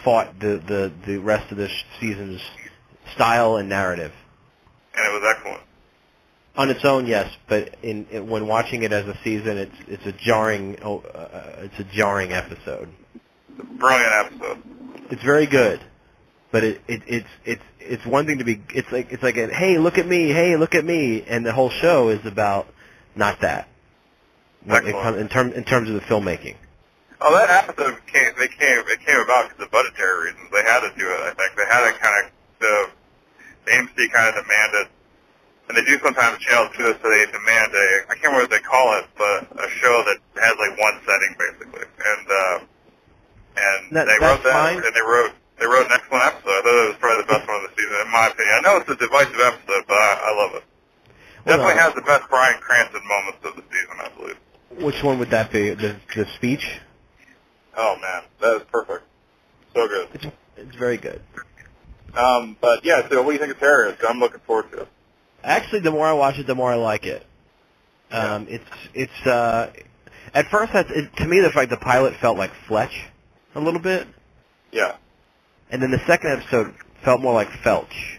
fought 0.02 0.40
the, 0.40 0.56
the, 0.66 0.90
the 1.06 1.18
rest 1.18 1.52
of 1.52 1.58
the 1.58 1.70
season's 2.00 2.40
style 3.14 3.56
and 3.56 3.68
narrative. 3.68 4.12
and 4.94 5.04
it 5.06 5.20
was 5.20 5.34
excellent. 5.36 5.62
On 6.56 6.70
its 6.70 6.84
own, 6.84 7.06
yes, 7.06 7.30
but 7.48 7.76
in, 7.82 8.06
in 8.10 8.28
when 8.28 8.46
watching 8.46 8.82
it 8.82 8.92
as 8.92 9.06
a 9.06 9.18
season, 9.22 9.58
it's 9.58 9.76
it's 9.88 10.06
a 10.06 10.12
jarring 10.12 10.78
oh, 10.82 11.00
uh, 11.00 11.64
it's 11.64 11.78
a 11.78 11.84
jarring 11.84 12.32
episode. 12.32 12.88
Brilliant 13.78 14.12
episode. 14.12 14.62
It's 15.10 15.22
very 15.22 15.46
good, 15.46 15.80
but 16.50 16.64
it, 16.64 16.80
it 16.88 17.02
it's 17.06 17.28
it's 17.44 17.62
it's 17.78 18.06
one 18.06 18.26
thing 18.26 18.38
to 18.38 18.44
be 18.44 18.62
it's 18.70 18.90
like 18.90 19.12
it's 19.12 19.22
like 19.22 19.36
a 19.36 19.48
hey 19.48 19.78
look 19.78 19.98
at 19.98 20.06
me 20.06 20.28
hey 20.28 20.56
look 20.56 20.74
at 20.74 20.84
me 20.84 21.22
and 21.22 21.44
the 21.44 21.52
whole 21.52 21.70
show 21.70 22.08
is 22.08 22.24
about 22.24 22.66
not 23.14 23.40
that 23.40 23.68
Excellent. 24.68 25.18
in 25.18 25.28
term 25.28 25.52
in 25.52 25.64
terms 25.64 25.88
of 25.88 25.94
the 25.94 26.00
filmmaking. 26.00 26.56
Oh, 27.20 27.32
that 27.34 27.68
episode 27.68 27.96
came. 28.06 28.32
They 28.38 28.48
came. 28.48 28.82
It 28.88 29.00
came 29.06 29.20
about 29.20 29.48
because 29.48 29.64
of 29.64 29.70
budgetary 29.70 30.32
reasons. 30.32 30.50
They 30.52 30.62
had 30.62 30.80
to 30.80 30.92
do 30.98 31.06
it. 31.06 31.20
I 31.20 31.32
think 31.34 31.56
they 31.56 31.64
had 31.64 31.92
to 31.92 31.98
kind 31.98 32.26
of 32.26 32.32
the, 32.60 32.90
the 33.64 33.70
AMC 33.70 34.12
kind 34.12 34.36
of 34.36 34.44
demanded, 34.44 34.88
and 35.68 35.76
they 35.76 35.84
do 35.84 35.98
sometimes 36.02 36.38
channel 36.42 36.68
do 36.76 36.84
this. 36.84 36.96
So 37.02 37.10
they 37.10 37.26
demand 37.30 37.74
a. 37.74 37.86
I 38.10 38.14
can't 38.18 38.30
remember 38.34 38.46
what 38.46 38.50
they 38.54 38.62
call 38.64 38.98
it, 38.98 39.06
but 39.18 39.38
a 39.58 39.68
show 39.82 39.96
that 40.06 40.18
has 40.42 40.54
like 40.58 40.74
one 40.78 40.96
setting 41.06 41.32
basically, 41.38 41.86
and 41.86 42.24
uh, 42.30 42.58
and 43.56 43.80
That- 43.96 44.06
they 44.06 44.18
wrote 44.20 44.42
that, 44.44 44.52
fine. 44.52 44.76
and 44.84 44.94
they 44.94 45.02
wrote 45.04 45.32
they 45.58 45.66
wrote 45.66 45.86
an 45.86 45.92
excellent 45.92 46.24
episode. 46.24 46.52
I 46.52 46.60
thought 46.62 46.84
it 46.84 46.88
was 46.92 47.00
probably 47.00 47.22
the 47.24 47.32
best 47.32 47.44
one 47.48 47.56
of 47.64 47.64
the 47.70 47.74
season, 47.80 47.96
in 48.04 48.10
my 48.12 48.26
opinion. 48.28 48.54
I 48.54 48.60
know 48.60 48.76
it's 48.78 48.90
a 48.90 48.96
divisive 48.96 49.40
episode, 49.40 49.84
but 49.88 49.96
I, 49.96 50.12
I 50.20 50.30
love 50.36 50.52
it. 50.60 50.64
Well, 51.46 51.56
Definitely 51.56 51.80
uh, 51.80 51.84
has 51.86 51.94
the 51.94 52.02
best 52.02 52.28
Bryan 52.28 52.60
Cranston 52.60 53.02
moments 53.08 53.38
of 53.46 53.56
the 53.56 53.64
season, 53.70 53.96
I 54.02 54.08
believe. 54.18 54.38
Which 54.84 55.02
one 55.02 55.18
would 55.18 55.30
that 55.30 55.50
be? 55.52 55.70
The 55.70 55.96
the 56.14 56.26
speech? 56.36 56.80
Oh 57.76 57.96
man, 58.02 58.22
that 58.40 58.56
is 58.56 58.62
perfect. 58.70 59.04
So 59.74 59.86
good. 59.88 60.08
It's 60.14 60.26
it's 60.56 60.76
very 60.76 60.96
good. 60.98 61.22
Um, 62.14 62.56
but 62.60 62.84
yeah, 62.84 63.06
so 63.08 63.22
what 63.22 63.28
do 63.28 63.32
you 63.34 63.38
think 63.38 63.52
of 63.52 63.58
Terriers? 63.58 63.96
I'm 64.08 64.18
looking 64.20 64.40
forward 64.40 64.70
to 64.72 64.80
it. 64.82 64.88
Actually, 65.46 65.80
the 65.80 65.92
more 65.92 66.06
I 66.06 66.12
watch 66.12 66.38
it, 66.38 66.46
the 66.46 66.56
more 66.56 66.72
I 66.72 66.74
like 66.74 67.06
it. 67.06 67.24
Um, 68.10 68.46
it's 68.50 68.64
it's 68.94 69.26
uh, 69.26 69.72
at 70.34 70.50
first 70.50 70.72
that 70.72 70.90
it, 70.90 71.16
to 71.16 71.26
me 71.26 71.40
the 71.40 71.52
like 71.54 71.70
the 71.70 71.76
pilot 71.76 72.14
felt 72.16 72.36
like 72.36 72.50
Fletch 72.66 73.06
a 73.54 73.60
little 73.60 73.80
bit, 73.80 74.06
Yeah. 74.72 74.96
and 75.70 75.80
then 75.80 75.90
the 75.92 76.00
second 76.06 76.32
episode 76.32 76.74
felt 77.04 77.20
more 77.20 77.32
like 77.32 77.48
Felch. 77.48 78.18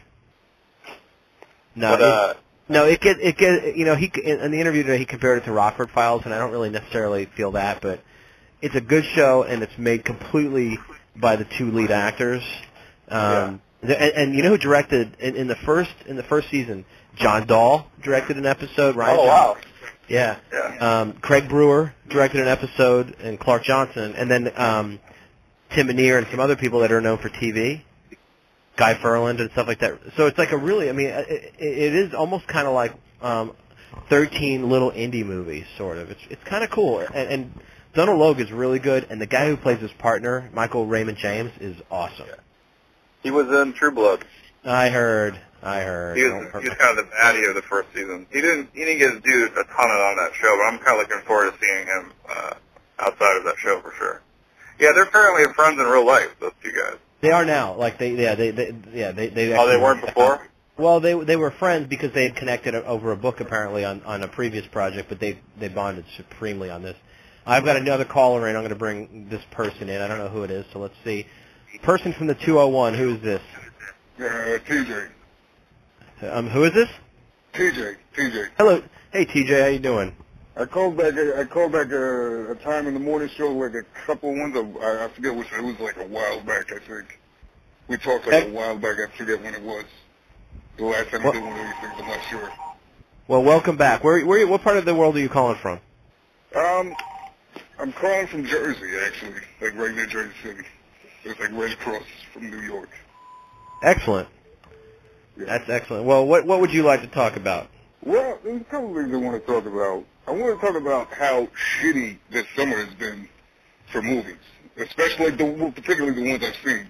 No, 1.76 1.92
but, 1.92 2.02
it, 2.02 2.08
uh, 2.08 2.34
no, 2.70 2.86
it 2.86 3.02
get 3.02 3.20
it 3.20 3.38
get 3.38 3.76
you 3.76 3.86
know 3.86 3.96
he 3.96 4.12
in, 4.24 4.40
in 4.40 4.52
the 4.52 4.60
interview 4.60 4.84
today 4.84 4.98
he 4.98 5.06
compared 5.06 5.40
it 5.40 5.46
to 5.46 5.52
Rockford 5.52 5.92
Files, 5.92 6.24
and 6.26 6.34
I 6.34 6.40
don't 6.40 6.52
really 6.52 6.70
necessarily 6.70 7.26
feel 7.26 7.52
that, 7.52 7.82
but 7.82 8.00
it's 8.62 8.76
a 8.76 8.82
good 8.82 9.04
show 9.06 9.44
and 9.44 9.62
it's 9.63 9.78
made 9.78 10.04
completely 10.06 10.80
by 11.16 11.36
the 11.36 11.46
two 11.46 11.72
lead 11.72 11.92
actors. 11.92 12.44
Um, 13.10 13.62
and, 13.82 13.92
and 13.92 14.36
you 14.36 14.44
know 14.44 14.50
who 14.50 14.58
directed 14.58 15.16
in, 15.20 15.36
in 15.36 15.48
the 15.48 15.56
first 15.56 15.92
in 16.06 16.16
the 16.16 16.24
first 16.24 16.50
season? 16.50 16.86
John 17.17 17.45
Dahl 17.47 17.88
directed 18.03 18.38
an 18.38 18.45
episode. 18.45 18.95
Rian 18.95 19.17
oh 19.17 19.25
Johnson- 19.25 19.27
wow. 19.27 19.58
yeah. 20.08 20.38
Yeah. 20.51 20.99
Um, 21.01 21.13
Craig 21.13 21.49
Brewer 21.49 21.93
directed 22.10 22.41
an 22.41 22.47
episode, 22.47 23.15
and 23.21 23.39
Clark 23.39 23.63
Johnson, 23.63 24.13
and 24.15 24.30
then 24.32 24.51
um, 24.56 24.99
Tim 25.71 25.88
Minear 25.88 26.17
and 26.17 26.27
some 26.32 26.39
other 26.39 26.56
people 26.56 26.80
that 26.80 26.91
are 26.91 27.01
known 27.01 27.17
for 27.17 27.30
TV, 27.30 27.82
Guy 28.75 28.93
Ferland 29.01 29.39
and 29.39 29.51
stuff 29.51 29.67
like 29.67 29.80
that. 29.80 29.99
So 30.15 30.27
it's 30.27 30.38
like 30.38 30.51
a 30.51 30.58
really, 30.58 30.89
I 30.89 30.93
mean, 30.93 31.08
it, 31.08 31.53
it 31.58 31.95
is 31.95 32.13
almost 32.13 32.47
kind 32.47 32.67
of 32.67 32.73
like 32.73 32.93
um, 33.22 33.53
13 34.09 34.70
little 34.70 34.91
indie 34.91 35.26
movies, 35.26 35.65
sort 35.78 35.97
of. 35.97 36.11
It's 36.11 36.22
it's 36.30 36.43
kind 36.45 36.63
of 36.63 36.70
cool, 36.70 36.99
and, 36.99 37.30
and 37.30 37.51
Donal 37.93 38.18
Logue 38.18 38.39
is 38.39 38.51
really 38.51 38.80
good, 38.80 39.07
and 39.09 39.20
the 39.20 39.26
guy 39.26 39.47
who 39.47 39.57
plays 39.57 39.80
his 39.80 39.91
partner, 39.93 40.49
Michael 40.53 40.86
Raymond 40.86 41.18
James, 41.18 41.51
is 41.59 41.76
awesome. 41.89 42.28
He 43.24 43.32
was 43.32 43.47
in 43.47 43.74
True 43.74 43.91
Blood. 43.91 44.24
I 44.63 44.89
heard, 44.89 45.39
I 45.64 45.82
heard. 45.82 46.18
He 46.18 46.24
was, 46.24 46.47
he 46.62 46.70
was 46.70 46.78
kind 46.78 46.97
of 46.97 47.05
the 47.05 47.12
baddie 47.12 47.49
of 47.49 47.55
the 47.55 47.62
first 47.62 47.89
season. 47.93 48.28
He 48.32 48.41
didn't 48.41 48.70
he 48.74 48.86
didn't 48.86 48.99
get 48.99 49.12
to 49.12 49.20
do 49.20 49.45
a 49.45 49.64
ton 49.64 49.91
of 49.91 49.99
on 49.99 50.18
that 50.18 50.32
show, 50.34 50.55
but 50.58 50.74
I'm 50.74 50.80
kind 50.80 51.01
of 51.01 51.08
looking 51.10 51.26
forward 51.26 51.51
to 51.51 51.58
seeing 51.60 51.88
him 51.88 52.14
uh, 52.30 52.53
outside 52.99 53.38
of 53.38 53.43
that 53.45 53.58
show 53.58 53.82
for 53.82 53.93
sure. 53.97 54.22
Yeah, 54.80 54.91
they're 54.93 55.03
apparently 55.03 55.51
friends 55.53 55.80
in 55.80 55.86
real 55.86 56.05
life. 56.05 56.36
Those 56.39 56.51
two 56.64 56.72
guys. 56.72 56.97
They 57.22 57.32
are 57.32 57.45
now, 57.45 57.74
like 57.76 57.97
they, 57.97 58.12
yeah, 58.16 58.36
they, 58.36 58.51
they 58.51 58.76
yeah, 58.93 59.12
they, 59.12 59.30
they. 59.30 59.58
Oh, 59.58 59.68
they 59.68 59.78
weren't 59.78 60.05
before. 60.05 60.47
Well, 60.78 60.99
they 60.99 61.16
they 61.16 61.36
were 61.36 61.49
friends 61.49 61.88
because 61.88 62.14
they 62.14 62.24
had 62.24 62.36
connected 62.36 62.76
over 62.76 63.12
a 63.12 63.18
book 63.18 63.39
apparently 63.39 63.84
on 63.84 64.03
on 64.03 64.22
a 64.22 64.28
previous 64.28 64.68
project, 64.68 65.10
but 65.10 65.20
they 65.20 65.39
they 65.60 65.70
bonded 65.70 66.05
supremely 66.16 66.70
on 66.70 66.84
this. 66.84 66.95
I've 67.47 67.64
got 67.64 67.78
another 67.78 68.03
caller 68.05 68.47
in. 68.47 68.55
I'm 68.55 68.62
going 68.62 68.70
to 68.70 68.76
bring 68.76 69.30
this 69.30 69.41
person 69.51 69.89
in. 69.89 70.01
I 70.01 70.08
don't 70.08 70.18
know 70.18 70.28
who 70.28 70.43
it 70.43 70.51
is, 70.51 70.66
so 70.74 70.80
let's 70.80 70.95
see. 71.05 71.26
person 71.82 72.12
from 72.12 72.28
the 72.28 72.36
201. 72.36 72.93
Who 72.93 73.16
is 73.16 73.22
this? 73.22 73.41
Uh, 74.20 74.24
TJ. 74.68 75.10
Um, 76.22 76.49
who 76.49 76.63
is 76.63 76.74
this? 76.74 76.89
TJ. 77.53 77.95
TJ. 78.15 78.47
Hello. 78.57 78.82
Hey, 79.11 79.26
TJ. 79.26 79.61
How 79.61 79.68
you 79.68 79.80
doing? 79.80 80.15
I 80.55 80.65
called 80.65 80.97
back. 80.97 81.13
I 81.15 81.43
called 81.45 81.72
back 81.72 81.91
a, 81.91 82.51
a 82.51 82.55
time 82.55 82.88
in 82.88 82.93
the 82.95 82.99
morning 82.99 83.30
show, 83.30 83.51
like 83.51 83.74
a 83.76 83.84
couple 84.05 84.36
ones. 84.36 84.55
Of, 84.57 84.76
I, 84.78 85.05
I 85.05 85.07
forget 85.09 85.36
which. 85.36 85.47
It 85.53 85.63
was 85.63 85.80
like 85.80 85.97
a 85.97 86.07
while 86.07 86.41
back. 86.41 86.72
I 86.74 86.80
think 86.80 87.20
we 87.88 87.97
talked 87.97 88.26
like 88.26 88.43
Hey. 88.43 88.49
a 88.49 88.53
while 88.53 88.78
back. 88.78 88.97
I 88.99 89.15
forget 89.15 89.41
when 89.43 89.53
it 89.53 89.61
was. 89.61 89.86
The 90.78 90.86
last 90.86 91.09
time 91.09 91.24
What- 91.24 91.34
we 91.36 91.39
did 91.41 91.47
one 91.49 91.59
of 91.59 91.65
these 91.65 91.76
things. 91.82 91.93
I'm 91.99 92.07
not 92.07 92.20
sure. 92.30 92.49
Well, 93.28 93.43
welcome 93.43 93.76
back. 93.78 94.03
Where, 94.03 94.26
where, 94.26 94.47
what 94.47 94.61
part 94.63 94.78
of 94.78 94.86
the 94.86 94.95
world 94.95 95.18
are 95.18 95.20
you 95.20 95.28
calling 95.30 95.57
from? 95.57 95.80
Um, 96.55 96.95
I'm 97.78 97.91
calling 97.91 98.26
from 98.28 98.45
Jersey, 98.45 98.89
actually, 99.05 99.41
like 99.59 99.76
right 99.76 99.93
near 99.93 100.05
Jersey 100.05 100.32
City. 100.41 100.63
It's 101.26 101.39
like 101.39 101.51
right 101.51 101.74
across 101.74 102.03
from 102.34 102.49
New 102.49 102.61
York. 102.61 102.89
Excellent. 103.84 104.30
That's 105.46 105.70
excellent. 105.70 106.06
Well, 106.06 106.26
what, 106.26 106.46
what 106.46 106.60
would 106.62 106.74
you 106.74 106.84
like 106.84 107.02
to 107.02 107.08
talk 107.08 107.36
about? 107.36 107.68
Well, 108.04 108.40
there's 108.44 108.62
a 108.62 108.66
couple 108.66 108.94
things 108.96 109.14
I 109.14 109.18
want 109.18 109.46
to 109.46 109.52
talk 109.52 109.66
about. 109.66 110.04
I 110.28 110.32
want 110.32 110.60
to 110.60 110.66
talk 110.66 110.76
about 110.76 111.14
how 111.14 111.48
shitty 111.80 112.18
this 112.30 112.46
summer 112.56 112.78
has 112.78 112.94
been 112.96 113.28
for 113.92 114.02
movies, 114.02 114.36
especially 114.78 115.32
the 115.32 115.72
particularly 115.74 116.22
the 116.22 116.30
ones 116.30 116.44
I've 116.44 116.56
seen. 116.66 116.88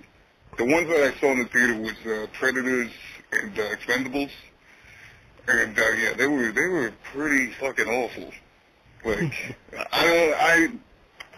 The 0.58 0.66
ones 0.66 0.88
that 0.90 1.14
I 1.14 1.20
saw 1.20 1.32
in 1.32 1.40
the 1.40 1.46
theater 1.46 1.80
was 1.80 1.94
uh, 2.06 2.28
Predators 2.34 2.92
and 3.32 3.58
uh, 3.58 3.76
Expendables, 3.76 4.32
and 5.48 5.78
uh, 5.78 5.90
yeah, 5.92 6.14
they 6.14 6.28
were 6.28 6.52
they 6.52 6.66
were 6.66 6.92
pretty 7.14 7.52
fucking 7.52 7.88
awful. 7.88 8.32
Like 9.06 9.34
I 9.92 10.04
don't 10.04 10.34
I 10.34 10.70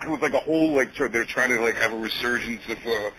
it 0.04 0.10
was 0.10 0.22
like 0.22 0.34
a 0.34 0.40
whole 0.40 0.74
like 0.74 0.96
they're 0.96 1.26
trying 1.26 1.50
to 1.50 1.62
like 1.62 1.76
have 1.76 1.92
a 1.92 1.98
resurgence 1.98 2.62
of 2.70 2.78
uh, 2.86 3.12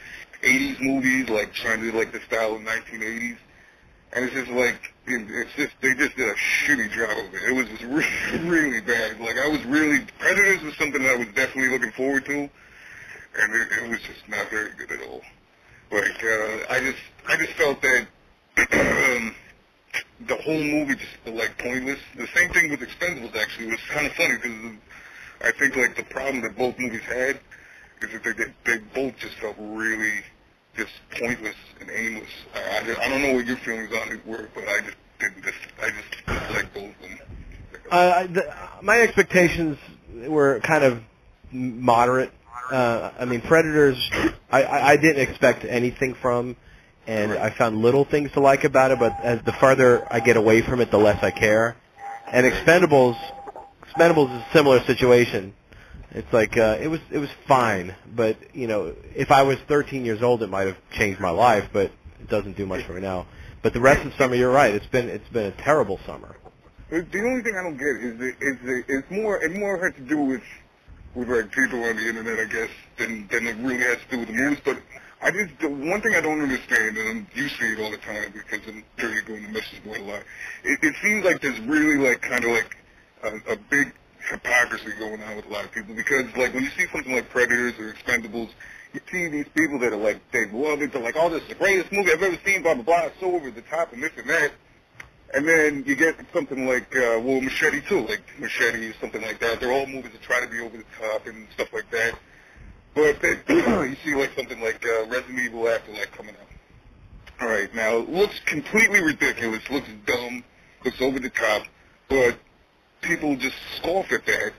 80s 0.43 0.81
movies, 0.81 1.29
like 1.29 1.53
trying 1.53 1.81
to 1.83 1.93
like 1.93 2.13
the 2.13 2.21
style 2.21 2.55
of 2.55 2.63
1980s. 2.63 3.37
And 4.13 4.25
it's 4.25 4.35
just 4.35 4.51
like, 4.51 4.93
it's 5.07 5.55
just, 5.55 5.73
they 5.81 5.95
just 5.95 6.17
did 6.17 6.29
a 6.29 6.35
shitty 6.35 6.91
job 6.91 7.11
of 7.11 7.35
it. 7.35 7.43
It 7.49 7.53
was 7.53 7.69
really, 8.45 8.81
bad. 8.81 9.21
Like, 9.21 9.39
I 9.39 9.49
was 9.49 9.65
really, 9.65 10.05
Predators 10.19 10.63
was 10.63 10.75
something 10.77 11.03
that 11.03 11.13
I 11.13 11.17
was 11.17 11.29
definitely 11.29 11.69
looking 11.71 11.93
forward 11.93 12.25
to, 12.27 12.33
and 12.33 13.55
it, 13.55 13.69
it 13.85 13.89
was 13.89 14.01
just 14.01 14.29
not 14.29 14.51
very 14.51 14.71
good 14.77 14.91
at 14.91 15.09
all. 15.09 15.23
Like, 15.93 16.25
uh, 16.25 16.73
I 16.75 16.81
just, 16.81 16.99
I 17.29 17.37
just 17.37 17.53
felt 17.53 17.81
that, 17.83 18.07
um, 19.17 19.35
the 20.27 20.37
whole 20.37 20.63
movie 20.63 20.97
just 20.97 21.13
felt 21.25 21.37
like 21.37 21.57
pointless. 21.59 21.99
The 22.17 22.29
same 22.35 22.51
thing 22.53 22.71
with 22.71 22.81
Expendables, 22.81 23.37
actually. 23.37 23.69
It 23.69 23.73
was 23.73 23.81
kind 23.91 24.07
of 24.07 24.13
funny, 24.15 24.35
because 24.37 24.77
I 25.43 25.53
think, 25.53 25.77
like, 25.77 25.97
the 25.97 26.03
problem 26.03 26.43
that 26.43 26.57
both 26.57 26.77
movies 26.81 27.03
had 27.03 27.39
is 28.03 28.11
that 28.13 28.37
they, 28.37 28.45
they 28.65 28.79
both 28.93 29.17
just 29.19 29.35
felt 29.37 29.55
really 29.59 30.23
just 30.81 30.93
pointless 31.21 31.57
and 31.81 31.91
aimless. 31.91 32.31
I, 32.55 32.79
I, 32.79 32.85
just, 32.85 33.01
I 33.01 33.09
don't 33.09 33.23
know 33.23 33.35
what 33.35 33.47
your 33.47 33.57
feelings 33.59 33.91
on 33.93 34.13
it 34.13 34.27
were, 34.27 34.49
but 34.55 34.65
I 34.65 34.81
just 34.81 34.97
didn't. 35.19 35.43
Just, 35.45 35.57
I 35.83 35.91
just 35.91 36.55
like 36.55 36.73
both 36.73 36.95
of 36.95 37.01
them. 37.03 37.19
Uh, 37.91 38.27
the, 38.29 38.55
my 38.83 39.01
expectations 39.01 39.77
were 40.27 40.61
kind 40.61 40.85
of 40.85 41.03
moderate. 41.53 42.33
Uh, 42.71 43.11
I 43.19 43.25
mean, 43.25 43.41
Predators, 43.41 43.99
I, 44.51 44.63
I, 44.63 44.89
I 44.91 44.97
didn't 44.97 45.29
expect 45.29 45.65
anything 45.65 46.15
from, 46.15 46.57
and 47.07 47.33
I 47.33 47.51
found 47.51 47.83
little 47.83 48.05
things 48.05 48.31
to 48.33 48.41
like 48.41 48.65
about 48.65 48.93
it. 48.93 48.99
But 48.99 49.19
as 49.23 49.43
the 49.45 49.53
farther 49.53 50.07
I 50.11 50.21
get 50.21 50.37
away 50.37 50.63
from 50.63 50.81
it, 50.81 50.91
the 50.91 50.99
less 50.99 51.23
I 51.23 51.31
care. 51.31 51.77
And 52.33 52.47
Expendables, 52.47 53.19
Expendables 53.83 54.35
is 54.35 54.43
a 54.43 54.53
similar 54.53 54.83
situation. 54.85 55.53
It's 56.13 56.33
like 56.33 56.57
uh, 56.57 56.79
it 56.81 56.89
was 56.89 57.01
it 57.11 57.19
was 57.19 57.31
fine, 57.47 57.95
but 58.15 58.37
you 58.55 58.67
know, 58.67 58.95
if 59.15 59.31
I 59.31 59.43
was 59.43 59.59
13 59.69 60.05
years 60.05 60.23
old, 60.23 60.43
it 60.43 60.49
might 60.49 60.67
have 60.67 60.77
changed 60.91 61.21
my 61.21 61.31
life. 61.31 61.69
But 61.73 61.93
it 62.21 62.29
doesn't 62.29 62.57
do 62.57 62.67
much 62.67 62.85
for 62.85 62.95
me 62.95 63.01
now. 63.01 63.27
But 63.63 63.75
the 63.75 63.81
rest 63.81 64.05
of 64.05 64.13
the 64.13 64.19
summer, 64.19 64.35
you're 64.35 64.51
right. 64.51 64.75
It's 64.75 64.87
been 64.87 65.09
it's 65.09 65.29
been 65.29 65.47
a 65.47 65.53
terrible 65.63 66.01
summer. 66.07 66.37
The 66.89 67.03
the 67.03 67.21
only 67.21 67.43
thing 67.43 67.57
I 67.57 67.63
don't 67.63 67.77
get 67.77 67.97
is 68.03 68.19
that 68.19 68.35
is 68.41 68.57
that 68.65 68.85
it's 68.89 69.11
more 69.11 69.43
it 69.43 69.57
more 69.57 69.79
has 69.79 69.95
to 69.95 70.01
do 70.01 70.19
with 70.19 70.43
with 71.15 71.29
like 71.29 71.53
people 71.53 71.83
on 71.85 71.97
the 71.97 72.09
internet, 72.09 72.41
I 72.41 72.51
guess, 72.51 72.71
than 72.99 73.29
than 73.29 73.47
it 73.47 73.57
really 73.59 73.79
has 73.79 73.99
to 73.99 74.11
do 74.11 74.19
with 74.19 74.29
the 74.29 74.35
movies. 74.35 74.59
But 74.65 74.79
I 75.23 75.31
just 75.31 75.59
the 75.61 75.69
one 75.69 76.01
thing 76.01 76.15
I 76.15 76.21
don't 76.21 76.41
understand, 76.41 76.97
and 76.97 77.27
you 77.35 77.49
see 77.49 77.67
it 77.67 77.81
all 77.81 77.91
the 77.91 77.99
time 77.99 78.33
because 78.33 78.67
I'm 78.67 78.83
you're 78.99 79.23
going 79.23 79.45
to 79.45 79.53
message 79.53 79.85
board 79.85 80.01
a 80.01 80.05
lot. 80.05 80.23
It, 80.65 80.79
it 80.83 80.95
seems 81.03 81.25
like 81.25 81.41
there's 81.41 81.61
really 81.61 81.99
like 81.99 82.23
kind 82.23 82.45
of 82.45 82.51
like 82.51 82.77
a, 83.23 83.53
a 83.53 83.57
big 83.57 83.93
hypocrisy 84.29 84.93
going 84.99 85.23
on 85.23 85.37
with 85.37 85.47
a 85.47 85.49
lot 85.49 85.65
of 85.65 85.73
people 85.73 85.95
because 85.95 86.25
like 86.37 86.55
when 86.55 86.65
you 86.65 86.71
see 86.71 86.87
something 86.93 87.15
like 87.15 87.31
Predators 87.31 87.75
or 87.79 87.93
Expendables, 87.93 88.51
you 88.93 89.01
see 89.11 89.29
these 89.29 89.47
people 89.55 89.79
that 89.79 89.93
are 89.93 89.97
like 89.97 90.21
they 90.33 90.47
love 90.51 90.83
it. 90.83 90.93
They're 90.93 91.03
like, 91.03 91.17
"Oh, 91.17 91.29
this 91.29 91.43
is 91.43 91.49
the 91.49 91.55
greatest 91.55 91.93
movie 91.93 92.13
I've 92.13 92.23
ever 92.23 92.39
seen." 92.45 92.63
Blah 92.63 92.75
blah 92.75 92.83
blah. 92.83 93.05
It's 93.07 93.21
so 93.21 93.35
over 93.35 93.51
the 93.51 93.63
top 93.63 93.93
and 93.93 94.03
this 94.03 94.13
and 94.17 94.29
that. 94.29 94.53
And 95.33 95.47
then 95.47 95.85
you 95.87 95.95
get 95.95 96.17
something 96.33 96.67
like, 96.67 96.95
uh, 96.97 97.21
well, 97.23 97.41
Machete 97.41 97.83
too, 97.83 98.01
like 98.01 98.23
Machete 98.41 98.89
or 98.89 98.95
something 99.01 99.23
like 99.23 99.39
that. 99.39 99.61
They're 99.61 99.73
all 99.73 99.87
movies 99.87 100.11
that 100.11 100.23
try 100.23 100.41
to 100.41 100.51
be 100.51 100.59
over 100.59 100.77
the 100.77 100.85
top 100.99 101.27
and 101.27 101.47
stuff 101.55 101.73
like 101.73 101.89
that. 101.93 102.19
But 102.95 103.21
then 103.23 103.41
you 103.49 103.97
see 104.05 104.17
like 104.17 104.35
something 104.37 104.61
like 104.61 104.85
uh, 104.85 105.07
Resident 105.07 105.39
Evil 105.39 105.69
Afterlife 105.69 106.11
coming 106.13 106.35
out. 106.35 106.51
All 107.41 107.49
right, 107.49 107.73
now 107.75 107.99
it 107.99 108.11
looks 108.11 108.39
completely 108.41 109.01
ridiculous, 109.01 109.63
looks 109.71 109.89
dumb, 110.05 110.45
looks 110.85 111.01
over 111.01 111.19
the 111.19 111.31
top, 111.31 111.63
but 112.09 112.37
people 113.03 113.37
just 113.37 113.57
scoff 113.77 114.13
at 114.13 114.27
that. 114.27 114.53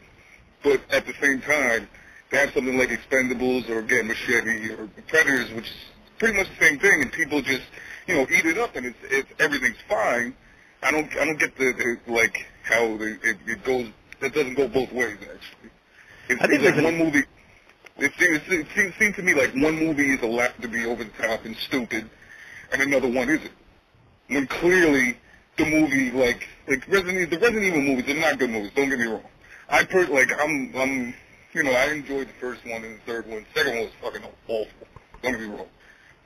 But 0.64 0.82
at 0.92 1.06
the 1.06 1.14
same 1.22 1.42
time, 1.42 1.88
to 2.32 2.38
have 2.38 2.54
something 2.54 2.78
like 2.78 2.90
Expendables 2.90 3.70
or 3.70 3.80
again 3.80 4.08
Machete 4.08 4.72
or 4.74 4.88
Predators, 5.08 5.52
which 5.54 5.66
is 5.66 5.76
pretty 6.18 6.38
much 6.38 6.48
the 6.50 6.66
same 6.66 6.80
thing, 6.80 7.02
and 7.02 7.12
people 7.12 7.42
just 7.42 7.64
you 8.08 8.16
know 8.16 8.22
eat 8.24 8.46
it 8.46 8.58
up 8.58 8.76
and 8.76 8.86
it's, 8.86 8.98
it's 9.04 9.30
everything's 9.40 9.82
fine. 9.88 10.36
I 10.84 10.92
don't 10.92 11.12
I 11.18 11.26
don't 11.26 11.40
get 11.40 11.58
the, 11.58 11.74
the 11.74 12.12
like 12.12 12.46
how 12.64 12.98
the, 12.98 13.18
it, 13.24 13.38
it 13.48 13.64
goes. 13.64 13.88
That 14.22 14.34
doesn't 14.34 14.54
go 14.54 14.68
both 14.68 14.92
ways 14.92 15.18
actually. 15.22 15.72
It 16.30 16.42
I 16.42 16.48
think 16.48 16.62
seems 16.62 16.76
like 16.76 16.84
one 16.84 16.98
movie. 16.98 17.24
It 17.98 18.14
seems, 18.18 18.40
it 18.48 18.68
seems, 18.74 18.96
seems 18.96 19.16
to 19.18 19.22
me 19.22 19.34
like 19.34 19.54
one 19.56 19.76
movie 19.76 20.14
is 20.14 20.22
allowed 20.22 20.54
to 20.62 20.68
be 20.68 20.86
over 20.86 21.04
the 21.04 21.10
top 21.12 21.44
and 21.46 21.56
stupid, 21.58 22.10
and 22.72 22.82
another 22.82 23.08
one 23.08 23.30
isn't. 23.30 23.52
When 24.28 24.48
clearly 24.48 25.18
the 25.58 25.66
movie, 25.66 26.12
like 26.12 26.48
like 26.72 26.88
Resident 26.88 27.30
the 27.30 27.38
Resident 27.38 27.66
Evil 27.66 27.82
movies, 27.82 28.06
they're 28.06 28.16
not 28.16 28.40
good 28.40 28.50
movies. 28.50 28.72
Don't 28.76 28.90
get 28.90 29.00
me 29.00 29.06
wrong. 29.06 29.24
I 29.70 29.84
per 29.84 30.08
like 30.08 30.32
I'm 30.40 30.72
I'm 30.76 31.14
you 31.54 31.64
know 31.64 31.72
I 31.72 31.92
enjoyed 31.92 32.30
the 32.30 32.34
first 32.40 32.64
one 32.66 32.84
and 32.84 32.96
the 32.96 33.02
third 33.06 33.28
one. 33.28 33.46
The 33.54 33.60
second 33.60 33.76
one 33.76 33.84
was 33.84 33.94
fucking 34.02 34.24
awful. 34.48 34.88
Don't 35.22 35.32
get 35.34 35.42
me 35.42 35.48
wrong. 35.48 35.68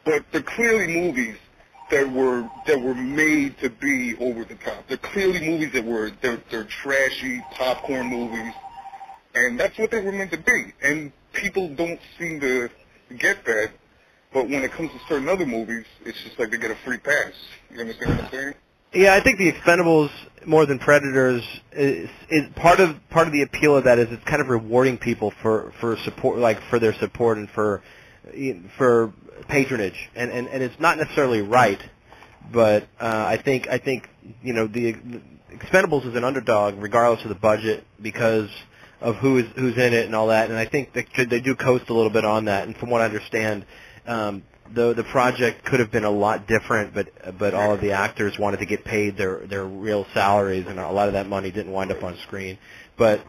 But 0.04 0.24
they're 0.32 0.44
clearly 0.44 0.94
movies 0.94 1.38
that 1.90 2.12
were 2.12 2.48
that 2.68 2.80
were 2.80 2.94
made 2.94 3.58
to 3.60 3.70
be 3.72 4.16
over 4.18 4.46
the 4.46 4.56
top. 4.56 4.88
They're 4.88 4.98
clearly 4.98 5.40
movies 5.40 5.72
that 5.74 5.84
were 5.84 6.12
they're 6.22 6.42
they're 6.52 6.64
trashy 6.66 7.44
popcorn 7.52 8.08
movies, 8.08 8.54
and 9.34 9.60
that's 9.60 9.78
what 9.80 9.90
they 9.90 10.02
were 10.02 10.12
meant 10.12 10.32
to 10.32 10.38
be. 10.38 10.74
And 10.84 11.12
people 11.34 11.70
don't 11.70 12.00
seem 12.20 12.40
to 12.42 12.70
get 13.18 13.46
that. 13.46 13.72
But 14.32 14.50
when 14.50 14.64
it 14.64 14.72
comes 14.74 14.92
to 14.92 15.00
certain 15.08 15.30
other 15.30 15.46
movies, 15.46 15.86
it's 16.06 16.22
just 16.22 16.38
like 16.38 16.52
they 16.52 16.58
get 16.58 16.70
a 16.70 16.76
free 16.76 16.98
pass. 16.98 17.32
You 17.72 17.80
understand 17.80 18.16
what 18.16 18.26
I'm 18.26 18.32
saying? 18.32 18.54
Yeah, 18.96 19.14
I 19.14 19.20
think 19.20 19.40
the 19.40 19.52
Expendables 19.52 20.10
more 20.46 20.66
than 20.66 20.80
Predators 20.80 21.44
is, 21.74 22.10
is 22.30 22.44
part 22.56 22.80
of 22.80 22.96
part 23.10 23.28
of 23.28 23.34
the 23.34 23.42
appeal 23.42 23.76
of 23.76 23.84
that 23.84 24.00
is 24.00 24.08
it's 24.10 24.24
kind 24.24 24.42
of 24.42 24.48
rewarding 24.48 24.98
people 24.98 25.34
for 25.42 25.74
for 25.82 25.98
support, 26.06 26.40
like 26.40 26.62
for 26.70 26.80
their 26.80 26.94
support 26.94 27.38
and 27.38 27.50
for 27.50 27.84
for 28.78 29.14
patronage, 29.50 30.10
and 30.16 30.32
and 30.32 30.48
and 30.48 30.64
it's 30.64 30.80
not 30.80 30.98
necessarily 30.98 31.42
right, 31.42 31.82
but 32.54 32.84
uh, 33.02 33.26
I 33.28 33.36
think 33.36 33.68
I 33.68 33.80
think 33.80 34.08
you 34.42 34.54
know 34.54 34.66
the, 34.66 34.94
the 34.94 35.22
Expendables 35.52 36.08
is 36.08 36.16
an 36.16 36.24
underdog 36.24 36.82
regardless 36.82 37.22
of 37.24 37.30
the 37.30 37.36
budget 37.36 37.84
because 38.02 38.50
of 39.02 39.18
who 39.18 39.40
is 39.40 39.46
who's 39.58 39.76
in 39.76 39.94
it 39.94 40.06
and 40.06 40.16
all 40.16 40.28
that, 40.28 40.50
and 40.50 40.58
I 40.58 40.68
think 40.68 40.94
they 40.94 41.26
they 41.26 41.42
do 41.42 41.54
coast 41.54 41.90
a 41.90 41.94
little 41.94 42.12
bit 42.12 42.24
on 42.24 42.46
that, 42.46 42.66
and 42.66 42.78
from 42.78 42.92
what 42.92 43.02
I 43.02 43.06
understand. 43.06 43.66
Um, 44.08 44.44
the 44.74 44.94
the 44.94 45.04
project 45.04 45.66
could 45.66 45.80
have 45.80 45.92
been 45.92 46.04
a 46.06 46.12
lot 46.12 46.48
different, 46.48 46.94
but 46.94 47.38
but 47.38 47.54
all 47.54 47.74
of 47.74 47.82
the 47.82 47.92
actors 47.92 48.38
wanted 48.40 48.58
to 48.58 48.66
get 48.66 48.84
paid 48.84 49.18
their 49.18 49.46
their 49.48 49.66
real 49.66 50.06
salaries, 50.14 50.66
and 50.68 50.80
a 50.80 50.92
lot 50.92 51.08
of 51.08 51.14
that 51.14 51.28
money 51.28 51.52
didn't 51.52 51.72
wind 51.72 51.92
up 51.92 52.04
on 52.04 52.18
screen. 52.24 52.58
But 52.98 53.22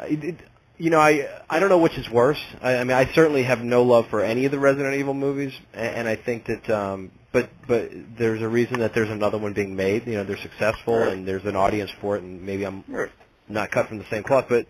it, 0.00 0.24
it, 0.24 0.36
you 0.76 0.90
know, 0.90 1.00
I 1.00 1.28
I 1.50 1.58
don't 1.58 1.68
know 1.68 1.78
which 1.78 1.98
is 1.98 2.08
worse. 2.08 2.40
I, 2.62 2.76
I 2.76 2.84
mean, 2.84 2.96
I 2.96 3.12
certainly 3.12 3.42
have 3.44 3.60
no 3.62 3.82
love 3.82 4.06
for 4.08 4.22
any 4.22 4.44
of 4.44 4.52
the 4.52 4.58
Resident 4.58 4.94
Evil 4.94 5.14
movies, 5.14 5.52
and, 5.74 5.96
and 5.96 6.08
I 6.08 6.16
think 6.16 6.46
that. 6.46 6.70
um 6.70 7.10
but 7.30 7.50
but 7.66 7.90
there's 8.16 8.40
a 8.40 8.48
reason 8.48 8.80
that 8.80 8.94
there's 8.94 9.10
another 9.10 9.38
one 9.38 9.52
being 9.52 9.76
made. 9.76 10.06
You 10.06 10.14
know, 10.14 10.24
they're 10.24 10.38
successful, 10.38 10.94
and 11.02 11.28
there's 11.28 11.44
an 11.44 11.56
audience 11.56 11.90
for 12.00 12.16
it, 12.16 12.22
and 12.22 12.42
maybe 12.42 12.64
I'm 12.64 12.84
not 13.48 13.70
cut 13.70 13.88
from 13.88 13.98
the 13.98 14.06
same 14.10 14.22
cloth. 14.22 14.46
But 14.48 14.66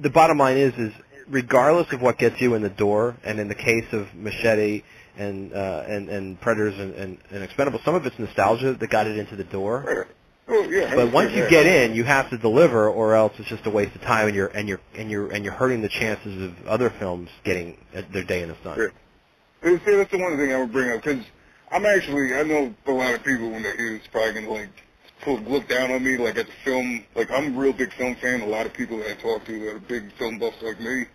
the 0.00 0.10
bottom 0.10 0.38
line 0.38 0.56
is 0.56 0.74
is 0.74 0.92
regardless 1.28 1.92
of 1.92 2.02
what 2.02 2.18
gets 2.18 2.40
you 2.40 2.54
in 2.54 2.62
the 2.62 2.70
door, 2.70 3.16
and 3.24 3.38
in 3.38 3.48
the 3.48 3.54
case 3.54 3.86
of 3.92 4.14
Machete 4.14 4.82
and 5.16 5.52
uh, 5.52 5.84
and 5.86 6.08
and 6.08 6.40
Predators 6.40 6.78
and, 6.78 6.94
and, 6.94 7.18
and 7.30 7.48
Expendables, 7.48 7.84
some 7.84 7.94
of 7.94 8.04
it's 8.06 8.18
nostalgia 8.18 8.74
that 8.74 8.90
got 8.90 9.06
it 9.06 9.18
into 9.18 9.36
the 9.36 9.44
door. 9.44 10.06
Oh 10.46 10.62
yeah. 10.64 10.94
But 10.94 11.12
once 11.12 11.32
you 11.32 11.48
get 11.48 11.66
in, 11.66 11.94
you 11.94 12.04
have 12.04 12.30
to 12.30 12.38
deliver, 12.38 12.88
or 12.88 13.14
else 13.14 13.32
it's 13.38 13.48
just 13.48 13.64
a 13.66 13.70
waste 13.70 13.94
of 13.94 14.02
time, 14.02 14.26
and 14.28 14.36
you're 14.36 14.48
and 14.48 14.68
you're 14.68 14.80
and 14.94 15.10
you're 15.10 15.32
and 15.32 15.44
you're 15.44 15.54
hurting 15.54 15.80
the 15.80 15.88
chances 15.88 16.42
of 16.42 16.66
other 16.66 16.90
films 16.90 17.30
getting 17.44 17.78
uh, 17.96 18.02
their 18.10 18.24
day 18.24 18.42
in 18.42 18.48
the 18.48 18.56
sun. 18.62 18.78
Yeah. 18.78 19.78
See, 19.84 19.96
that's 19.96 20.10
the 20.10 20.18
one 20.18 20.36
thing 20.36 20.52
I 20.52 20.60
would 20.60 20.72
bring 20.72 20.90
up 20.90 21.02
because 21.02 21.24
I'm 21.72 21.86
actually 21.86 22.34
I 22.34 22.42
know 22.42 22.74
a 22.86 22.92
lot 22.92 23.14
of 23.14 23.24
people 23.24 23.50
when 23.50 23.62
they 23.62 23.74
hear 23.76 23.98
this 23.98 24.06
probably 24.12 24.34
gonna 24.34 24.50
like 24.52 24.82
look 25.26 25.68
down 25.68 25.90
on 25.90 26.04
me 26.04 26.16
like 26.18 26.36
at 26.36 26.46
the 26.46 26.52
film. 26.64 27.04
Like 27.14 27.30
I'm 27.30 27.56
a 27.56 27.58
real 27.58 27.72
big 27.72 27.92
film 27.94 28.14
fan. 28.16 28.42
A 28.42 28.46
lot 28.46 28.66
of 28.66 28.72
people 28.72 28.98
that 28.98 29.10
I 29.10 29.14
talk 29.14 29.44
to 29.46 29.58
that 29.60 29.74
are 29.76 29.78
big 29.80 30.12
film 30.12 30.38
buffs 30.38 30.62
like 30.62 30.80
me, 30.80 31.06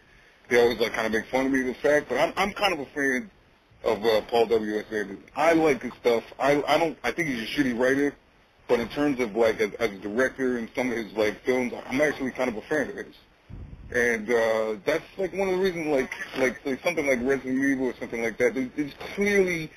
they 0.49 0.61
always 0.61 0.79
like 0.79 0.93
kind 0.93 1.05
of 1.05 1.13
make 1.13 1.25
fun 1.27 1.45
of 1.45 1.51
me 1.51 1.61
the 1.61 1.73
fact. 1.75 2.09
But 2.09 2.17
I'm 2.17 2.33
I'm 2.37 2.53
kind 2.53 2.73
of 2.73 2.79
a 2.79 2.85
fan 2.87 3.29
of 3.83 4.03
uh, 4.03 4.21
Paul 4.21 4.47
W. 4.47 4.77
S. 4.77 4.85
Anderson. 4.91 5.23
I 5.35 5.53
like 5.53 5.81
his 5.83 5.93
stuff. 6.01 6.23
I 6.39 6.63
I 6.67 6.77
don't. 6.77 6.97
I 7.03 7.11
think 7.11 7.29
he's 7.29 7.43
a 7.43 7.45
shitty 7.45 7.77
writer. 7.77 8.15
But 8.67 8.79
in 8.79 8.87
terms 8.89 9.19
of 9.19 9.35
like 9.35 9.59
as, 9.61 9.73
as 9.75 9.91
a 9.91 9.97
director 9.97 10.59
and 10.59 10.69
some 10.75 10.91
of 10.91 10.97
his 10.97 11.11
like 11.13 11.43
films, 11.43 11.73
I'm 11.87 12.01
actually 12.01 12.31
kind 12.31 12.49
of 12.49 12.57
a 12.57 12.61
fan 12.61 12.89
of 12.89 12.95
his. 12.95 13.15
And 13.91 14.29
uh, 14.29 14.75
that's 14.85 15.03
like 15.17 15.33
one 15.33 15.49
of 15.49 15.55
the 15.55 15.61
reasons, 15.61 15.87
like 15.87 16.11
like, 16.37 16.63
like 16.65 16.83
something 16.83 17.07
like 17.07 17.19
Resident 17.23 17.63
Evil 17.63 17.87
or 17.87 17.95
something 17.99 18.21
like 18.21 18.37
that. 18.37 18.53
There's, 18.53 18.69
there's 18.75 18.93
clearly 19.15 19.71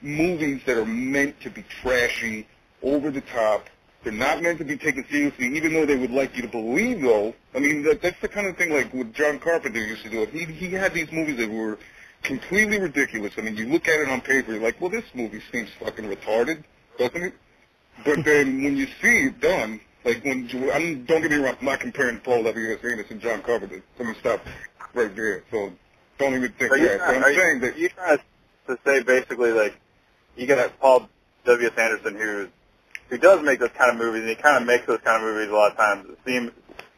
movies 0.00 0.62
that 0.66 0.78
are 0.78 0.86
meant 0.86 1.40
to 1.40 1.50
be 1.50 1.64
trashy, 1.82 2.46
over 2.82 3.10
the 3.10 3.20
top. 3.20 3.66
They're 4.02 4.12
not 4.12 4.40
meant 4.40 4.58
to 4.58 4.64
be 4.64 4.76
taken 4.76 5.04
seriously, 5.10 5.56
even 5.56 5.72
though 5.72 5.84
they 5.84 5.96
would 5.96 6.12
like 6.12 6.36
you 6.36 6.42
to 6.42 6.48
believe. 6.48 7.00
Though, 7.02 7.34
I 7.54 7.58
mean, 7.58 7.82
that, 7.82 8.02
that's 8.02 8.20
the 8.20 8.28
kind 8.28 8.46
of 8.46 8.56
thing 8.56 8.70
like 8.72 8.94
what 8.94 9.12
John 9.12 9.40
Carpenter 9.40 9.84
used 9.84 10.04
to 10.04 10.10
do. 10.10 10.24
He 10.26 10.44
he 10.44 10.70
had 10.70 10.94
these 10.94 11.10
movies 11.10 11.38
that 11.38 11.50
were 11.50 11.78
completely 12.22 12.78
ridiculous. 12.78 13.32
I 13.36 13.40
mean, 13.40 13.56
you 13.56 13.66
look 13.66 13.88
at 13.88 14.00
it 14.00 14.08
on 14.08 14.20
paper, 14.20 14.52
you're 14.52 14.62
like, 14.62 14.80
well, 14.80 14.90
this 14.90 15.04
movie 15.14 15.42
seems 15.52 15.70
fucking 15.80 16.04
retarded, 16.04 16.62
doesn't 16.98 17.22
it? 17.22 17.34
But 18.04 18.24
then 18.24 18.62
when 18.62 18.76
you 18.76 18.86
see 19.00 19.26
it 19.26 19.40
done, 19.40 19.80
like 20.04 20.24
when 20.24 20.48
I'm, 20.72 21.04
don't 21.04 21.22
get 21.22 21.30
me 21.30 21.38
wrong, 21.38 21.56
I'm 21.58 21.66
not 21.66 21.80
comparing 21.80 22.20
Paul 22.20 22.44
W. 22.44 22.72
S. 22.72 22.78
Anderson 22.84 23.14
and 23.14 23.20
John 23.20 23.42
Carpenter. 23.42 23.82
Let 23.98 24.08
me 24.08 24.14
stop 24.20 24.40
right 24.94 25.14
there. 25.16 25.42
So 25.50 25.72
don't 26.18 26.34
even 26.34 26.52
think 26.52 26.72
Are 26.72 26.78
that. 26.78 26.98
But 26.98 27.04
trying, 27.06 27.16
I'm 27.16 27.24
are, 27.24 27.30
you, 27.30 27.60
that 27.60 27.78
you 27.78 27.88
trying 27.88 28.18
to 28.68 28.78
say 28.84 29.02
basically 29.02 29.52
like 29.52 29.78
you 30.36 30.46
got 30.46 30.78
Paul 30.78 31.08
W. 31.44 31.66
S. 31.66 31.72
Anderson 31.76 32.14
who 32.14 32.48
who 33.08 33.18
does 33.18 33.42
make 33.42 33.58
those 33.60 33.70
kind 33.76 33.90
of 33.90 33.96
movies 33.98 34.20
and 34.22 34.30
he 34.30 34.34
kind 34.36 34.56
of 34.56 34.66
makes 34.66 34.86
those 34.86 35.00
kind 35.04 35.22
of 35.22 35.28
movies 35.32 35.50
a 35.50 35.54
lot 35.54 35.70
of 35.72 35.76
times. 35.76 36.08
It 36.10 36.18
seems 36.26 36.50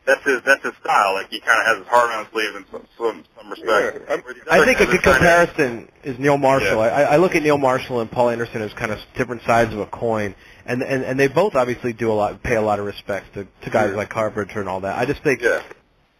that's 0.06 0.24
his 0.24 0.40
that's 0.46 0.64
his 0.64 0.72
style. 0.82 1.14
Like 1.14 1.28
he 1.30 1.38
kind 1.40 1.60
of 1.60 1.66
has 1.66 1.78
his 1.78 1.86
heart 1.88 2.10
on 2.10 2.24
his 2.24 2.32
sleeve 2.32 2.56
in 2.56 2.64
some 2.70 2.86
some, 2.96 3.24
some 3.36 3.50
respect. 3.50 4.04
Yeah, 4.08 4.10
I'm- 4.14 4.22
Whereas 4.24 4.36
these 4.36 4.44
I 4.50 4.64
think 4.64 4.80
a 4.80 4.86
good 4.86 5.02
trying 5.02 5.46
to- 5.46 5.46
comparison 5.52 5.88
is 6.02 6.18
Neil 6.18 6.38
Marshall. 6.38 6.78
Yeah. 6.84 6.92
I, 6.92 7.02
I 7.02 7.16
look 7.18 7.34
at 7.34 7.42
Neil 7.42 7.58
Marshall 7.58 8.00
and 8.00 8.10
Paul 8.10 8.30
Anderson 8.30 8.62
as 8.62 8.72
kind 8.72 8.90
of 8.92 8.98
different 9.16 9.42
sides 9.42 9.72
of 9.74 9.80
a 9.80 9.86
coin, 9.86 10.34
and 10.64 10.82
and 10.82 11.04
and 11.04 11.20
they 11.20 11.28
both 11.28 11.54
obviously 11.54 11.92
do 11.92 12.10
a 12.10 12.14
lot, 12.14 12.42
pay 12.42 12.54
a 12.56 12.62
lot 12.62 12.78
of 12.78 12.86
respect 12.86 13.34
to, 13.34 13.46
to 13.62 13.70
guys 13.70 13.90
Yeah. 13.90 13.96
like 13.96 14.08
Carpenter 14.08 14.60
and 14.60 14.68
all 14.68 14.80
that. 14.80 14.96
I 14.98 15.04
just 15.04 15.22
think 15.22 15.42
Yeah. 15.42 15.62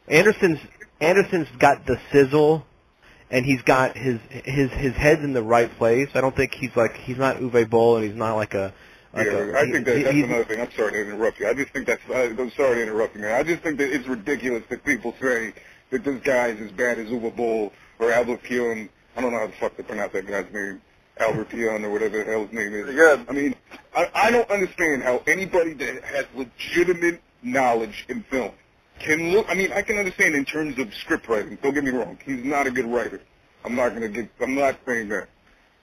Anderson's 0.07 0.59
Anderson's 1.01 1.49
got 1.59 1.87
the 1.87 1.99
sizzle, 2.13 2.67
and 3.31 3.47
he's 3.47 3.63
got 3.63 3.97
his 3.97 4.19
his 4.29 4.71
his 4.73 4.95
head's 4.95 5.23
in 5.23 5.33
the 5.33 5.43
right 5.43 5.71
place. 5.79 6.09
I 6.15 6.21
don't 6.21 6.35
think 6.37 6.53
he's 6.55 6.75
like 6.77 6.97
he's 6.99 7.17
not 7.19 7.37
Uwe 7.39 7.69
Boll, 7.71 7.97
and 7.97 8.05
he's 8.07 8.15
not 8.17 8.35
like 8.37 8.53
a. 8.55 8.73
Like 9.15 9.27
yeah, 9.27 9.33
a, 9.33 9.53
I 9.59 9.71
think 9.71 9.87
that 9.87 9.97
he- 9.97 10.03
that's 10.03 10.15
he's- 10.15 10.29
another 10.29 10.45
thing. 10.45 10.61
I'm 10.61 10.73
sorry 10.73 10.93
to 10.93 11.01
interrupt 11.01 11.41
you. 11.41 11.49
I 11.49 11.55
just 11.55 11.71
think 11.73 11.87
that's. 11.87 12.03
I, 12.13 12.25
I'm 12.25 12.51
sorry 12.53 12.77
to 12.77 12.83
interrupt 12.83 13.15
you, 13.17 13.23
man. 13.23 13.33
I 13.35 13.43
just 13.43 13.63
think 13.63 13.79
that 13.79 13.91
it's 13.95 14.07
ridiculous 14.07 14.63
that 14.69 14.85
people 14.85 15.15
say 15.21 15.55
that 15.91 16.05
this 16.05 16.21
guy 16.23 16.49
is 16.49 16.61
as 16.61 16.71
bad 16.73 16.99
as 16.99 17.09
Uwe 17.09 17.35
Boll 17.35 17.73
or 17.99 18.13
Albert 18.13 18.43
Pyun. 18.43 18.89
I 19.17 19.21
don't 19.21 19.33
know 19.33 19.39
how 19.39 19.47
the 19.47 19.53
fuck 19.55 19.77
to 19.79 19.83
pronounce 19.83 20.13
that 20.13 20.27
guy's 20.27 20.53
name. 20.53 20.81
Albert 21.19 21.49
Pyun 21.51 21.83
or 21.85 21.91
whatever 21.91 22.19
the 22.19 22.25
hell 22.31 22.45
his 22.47 22.53
name 22.53 22.73
is. 22.75 22.83
Pretty 22.85 22.97
good. 22.99 23.27
I 23.29 23.33
mean, 23.33 23.55
I, 23.97 24.09
I 24.15 24.31
don't 24.31 24.49
understand 24.51 25.03
how 25.03 25.23
anybody 25.27 25.73
that 25.73 26.05
has 26.05 26.27
legitimate 26.37 27.21
knowledge 27.43 28.05
in 28.09 28.23
film 28.25 28.53
can 29.01 29.33
look. 29.33 29.47
I 29.49 29.55
mean, 29.55 29.73
I 29.73 29.83
can 29.83 29.97
understand 29.97 30.35
in 30.35 30.45
terms 30.45 30.79
of 30.79 30.95
script 30.95 31.29
writing. 31.29 31.57
Don't 31.63 31.75
get 31.75 31.83
me 31.83 31.91
wrong. 31.91 32.19
He's 32.25 32.45
not 32.45 32.67
a 32.67 32.71
good 32.71 32.87
writer. 32.87 33.21
I'm 33.65 33.75
not 33.75 33.95
gonna 33.95 34.09
get. 34.09 34.29
I'm 34.41 34.55
not 34.55 34.77
saying 34.87 35.09
that. 35.09 35.29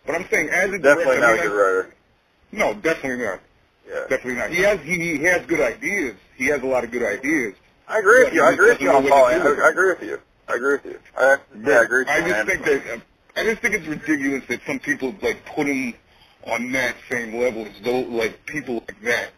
But 0.05 0.15
I'm 0.15 0.27
saying 0.31 0.49
as 0.49 0.69
a 0.71 0.77
Definitely 0.79 1.15
director, 1.15 1.19
not 1.21 1.29
I 1.29 1.31
a 1.31 1.35
mean, 1.35 1.49
good 1.49 1.57
writer. 1.57 1.93
No, 2.51 2.73
definitely 2.73 3.25
not. 3.25 3.39
Yeah. 3.87 4.01
Definitely 4.09 4.35
not. 4.35 4.49
He 4.51 4.61
has 4.61 4.79
he, 4.81 5.17
he 5.17 5.23
has 5.23 5.45
good 5.45 5.61
ideas. 5.61 6.15
He 6.35 6.45
has 6.47 6.61
a 6.61 6.65
lot 6.65 6.83
of 6.83 6.91
good 6.91 7.03
ideas. 7.03 7.55
I 7.87 7.99
agree 7.99 8.23
with 8.23 8.33
you. 8.33 8.43
I 8.43 8.51
agree 8.51 8.69
with 8.69 8.81
you 8.81 8.91
on 8.91 9.07
Paul. 9.07 9.25
I, 9.25 9.33
to 9.33 9.43
do 9.43 9.49
with 9.49 9.59
I 9.59 9.69
agree 9.69 9.89
with 9.89 10.03
you. 10.03 10.19
I 10.47 10.55
agree 10.55 10.73
with 10.73 10.85
you. 10.85 10.99
I, 11.17 11.37
yeah, 11.63 11.73
I 11.73 11.83
agree 11.83 11.99
with 11.99 12.07
you. 12.07 12.13
I 12.13 12.21
on 12.21 12.29
just 12.29 12.47
think 12.47 12.65
that 12.65 12.93
um, 12.93 13.03
I 13.35 13.43
just 13.43 13.61
think 13.61 13.75
it's 13.75 13.87
ridiculous 13.87 14.43
that 14.47 14.61
some 14.65 14.79
people 14.79 15.13
like 15.21 15.45
put 15.45 15.67
him 15.67 15.93
on 16.47 16.71
that 16.71 16.95
same 17.09 17.35
level 17.39 17.65
as 17.65 17.73
though 17.83 17.99
like 18.01 18.45
people 18.45 18.75
like 18.75 19.01
that. 19.03 19.29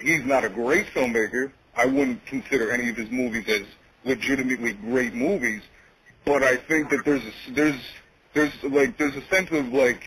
He's 0.00 0.24
not 0.24 0.44
a 0.44 0.48
great 0.48 0.86
filmmaker. 0.86 1.52
I 1.76 1.86
wouldn't 1.86 2.24
consider 2.26 2.70
any 2.70 2.90
of 2.90 2.96
his 2.96 3.10
movies 3.10 3.48
as 3.48 3.62
legitimately 4.04 4.74
great 4.74 5.14
movies, 5.14 5.62
but 6.24 6.42
I 6.42 6.56
think 6.56 6.90
that 6.90 7.04
there's 7.04 7.22
a, 7.22 7.52
there's 7.52 7.80
there's 8.34 8.52
like 8.64 8.96
there's 8.98 9.16
a 9.16 9.22
sense 9.22 9.50
of 9.50 9.72
like 9.72 10.02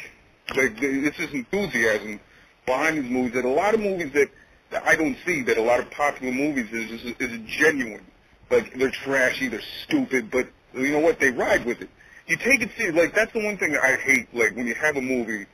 like 0.55 0.79
this 0.79 1.19
is 1.19 1.33
enthusiasm 1.33 2.19
behind 2.65 2.97
these 2.97 3.11
movies 3.11 3.33
that 3.33 3.45
a 3.45 3.49
lot 3.49 3.73
of 3.73 3.79
movies 3.79 4.11
that, 4.13 4.29
that 4.71 4.85
I 4.85 4.95
don't 4.95 5.17
see 5.25 5.41
that 5.43 5.57
a 5.57 5.61
lot 5.61 5.79
of 5.79 5.89
popular 5.91 6.33
movies 6.33 6.71
is 6.71 7.03
is, 7.03 7.15
is 7.19 7.39
genuine. 7.47 8.05
Like 8.49 8.73
they're 8.75 8.91
trashy, 8.91 9.47
they're 9.49 9.61
stupid, 9.83 10.31
but 10.31 10.47
you 10.73 10.91
know 10.91 10.99
what? 10.99 11.19
They 11.19 11.31
ride 11.31 11.65
with 11.65 11.81
it. 11.81 11.89
You 12.27 12.37
take 12.37 12.61
it 12.61 12.69
serious. 12.77 12.95
Like 12.95 13.13
that's 13.13 13.33
the 13.33 13.43
one 13.43 13.57
thing 13.57 13.75
I 13.75 13.95
hate. 13.95 14.33
Like 14.33 14.55
when 14.55 14.67
you 14.67 14.75
have 14.75 14.95
a 14.95 15.01
movie 15.01 15.45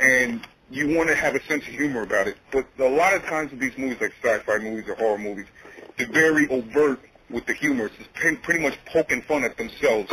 and 0.00 0.46
you 0.70 0.96
want 0.96 1.08
to 1.10 1.14
have 1.14 1.34
a 1.34 1.42
sense 1.44 1.66
of 1.66 1.74
humor 1.74 2.02
about 2.02 2.28
it, 2.28 2.36
but 2.50 2.66
a 2.78 2.88
lot 2.88 3.14
of 3.14 3.22
times 3.24 3.50
with 3.50 3.60
these 3.60 3.76
movies, 3.76 3.98
like 4.00 4.14
sci-fi 4.22 4.58
movies 4.58 4.88
or 4.88 4.94
horror 4.94 5.18
movies, 5.18 5.46
they're 5.98 6.06
very 6.08 6.48
overt 6.48 7.00
with 7.28 7.44
the 7.46 7.52
humor. 7.52 7.86
It's 7.86 7.96
just 7.96 8.42
pretty 8.42 8.60
much 8.60 8.78
poking 8.86 9.20
fun 9.22 9.44
at 9.44 9.56
themselves 9.58 10.10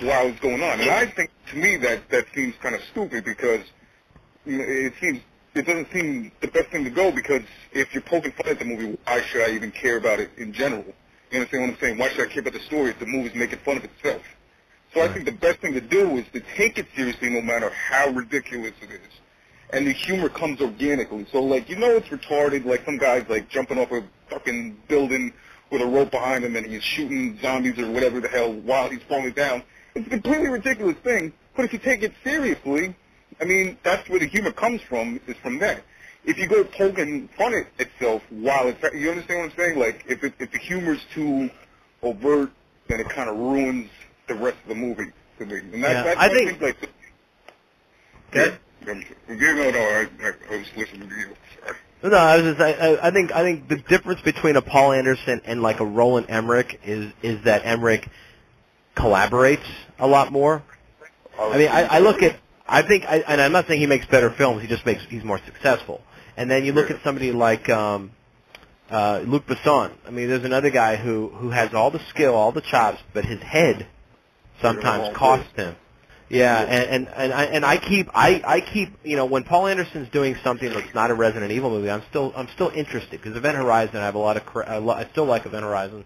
while 0.00 0.26
it's 0.26 0.40
going 0.40 0.62
on. 0.62 0.80
And 0.80 0.90
I 0.90 1.06
think 1.06 1.30
to 1.50 1.56
me 1.56 1.76
that 1.78 2.08
that 2.10 2.26
seems 2.34 2.54
kind 2.62 2.74
of 2.74 2.82
stupid 2.90 3.24
because 3.24 3.60
you 4.44 4.58
know, 4.58 4.64
it 4.66 4.94
seems 5.00 5.20
it 5.54 5.66
doesn't 5.66 5.92
seem 5.92 6.32
the 6.40 6.48
best 6.48 6.68
thing 6.68 6.84
to 6.84 6.90
go 6.90 7.12
because 7.12 7.42
if 7.72 7.92
you're 7.92 8.02
poking 8.02 8.32
fun 8.32 8.48
at 8.48 8.58
the 8.58 8.64
movie, 8.64 8.98
why 9.04 9.20
should 9.22 9.42
I 9.42 9.54
even 9.54 9.70
care 9.70 9.98
about 9.98 10.18
it 10.18 10.30
in 10.38 10.52
general? 10.52 10.84
You 11.30 11.40
understand 11.40 11.62
what 11.62 11.70
I'm 11.70 11.80
saying? 11.80 11.98
Why 11.98 12.08
should 12.08 12.28
I 12.28 12.32
care 12.32 12.40
about 12.40 12.54
the 12.54 12.60
story 12.60 12.90
if 12.90 12.98
the 12.98 13.06
movie's 13.06 13.34
making 13.34 13.58
fun 13.60 13.76
of 13.76 13.84
itself? 13.84 14.22
So 14.94 15.00
I 15.00 15.08
think 15.08 15.24
the 15.24 15.32
best 15.32 15.60
thing 15.60 15.72
to 15.74 15.80
do 15.80 16.16
is 16.18 16.26
to 16.32 16.40
take 16.56 16.78
it 16.78 16.86
seriously 16.94 17.30
no 17.30 17.40
matter 17.40 17.70
how 17.70 18.08
ridiculous 18.08 18.72
it 18.82 18.90
is. 18.90 19.00
And 19.70 19.86
the 19.86 19.92
humor 19.92 20.28
comes 20.28 20.60
organically. 20.60 21.26
So 21.32 21.42
like, 21.42 21.70
you 21.70 21.76
know 21.76 21.96
it's 21.96 22.08
retarded, 22.08 22.66
like 22.66 22.84
some 22.84 22.98
guy's 22.98 23.26
like 23.28 23.48
jumping 23.48 23.78
off 23.78 23.90
a 23.90 24.02
fucking 24.28 24.78
building 24.88 25.32
with 25.70 25.80
a 25.80 25.86
rope 25.86 26.10
behind 26.10 26.44
him 26.44 26.56
and 26.56 26.66
he's 26.66 26.82
shooting 26.82 27.38
zombies 27.40 27.78
or 27.78 27.90
whatever 27.90 28.20
the 28.20 28.28
hell 28.28 28.52
while 28.52 28.90
he's 28.90 29.02
falling 29.08 29.32
down. 29.32 29.62
It's 29.94 30.06
a 30.06 30.10
completely 30.10 30.48
ridiculous 30.48 30.96
thing, 30.98 31.32
but 31.56 31.64
if 31.64 31.72
you 31.72 31.78
take 31.78 32.02
it 32.02 32.12
seriously, 32.24 32.94
I 33.40 33.44
mean, 33.44 33.76
that's 33.82 34.08
where 34.08 34.18
the 34.20 34.26
humor 34.26 34.52
comes 34.52 34.80
from, 34.82 35.20
is 35.26 35.36
from 35.38 35.58
that. 35.58 35.82
If 36.24 36.38
you 36.38 36.46
go 36.46 36.62
poking 36.64 37.28
fun 37.36 37.52
at 37.54 37.66
itself 37.78 38.22
while 38.30 38.68
it's, 38.68 38.80
you 38.94 39.10
understand 39.10 39.40
what 39.40 39.50
I'm 39.50 39.56
saying? 39.56 39.78
Like, 39.78 40.04
if, 40.08 40.22
it, 40.22 40.34
if 40.38 40.52
the 40.52 40.58
humor's 40.58 41.04
too 41.12 41.50
overt, 42.02 42.50
then 42.88 43.00
it 43.00 43.08
kind 43.08 43.28
of 43.28 43.36
ruins 43.36 43.90
the 44.28 44.34
rest 44.34 44.56
of 44.62 44.68
the 44.68 44.74
movie 44.74 45.10
to 45.38 45.46
me. 45.46 45.58
And 45.58 45.82
that's, 45.84 45.92
Yeah, 45.94 46.02
that's 46.04 46.20
I 46.20 46.28
think- 46.28 46.60
like, 46.60 46.76
Good. 48.30 48.58
yeah, 48.86 48.94
no, 49.28 49.70
no, 49.70 49.78
I, 49.78 50.08
I, 50.22 50.32
I 50.50 50.56
was 50.58 50.66
listening 50.76 51.08
to 51.08 51.14
you. 51.16 51.34
Sorry. 51.64 51.76
No, 52.04 52.16
I 52.16 52.36
was 52.40 52.54
just, 52.56 52.60
I, 52.60 52.72
I- 52.72 53.08
I 53.08 53.10
think 53.10 53.30
I 53.32 53.42
think 53.42 53.68
the 53.68 53.76
difference 53.76 54.20
between 54.22 54.56
a 54.56 54.62
Paul 54.62 54.92
Anderson 54.92 55.40
and 55.44 55.60
like 55.62 55.80
a 55.80 55.84
Roland 55.84 56.26
Emmerich 56.30 56.80
is 56.84 57.12
is 57.22 57.44
that 57.44 57.62
Emmerich 57.64 58.08
collaborates 59.02 59.66
a 59.98 60.06
lot 60.06 60.32
more. 60.32 60.62
I 61.38 61.58
mean, 61.58 61.68
I, 61.68 61.96
I 61.96 61.98
look 61.98 62.22
at, 62.22 62.36
I 62.66 62.82
think, 62.82 63.04
I, 63.04 63.18
and 63.26 63.40
I'm 63.40 63.52
not 63.52 63.66
saying 63.66 63.80
he 63.80 63.86
makes 63.86 64.06
better 64.06 64.30
films. 64.30 64.62
He 64.62 64.68
just 64.68 64.86
makes 64.86 65.02
he's 65.04 65.24
more 65.24 65.40
successful. 65.44 66.02
And 66.36 66.50
then 66.50 66.64
you 66.64 66.72
look 66.72 66.90
at 66.90 67.02
somebody 67.02 67.32
like 67.32 67.68
um, 67.68 68.12
uh, 68.90 69.22
Luc 69.26 69.46
Besson. 69.46 69.92
I 70.06 70.10
mean, 70.10 70.28
there's 70.28 70.44
another 70.44 70.70
guy 70.70 70.96
who 70.96 71.28
who 71.28 71.50
has 71.50 71.74
all 71.74 71.90
the 71.90 72.00
skill, 72.10 72.34
all 72.34 72.52
the 72.52 72.60
chops, 72.60 73.00
but 73.12 73.24
his 73.24 73.40
head 73.40 73.86
sometimes 74.60 75.14
costs 75.16 75.52
him. 75.56 75.76
Yeah, 76.28 76.62
and 76.62 77.06
and 77.06 77.08
and 77.14 77.32
I, 77.32 77.44
and 77.44 77.64
I 77.64 77.76
keep 77.76 78.08
I 78.14 78.40
I 78.46 78.60
keep 78.60 78.96
you 79.04 79.16
know 79.16 79.26
when 79.26 79.44
Paul 79.44 79.66
Anderson's 79.66 80.08
doing 80.08 80.36
something 80.42 80.72
that's 80.72 80.94
not 80.94 81.10
a 81.10 81.14
Resident 81.14 81.52
Evil 81.52 81.68
movie, 81.68 81.90
I'm 81.90 82.02
still 82.08 82.32
I'm 82.34 82.48
still 82.54 82.70
interested 82.74 83.10
because 83.20 83.36
Event 83.36 83.56
Horizon 83.56 83.96
I 83.96 84.04
have 84.06 84.14
a 84.14 84.18
lot 84.18 84.38
of 84.38 84.46
cra- 84.46 84.66
I, 84.66 84.78
lo- 84.78 84.94
I 84.94 85.04
still 85.10 85.26
like 85.26 85.44
Event 85.44 85.64
Horizon, 85.64 86.04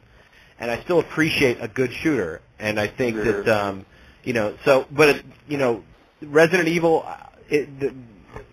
and 0.59 0.71
I 0.71 0.83
still 0.83 1.01
appreciate 1.01 1.59
a 1.61 1.69
good 1.69 1.93
shooter, 1.93 2.41
and 2.59 2.79
I 2.81 2.87
think 2.87 3.17
that 3.17 3.49
um 3.49 3.87
you 4.25 4.33
know 4.33 4.57
so 4.65 4.87
but 4.91 5.09
it, 5.11 5.25
you 5.49 5.59
know 5.59 5.83
Resident 6.23 6.69
Evil 6.69 7.05
uh, 7.07 7.17
it 7.49 7.81
the, 7.81 7.95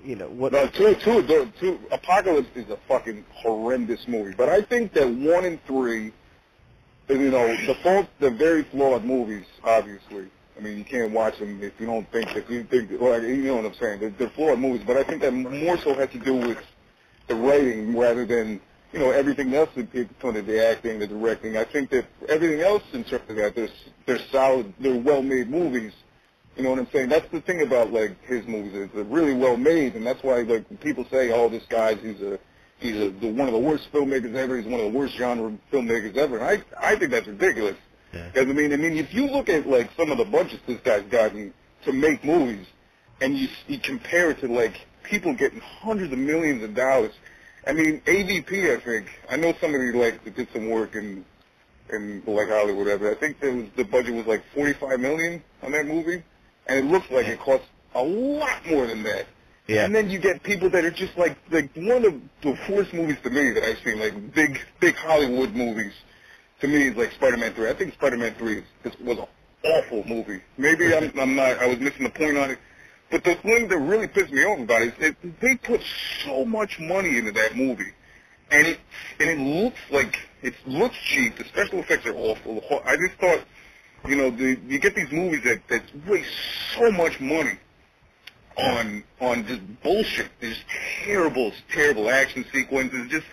you 0.03 0.15
know 0.15 0.27
what 0.27 0.53
No, 0.53 0.67
two, 0.67 0.95
two, 0.95 1.25
two, 1.25 1.51
two, 1.59 1.79
Apocalypse 1.91 2.49
is 2.55 2.69
a 2.69 2.77
fucking 2.87 3.25
horrendous 3.31 4.07
movie. 4.07 4.33
But 4.35 4.49
I 4.49 4.61
think 4.61 4.93
that 4.93 5.07
one 5.07 5.45
and 5.45 5.63
three, 5.65 6.11
you 7.09 7.31
know, 7.31 7.55
the 7.65 7.75
fault, 7.83 8.07
they're 8.19 8.31
very 8.31 8.63
flawed 8.63 9.03
movies, 9.03 9.45
obviously. 9.63 10.27
I 10.57 10.61
mean, 10.61 10.77
you 10.77 10.83
can't 10.83 11.11
watch 11.11 11.39
them 11.39 11.61
if 11.63 11.73
you 11.79 11.85
don't 11.85 12.09
think 12.11 12.33
that 12.33 12.49
you 12.49 12.63
think, 12.63 12.91
well, 13.01 13.21
you 13.21 13.37
know 13.43 13.55
what 13.55 13.65
I'm 13.65 13.73
saying. 13.73 13.99
They're, 13.99 14.09
they're 14.11 14.29
flawed 14.29 14.59
movies, 14.59 14.83
but 14.85 14.97
I 14.97 15.03
think 15.03 15.21
that 15.21 15.33
more 15.33 15.77
so 15.77 15.93
has 15.95 16.09
to 16.11 16.19
do 16.19 16.35
with 16.35 16.59
the 17.27 17.35
writing 17.35 17.97
rather 17.97 18.25
than, 18.25 18.61
you 18.93 18.99
know, 18.99 19.09
everything 19.09 19.53
else 19.55 19.69
in 19.75 19.87
terms 19.87 20.37
of 20.37 20.45
the 20.45 20.65
acting, 20.65 20.99
the 20.99 21.07
directing. 21.07 21.57
I 21.57 21.63
think 21.63 21.89
that 21.89 22.05
everything 22.29 22.61
else 22.61 22.83
in 22.93 23.03
terms 23.03 23.23
of 23.27 23.35
that, 23.37 23.55
they're, 23.55 23.69
they're 24.05 24.25
solid, 24.31 24.71
they're 24.79 24.99
well-made 24.99 25.49
movies. 25.49 25.93
You 26.55 26.63
know 26.63 26.69
what 26.69 26.79
I'm 26.79 26.87
saying? 26.91 27.09
That's 27.09 27.29
the 27.31 27.41
thing 27.41 27.63
about 27.63 27.91
like 27.91 28.23
his 28.25 28.45
movies 28.45 28.75
is 28.75 28.89
they're 28.93 29.03
really 29.03 29.33
well 29.33 29.57
made, 29.57 29.95
and 29.95 30.05
that's 30.05 30.21
why 30.21 30.41
like 30.41 30.69
when 30.69 30.77
people 30.77 31.03
say, 31.09 31.31
"Oh, 31.31 31.49
this 31.49 31.63
guy's 31.67 31.99
he's 31.99 32.21
a 32.21 32.37
he's 32.77 32.95
a, 32.95 33.09
the, 33.09 33.31
one 33.31 33.47
of 33.47 33.53
the 33.53 33.59
worst 33.59 33.91
filmmakers 33.91 34.35
ever. 34.35 34.57
He's 34.57 34.67
one 34.67 34.79
of 34.79 34.91
the 34.91 34.95
worst 34.95 35.15
genre 35.15 35.51
filmmakers 35.71 36.15
ever." 36.15 36.37
And 36.37 36.45
I 36.45 36.63
I 36.79 36.95
think 36.95 37.09
that's 37.09 37.25
ridiculous. 37.25 37.75
Yeah. 38.13 38.27
Because 38.27 38.47
I 38.47 38.53
mean, 38.53 38.71
I 38.71 38.75
mean, 38.75 38.97
if 38.97 39.15
you 39.15 39.25
look 39.25 39.49
at 39.49 39.67
like 39.67 39.89
some 39.97 40.11
of 40.11 40.19
the 40.19 40.25
budgets 40.25 40.61
this 40.67 40.79
guy's 40.81 41.01
gotten 41.09 41.55
to 41.85 41.91
make 41.91 42.23
movies, 42.23 42.67
and 43.19 43.35
you, 43.35 43.47
you 43.67 43.79
compare 43.79 44.29
it 44.29 44.39
to 44.41 44.47
like 44.47 44.75
people 45.03 45.33
getting 45.33 45.59
hundreds 45.59 46.13
of 46.13 46.19
millions 46.19 46.63
of 46.63 46.75
dollars. 46.75 47.13
I 47.65 47.73
mean, 47.73 48.01
AVP, 48.01 48.75
I 48.75 48.79
think 48.79 49.07
I 49.29 49.37
know 49.37 49.53
somebody 49.59 49.91
like 49.91 50.23
that 50.23 50.35
did 50.35 50.47
some 50.53 50.69
work 50.69 50.95
in 50.95 51.25
in 51.89 52.23
like 52.25 52.49
Hollywood, 52.49 52.85
whatever. 52.85 53.11
I 53.11 53.15
think 53.15 53.39
there 53.39 53.53
was 53.53 53.65
the 53.75 53.83
budget 53.83 54.13
was 54.15 54.25
like 54.25 54.43
forty 54.53 54.73
five 54.73 54.99
million 54.99 55.43
on 55.61 55.71
that 55.71 55.85
movie, 55.85 56.23
and 56.67 56.79
it 56.79 56.91
looks 56.91 57.09
like 57.09 57.27
it 57.27 57.39
cost 57.39 57.63
a 57.95 58.03
lot 58.03 58.65
more 58.67 58.87
than 58.87 59.03
that. 59.03 59.27
Yeah. 59.67 59.85
And 59.85 59.95
then 59.95 60.09
you 60.09 60.19
get 60.19 60.43
people 60.43 60.69
that 60.71 60.83
are 60.83 60.91
just 60.91 61.17
like 61.17 61.37
like 61.51 61.69
one 61.75 62.05
of 62.05 62.13
the 62.41 62.57
worst 62.69 62.93
movies 62.93 63.17
to 63.23 63.29
me 63.29 63.51
that 63.51 63.63
I've 63.63 63.79
seen, 63.79 63.99
like 63.99 64.33
big 64.33 64.59
big 64.79 64.95
Hollywood 64.95 65.53
movies. 65.53 65.93
To 66.59 66.67
me, 66.69 66.87
is 66.87 66.95
like 66.95 67.11
Spider-Man 67.11 67.53
Three. 67.55 67.69
I 67.69 67.73
think 67.73 67.93
Spider-Man 67.93 68.35
Three 68.35 68.59
is, 68.59 68.63
is, 68.85 68.99
was 69.01 69.17
an 69.17 69.25
awful 69.65 70.05
movie. 70.05 70.41
Maybe 70.57 70.95
I'm, 70.95 71.11
I'm 71.19 71.35
not. 71.35 71.59
I 71.59 71.67
was 71.67 71.77
missing 71.79 72.03
the 72.03 72.09
point 72.09 72.37
on 72.37 72.51
it. 72.51 72.59
But 73.11 73.23
the 73.23 73.35
thing 73.35 73.67
that 73.67 73.77
really 73.77 74.07
pissed 74.07 74.31
me 74.31 74.43
off 74.43 74.59
about 74.59 74.81
it 74.81 74.87
is 74.87 74.99
that 74.99 75.39
they 75.39 75.55
put 75.55 75.81
so 76.25 76.45
much 76.45 76.79
money 76.79 77.17
into 77.17 77.31
that 77.33 77.55
movie, 77.55 77.93
and 78.51 78.67
it 78.67 78.79
and 79.19 79.29
it 79.29 79.39
looks 79.39 79.79
like 79.91 80.17
it 80.41 80.55
looks 80.65 80.95
cheap. 80.97 81.37
The 81.37 81.43
special 81.45 81.79
effects 81.79 82.05
are 82.05 82.15
awful. 82.15 82.63
I 82.85 82.95
just 82.97 83.13
thought, 83.19 83.41
you 84.07 84.15
know, 84.15 84.29
the, 84.31 84.57
you 84.67 84.79
get 84.79 84.95
these 84.95 85.11
movies 85.11 85.43
that 85.43 85.67
that 85.69 85.83
waste 86.07 86.29
so 86.75 86.91
much 86.91 87.19
money 87.19 87.57
on 88.57 89.03
on 89.21 89.45
just 89.45 89.61
bullshit. 89.83 90.29
There's 90.39 90.63
terrible, 91.05 91.51
terrible 91.71 92.09
action 92.09 92.45
sequences. 92.51 93.09
Just 93.09 93.25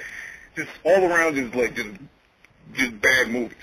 just 0.56 0.70
all 0.84 1.04
around 1.04 1.38
is 1.38 1.54
like 1.54 1.74
just 1.74 1.90
just 2.74 3.00
bad 3.00 3.28
movies. 3.28 3.56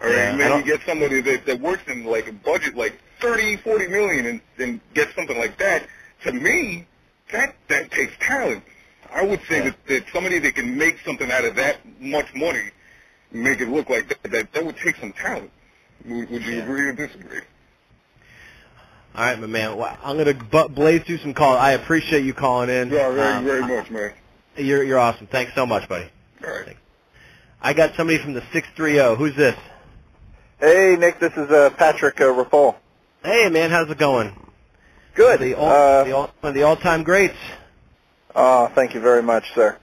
All 0.00 0.08
right, 0.08 0.16
Yeah, 0.16 0.30
and 0.30 0.40
then 0.40 0.58
you 0.58 0.64
get 0.64 0.86
somebody 0.86 1.20
that 1.20 1.46
that 1.46 1.60
works 1.60 1.82
in 1.88 2.04
like 2.04 2.28
a 2.28 2.32
budget 2.32 2.76
like 2.76 2.98
thirty, 3.20 3.56
forty 3.56 3.88
million, 3.88 4.26
and 4.26 4.40
and 4.58 4.80
get 4.94 5.08
something 5.14 5.38
like 5.38 5.58
that. 5.58 5.86
To 6.24 6.32
me, 6.32 6.86
that 7.32 7.54
that 7.68 7.90
takes 7.90 8.12
talent. 8.20 8.62
I 9.12 9.22
would 9.24 9.40
say 9.48 9.58
Yeah. 9.58 9.64
that, 9.70 9.86
that 9.86 10.04
somebody 10.12 10.38
that 10.40 10.54
can 10.54 10.76
make 10.76 10.98
something 11.04 11.30
out 11.30 11.44
of 11.44 11.54
that 11.56 11.78
much 12.00 12.26
money, 12.34 12.70
make 13.32 13.60
it 13.60 13.68
look 13.68 13.88
like 13.88 14.08
that, 14.08 14.30
that, 14.30 14.52
that 14.52 14.66
would 14.66 14.76
take 14.76 14.96
some 14.96 15.12
talent. 15.12 15.50
Would, 16.04 16.30
would 16.30 16.44
you 16.44 16.56
Yeah. 16.56 16.62
agree 16.64 16.86
or 16.88 16.92
disagree? 16.92 17.40
All 19.14 19.24
right, 19.24 19.40
my 19.40 19.46
man. 19.46 19.76
Well, 19.76 19.96
I'm 20.04 20.16
gonna 20.18 20.34
bu- 20.34 20.68
blaze 20.68 21.02
through 21.02 21.18
some 21.18 21.34
calls. 21.34 21.56
I 21.58 21.72
appreciate 21.72 22.24
you 22.24 22.34
calling 22.34 22.68
in. 22.68 22.90
Yeah, 22.90 23.10
very, 23.10 23.20
Um, 23.36 23.44
very 23.44 23.62
much, 23.62 23.90
man. 23.90 24.12
You're 24.56 24.82
you're 24.82 24.98
awesome. 24.98 25.26
Thanks 25.26 25.52
so 25.54 25.64
much, 25.66 25.88
buddy. 25.88 26.08
All 26.44 26.50
right. 26.50 26.76
I 27.62 27.72
got 27.72 27.94
somebody 27.96 28.18
from 28.18 28.34
the 28.34 28.42
six 28.52 28.68
three 28.76 28.92
zero. 28.94 29.16
Who's 29.16 29.34
this? 29.34 29.56
Hey, 30.60 30.96
Nick, 30.98 31.18
this 31.20 31.32
is 31.32 31.50
uh, 31.50 31.70
Patrick 31.70 32.20
uh, 32.20 32.24
Rapol. 32.24 32.74
Hey, 33.28 33.50
man. 33.50 33.68
How's 33.68 33.90
it 33.90 33.98
going? 33.98 34.34
Good. 35.14 35.40
The 35.40 35.52
all 35.52 35.68
uh, 35.68 36.04
the 36.04 36.12
all 36.12 36.30
one 36.40 36.48
of 36.48 36.54
the 36.54 36.62
all 36.62 36.76
time 36.76 37.02
greats. 37.02 37.36
oh, 38.34 38.68
thank 38.74 38.94
you 38.94 39.00
very 39.00 39.22
much, 39.22 39.44
sir. 39.54 39.76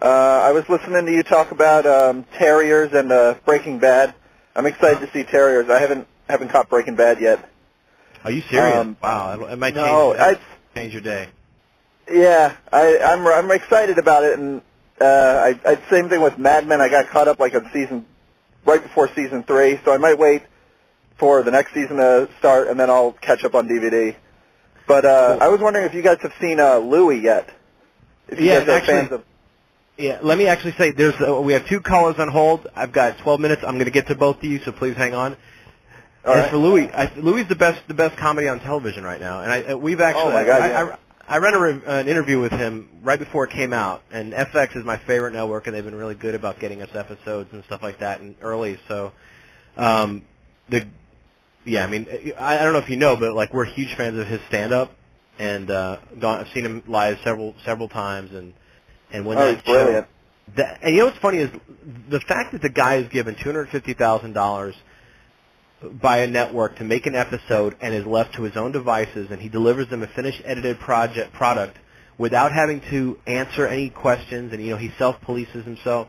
Uh, 0.00 0.04
I 0.06 0.52
was 0.52 0.68
listening 0.68 1.04
to 1.04 1.12
you 1.12 1.24
talk 1.24 1.50
about 1.50 1.86
um, 1.86 2.22
Terriers 2.38 2.92
and 2.92 3.10
uh, 3.10 3.34
Breaking 3.44 3.80
Bad. 3.80 4.14
I'm 4.54 4.66
excited 4.66 5.04
to 5.04 5.12
see 5.12 5.24
Terriers. 5.24 5.68
I 5.68 5.80
haven't 5.80 6.06
haven't 6.28 6.50
caught 6.50 6.68
Breaking 6.68 6.94
Bad 6.94 7.20
yet. 7.20 7.50
Are 8.22 8.30
you 8.30 8.42
serious? 8.42 8.76
Um, 8.76 8.96
wow, 9.02 9.40
it, 9.40 9.52
it 9.54 9.58
might 9.58 9.74
change. 9.74 9.86
No, 9.88 10.14
I, 10.14 10.38
change 10.76 10.92
your 10.92 11.02
day. 11.02 11.26
yeah, 12.08 12.54
I, 12.72 12.98
I'm 12.98 13.26
I'm 13.26 13.50
excited 13.50 13.98
about 13.98 14.22
it, 14.22 14.38
and 14.38 14.62
uh, 15.00 15.04
I, 15.04 15.58
I 15.66 15.90
same 15.90 16.08
thing 16.08 16.20
with 16.20 16.38
Mad 16.38 16.68
Men. 16.68 16.80
I 16.80 16.88
got 16.88 17.08
caught 17.08 17.26
up 17.26 17.40
like 17.40 17.56
on 17.56 17.68
season 17.72 18.06
right 18.64 18.80
before 18.80 19.12
season 19.16 19.42
three, 19.42 19.80
so 19.84 19.92
I 19.92 19.96
might 19.98 20.16
wait 20.16 20.42
for 21.18 21.42
the 21.42 21.50
next 21.50 21.72
season 21.74 21.96
to 21.98 22.28
start, 22.38 22.68
and 22.68 22.78
then 22.78 22.90
I'll 22.90 23.12
catch 23.12 23.44
up 23.44 23.54
on 23.54 23.68
DVD. 23.68 24.14
But 24.86 25.04
uh, 25.04 25.38
I 25.40 25.48
was 25.48 25.60
wondering 25.60 25.86
if 25.86 25.94
you 25.94 26.02
guys 26.02 26.18
have 26.22 26.32
seen 26.40 26.60
uh, 26.60 26.78
Louie 26.78 27.20
yet. 27.20 27.48
If 28.28 28.38
you 28.40 28.46
Yeah, 28.46 28.60
guys 28.60 28.68
are 28.68 28.72
actually- 28.72 28.92
fans 28.94 29.12
of 29.12 29.24
Yeah, 29.96 30.18
let 30.22 30.36
me 30.38 30.46
actually 30.46 30.72
say 30.72 30.90
there's 30.90 31.14
uh, 31.20 31.40
we 31.40 31.52
have 31.52 31.66
two 31.66 31.80
callers 31.80 32.18
on 32.18 32.28
hold. 32.28 32.66
I've 32.74 32.92
got 32.92 33.18
12 33.18 33.40
minutes. 33.40 33.62
I'm 33.64 33.74
going 33.74 33.84
to 33.86 33.90
get 33.92 34.08
to 34.08 34.14
both 34.14 34.38
of 34.38 34.44
you, 34.44 34.58
so 34.60 34.72
please 34.72 34.96
hang 34.96 35.14
on. 35.14 35.36
All 36.26 36.32
As 36.34 36.42
right. 36.44 36.50
for 36.50 36.56
Louie, 36.56 36.90
I, 36.90 37.12
Louie 37.16 37.42
is 37.42 37.48
the 37.48 37.54
best 37.54 37.86
the 37.86 37.94
best 37.94 38.16
comedy 38.16 38.48
on 38.48 38.58
television 38.60 39.04
right 39.04 39.20
now, 39.20 39.42
and 39.42 39.52
I 39.52 39.62
uh, 39.62 39.76
we've 39.76 40.00
actually 40.00 40.22
Oh, 40.24 40.32
my 40.32 40.44
God, 40.44 40.62
I, 40.62 40.68
yeah. 40.68 40.96
I, 41.28 41.36
I 41.36 41.38
ran 41.38 41.54
a, 41.54 41.60
re- 41.60 41.80
an 41.86 42.08
interview 42.08 42.40
with 42.40 42.52
him 42.52 42.88
right 43.02 43.18
before 43.18 43.44
it 43.44 43.50
came 43.50 43.72
out, 43.74 44.02
and 44.10 44.32
FX 44.32 44.74
is 44.76 44.84
my 44.84 44.96
favorite 44.96 45.32
network, 45.34 45.66
and 45.66 45.76
they've 45.76 45.84
been 45.84 45.94
really 45.94 46.14
good 46.14 46.34
about 46.34 46.58
getting 46.60 46.80
us 46.82 46.94
episodes 46.94 47.52
and 47.52 47.62
stuff 47.64 47.82
like 47.82 47.98
that 48.00 48.20
and 48.20 48.34
early. 48.42 48.78
So, 48.88 49.12
um, 49.76 50.22
the 50.70 50.86
yeah, 51.64 51.84
I 51.84 51.86
mean, 51.86 52.06
I, 52.38 52.58
I 52.58 52.64
don't 52.64 52.72
know 52.72 52.78
if 52.78 52.90
you 52.90 52.96
know, 52.96 53.16
but 53.16 53.34
like 53.34 53.54
we're 53.54 53.64
huge 53.64 53.94
fans 53.94 54.18
of 54.18 54.26
his 54.26 54.40
stand 54.48 54.72
up, 54.72 54.92
and 55.38 55.70
uh, 55.70 55.98
gone, 56.18 56.40
I've 56.40 56.52
seen 56.52 56.64
him 56.64 56.82
live 56.86 57.18
several 57.24 57.54
several 57.64 57.88
times, 57.88 58.32
and 58.32 58.52
and 59.10 59.24
when 59.24 59.38
Oh, 59.38 59.52
that 59.52 59.66
show, 59.66 60.06
that, 60.56 60.80
and 60.82 60.94
you 60.94 61.00
know 61.00 61.06
what's 61.06 61.18
funny 61.18 61.38
is 61.38 61.50
the 62.08 62.20
fact 62.20 62.52
that 62.52 62.62
the 62.62 62.68
guy 62.68 62.96
is 62.96 63.08
given 63.08 63.34
two 63.34 63.48
hundred 63.48 63.70
fifty 63.70 63.94
thousand 63.94 64.34
dollars 64.34 64.74
by 66.00 66.18
a 66.18 66.26
network 66.26 66.76
to 66.76 66.84
make 66.84 67.06
an 67.06 67.14
episode 67.14 67.76
and 67.80 67.94
is 67.94 68.06
left 68.06 68.34
to 68.34 68.42
his 68.42 68.56
own 68.56 68.72
devices, 68.72 69.28
and 69.30 69.40
he 69.40 69.48
delivers 69.48 69.88
them 69.88 70.02
a 70.02 70.06
finished 70.06 70.42
edited 70.44 70.78
project 70.80 71.32
product 71.32 71.78
without 72.18 72.52
having 72.52 72.80
to 72.90 73.18
answer 73.26 73.66
any 73.66 73.90
questions, 73.90 74.52
and 74.52 74.62
you 74.62 74.70
know 74.70 74.76
he 74.76 74.92
self 74.98 75.20
polices 75.22 75.64
himself. 75.64 76.08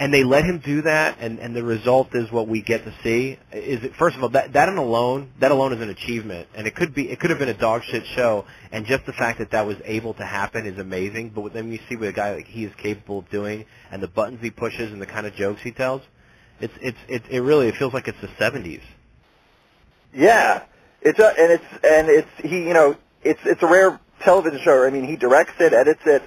And 0.00 0.14
they 0.14 0.24
let 0.24 0.44
him 0.44 0.58
do 0.58 0.80
that, 0.82 1.18
and, 1.20 1.38
and 1.38 1.54
the 1.54 1.62
result 1.62 2.14
is 2.14 2.32
what 2.32 2.48
we 2.48 2.62
get 2.62 2.84
to 2.84 2.94
see. 3.04 3.38
Is 3.52 3.84
it, 3.84 3.94
first 3.94 4.16
of 4.16 4.22
all 4.22 4.30
that 4.30 4.54
that 4.54 4.70
alone 4.70 5.30
that 5.40 5.50
alone 5.50 5.74
is 5.74 5.80
an 5.82 5.90
achievement, 5.90 6.48
and 6.54 6.66
it 6.66 6.74
could 6.74 6.94
be 6.94 7.10
it 7.10 7.20
could 7.20 7.28
have 7.28 7.38
been 7.38 7.50
a 7.50 7.54
dog 7.54 7.84
shit 7.84 8.06
show, 8.06 8.46
and 8.72 8.86
just 8.86 9.04
the 9.04 9.12
fact 9.12 9.40
that 9.40 9.50
that 9.50 9.66
was 9.66 9.76
able 9.84 10.14
to 10.14 10.24
happen 10.24 10.64
is 10.64 10.78
amazing. 10.78 11.28
But 11.28 11.52
then 11.52 11.70
you 11.70 11.78
see 11.86 11.96
what 11.96 12.08
a 12.08 12.12
guy 12.12 12.34
like 12.34 12.46
he 12.46 12.64
is 12.64 12.74
capable 12.76 13.18
of 13.18 13.28
doing, 13.28 13.66
and 13.92 14.02
the 14.02 14.08
buttons 14.08 14.40
he 14.40 14.50
pushes, 14.50 14.90
and 14.90 15.02
the 15.02 15.06
kind 15.06 15.26
of 15.26 15.34
jokes 15.34 15.60
he 15.60 15.70
tells, 15.70 16.00
it's 16.60 16.74
it's 16.80 16.98
it, 17.06 17.22
it 17.28 17.40
really 17.40 17.68
it 17.68 17.76
feels 17.76 17.92
like 17.92 18.08
it's 18.08 18.20
the 18.22 18.28
'70s. 18.28 18.80
Yeah, 20.14 20.62
it's 21.02 21.18
a, 21.18 21.26
and 21.26 21.52
it's 21.52 21.84
and 21.84 22.08
it's 22.08 22.30
he 22.42 22.66
you 22.66 22.72
know 22.72 22.96
it's 23.22 23.40
it's 23.44 23.62
a 23.62 23.66
rare 23.66 24.00
television 24.20 24.60
show. 24.60 24.84
I 24.84 24.90
mean, 24.90 25.04
he 25.04 25.16
directs 25.16 25.60
it, 25.60 25.72
edits 25.72 26.02
it, 26.06 26.22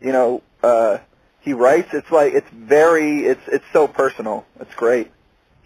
you 0.00 0.12
know, 0.12 0.42
uh, 0.62 0.98
he 1.40 1.52
writes. 1.52 1.88
It's 1.92 2.10
like 2.10 2.32
it's 2.34 2.48
very 2.52 3.24
it's 3.26 3.40
it's 3.48 3.64
so 3.72 3.88
personal. 3.88 4.44
It's 4.60 4.74
great. 4.74 5.10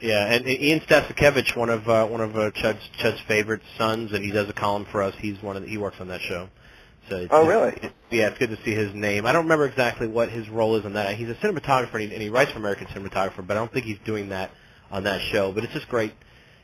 Yeah, 0.01 0.27
and 0.27 0.45
and 0.47 0.61
Ian 0.61 0.81
Stasakevich, 0.81 1.57
one 1.57 1.71
of 1.71 1.89
uh, 1.89 2.07
one 2.07 2.21
of 2.21 2.37
uh, 2.37 2.51
Chud's 2.51 2.81
Chud's 2.99 3.21
favorite 3.21 3.63
sons, 3.79 4.13
and 4.13 4.25
he 4.25 4.31
does 4.31 4.49
a 4.49 4.53
column 4.53 4.87
for 4.91 5.03
us. 5.03 5.15
He's 5.19 5.43
one 5.43 5.57
of 5.57 5.63
the, 5.63 5.69
he 5.69 5.79
works 5.79 5.97
on 6.01 6.09
that 6.09 6.21
show. 6.21 6.49
So 7.09 7.17
it's, 7.17 7.29
Oh, 7.33 7.47
really? 7.47 7.73
it- 7.83 7.93
yeah, 8.11 8.29
it's 8.29 8.39
good 8.39 8.51
to 8.51 8.63
see 8.65 8.73
his 8.75 8.95
name. 8.95 9.27
I 9.27 9.33
don't 9.33 9.45
remember 9.45 9.67
exactly 9.67 10.07
what 10.07 10.31
his 10.31 10.49
role 10.49 10.77
is 10.77 10.85
on 10.85 10.95
that. 10.95 11.17
He's 11.17 11.29
a 11.29 11.35
cinematographer 11.35 11.95
and 11.95 12.03
he, 12.03 12.13
and 12.13 12.23
he 12.23 12.29
writes 12.31 12.53
for 12.53 12.59
American 12.59 12.87
Cinematographer, 12.87 13.47
but 13.47 13.51
I 13.57 13.61
don't 13.61 13.73
think 13.73 13.85
he's 13.87 13.99
doing 14.05 14.29
that 14.31 14.51
on 14.91 15.05
that 15.05 15.21
show. 15.21 15.53
But 15.53 15.65
it's 15.65 15.73
just 15.73 15.89
great. 15.89 16.13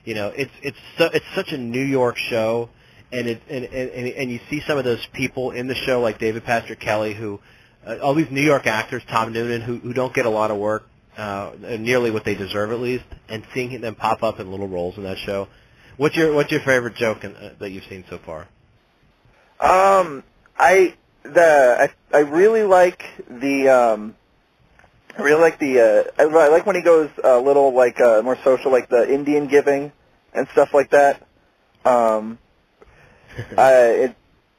You 0.05 0.15
know, 0.15 0.29
it's 0.29 0.53
it's 0.63 0.79
so, 0.97 1.07
it's 1.13 1.27
such 1.35 1.53
a 1.53 1.59
New 1.59 1.83
York 1.85 2.17
show, 2.17 2.71
and 3.13 3.27
it 3.29 3.43
and, 3.49 3.65
and 3.65 3.91
and 3.91 4.09
and 4.09 4.31
you 4.31 4.41
see 4.49 4.61
some 4.67 4.79
of 4.79 4.85
those 4.85 5.05
people 5.13 5.51
in 5.51 5.67
the 5.67 5.75
show 5.75 6.01
like 6.01 6.19
David 6.19 6.45
Patrick 6.45 6.81
Kelly, 6.81 7.13
who 7.15 7.41
uh, 7.87 7.97
all 8.03 8.15
these 8.15 8.31
New 8.31 8.43
York 8.43 8.67
actors, 8.67 9.03
Tom 9.09 9.33
Noonan, 9.33 9.63
who 9.63 9.79
who 9.79 9.93
don't 9.93 10.13
get 10.13 10.27
a 10.27 10.31
lot 10.31 10.51
of 10.51 10.59
work, 10.59 10.89
uh, 11.17 11.53
nearly 11.61 12.11
what 12.11 12.25
they 12.25 12.35
deserve 12.35 12.73
at 12.73 12.81
least, 12.81 13.05
and 13.29 13.45
seeing 13.55 13.81
them 13.81 13.95
pop 13.95 14.23
up 14.23 14.41
in 14.41 14.51
little 14.51 14.69
roles 14.69 14.97
in 14.97 15.05
that 15.05 15.19
show. 15.19 15.49
What's 15.97 16.17
your 16.17 16.33
what's 16.35 16.51
your 16.51 16.61
favorite 16.61 16.95
joke 16.95 17.25
in, 17.25 17.37
uh, 17.37 17.55
that 17.59 17.71
you've 17.71 17.85
seen 17.85 18.05
so 18.09 18.19
far? 18.19 18.49
Um, 19.61 20.23
I 20.59 20.95
the 21.23 21.91
I 22.13 22.17
I 22.17 22.21
really 22.21 22.63
like 22.63 23.05
the 23.29 23.69
um. 23.69 24.17
I 25.19 25.23
really 25.23 25.41
like 25.41 25.59
the 25.59 25.81
uh, 25.81 26.23
I, 26.23 26.23
I 26.23 26.49
like 26.49 26.67
when 26.67 26.77
he 26.77 26.83
goes 26.83 27.11
a 27.23 27.39
little 27.39 27.75
like 27.75 28.01
uh, 28.01 28.23
more 28.23 28.39
social, 28.45 28.71
like 28.71 28.89
the 28.89 29.13
Indian 29.13 29.49
giving 29.49 29.93
and 30.33 30.47
stuff 30.53 30.73
like 30.73 30.91
that. 30.91 31.27
Um, 31.85 32.39
I, 33.59 33.73
it, 33.73 34.17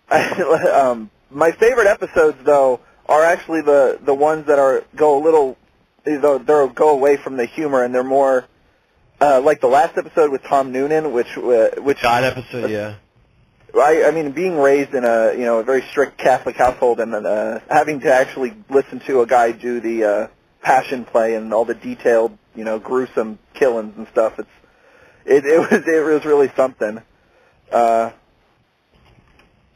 I, 0.09 0.29
um, 0.91 1.09
my 1.29 1.51
favorite 1.51 1.87
episodes 1.87 2.37
though 2.43 2.81
are 3.11 3.23
actually 3.23 3.61
the 3.61 3.99
the 4.01 4.13
ones 4.13 4.47
that 4.47 4.57
are 4.57 4.83
go 4.95 5.17
a 5.17 5.21
little 5.21 5.57
they'll, 6.03 6.39
they'll 6.39 6.67
go 6.67 6.89
away 6.89 7.17
from 7.17 7.37
the 7.37 7.45
humor 7.45 7.83
and 7.83 7.93
they're 7.93 8.03
more 8.03 8.47
uh, 9.19 9.39
like 9.41 9.61
the 9.61 9.67
last 9.67 9.97
episode 9.97 10.31
with 10.31 10.43
Tom 10.43 10.71
Noonan, 10.71 11.11
which 11.11 11.37
uh, 11.37 11.69
which 11.77 12.01
God 12.01 12.23
episode, 12.23 12.71
yeah. 12.71 12.95
I, 13.73 14.05
I 14.05 14.11
mean, 14.11 14.31
being 14.31 14.57
raised 14.57 14.93
in 14.93 15.05
a 15.05 15.33
you 15.33 15.45
know 15.45 15.59
a 15.59 15.63
very 15.63 15.83
strict 15.83 16.17
Catholic 16.17 16.55
household 16.55 16.99
and 16.99 17.13
uh, 17.13 17.59
having 17.69 17.99
to 18.01 18.13
actually 18.13 18.53
listen 18.69 18.99
to 19.01 19.21
a 19.21 19.27
guy 19.27 19.51
do 19.51 19.79
the 19.79 20.03
uh, 20.03 20.27
passion 20.61 21.05
play 21.05 21.35
and 21.35 21.53
all 21.53 21.65
the 21.65 21.75
detailed 21.75 22.37
you 22.55 22.63
know 22.63 22.79
gruesome 22.79 23.37
killings 23.53 23.93
and 23.95 24.07
stuff, 24.07 24.39
it's 24.39 24.49
it, 25.25 25.45
it 25.45 25.59
was 25.59 25.87
it 25.87 26.03
was 26.03 26.25
really 26.25 26.51
something. 26.55 27.01
Uh, 27.71 28.11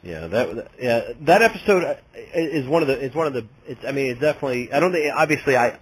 Yeah, 0.06 0.28
that 0.28 0.68
yeah 0.80 1.00
that 1.22 1.42
episode 1.42 1.82
uh, 1.82 1.94
is 2.32 2.66
one 2.68 2.82
of 2.82 2.88
the 2.88 2.98
is 2.98 3.14
one 3.14 3.26
of 3.26 3.32
the. 3.32 3.44
It's 3.66 3.84
I 3.84 3.90
mean 3.90 4.06
it's 4.12 4.20
definitely 4.20 4.72
I 4.72 4.78
don't 4.80 4.92
think 4.92 5.12
obviously 5.14 5.56
I. 5.56 5.78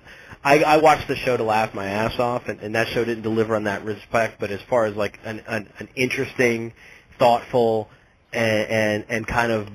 I, 0.46 0.58
I 0.62 0.76
watched 0.76 1.08
the 1.08 1.16
show 1.16 1.38
to 1.38 1.42
laugh 1.42 1.72
my 1.72 1.86
ass 1.86 2.18
off, 2.18 2.48
and, 2.48 2.60
and 2.60 2.74
that 2.74 2.88
show 2.88 3.02
didn't 3.02 3.22
deliver 3.22 3.56
on 3.56 3.64
that 3.64 3.82
respect. 3.82 4.38
But 4.38 4.50
as 4.50 4.60
far 4.68 4.84
as 4.84 4.94
like 4.94 5.18
an 5.24 5.42
an, 5.46 5.70
an 5.78 5.88
interesting, 5.96 6.74
thoughtful, 7.18 7.88
and, 8.30 8.68
and 8.68 9.04
and 9.08 9.26
kind 9.26 9.52
of 9.52 9.68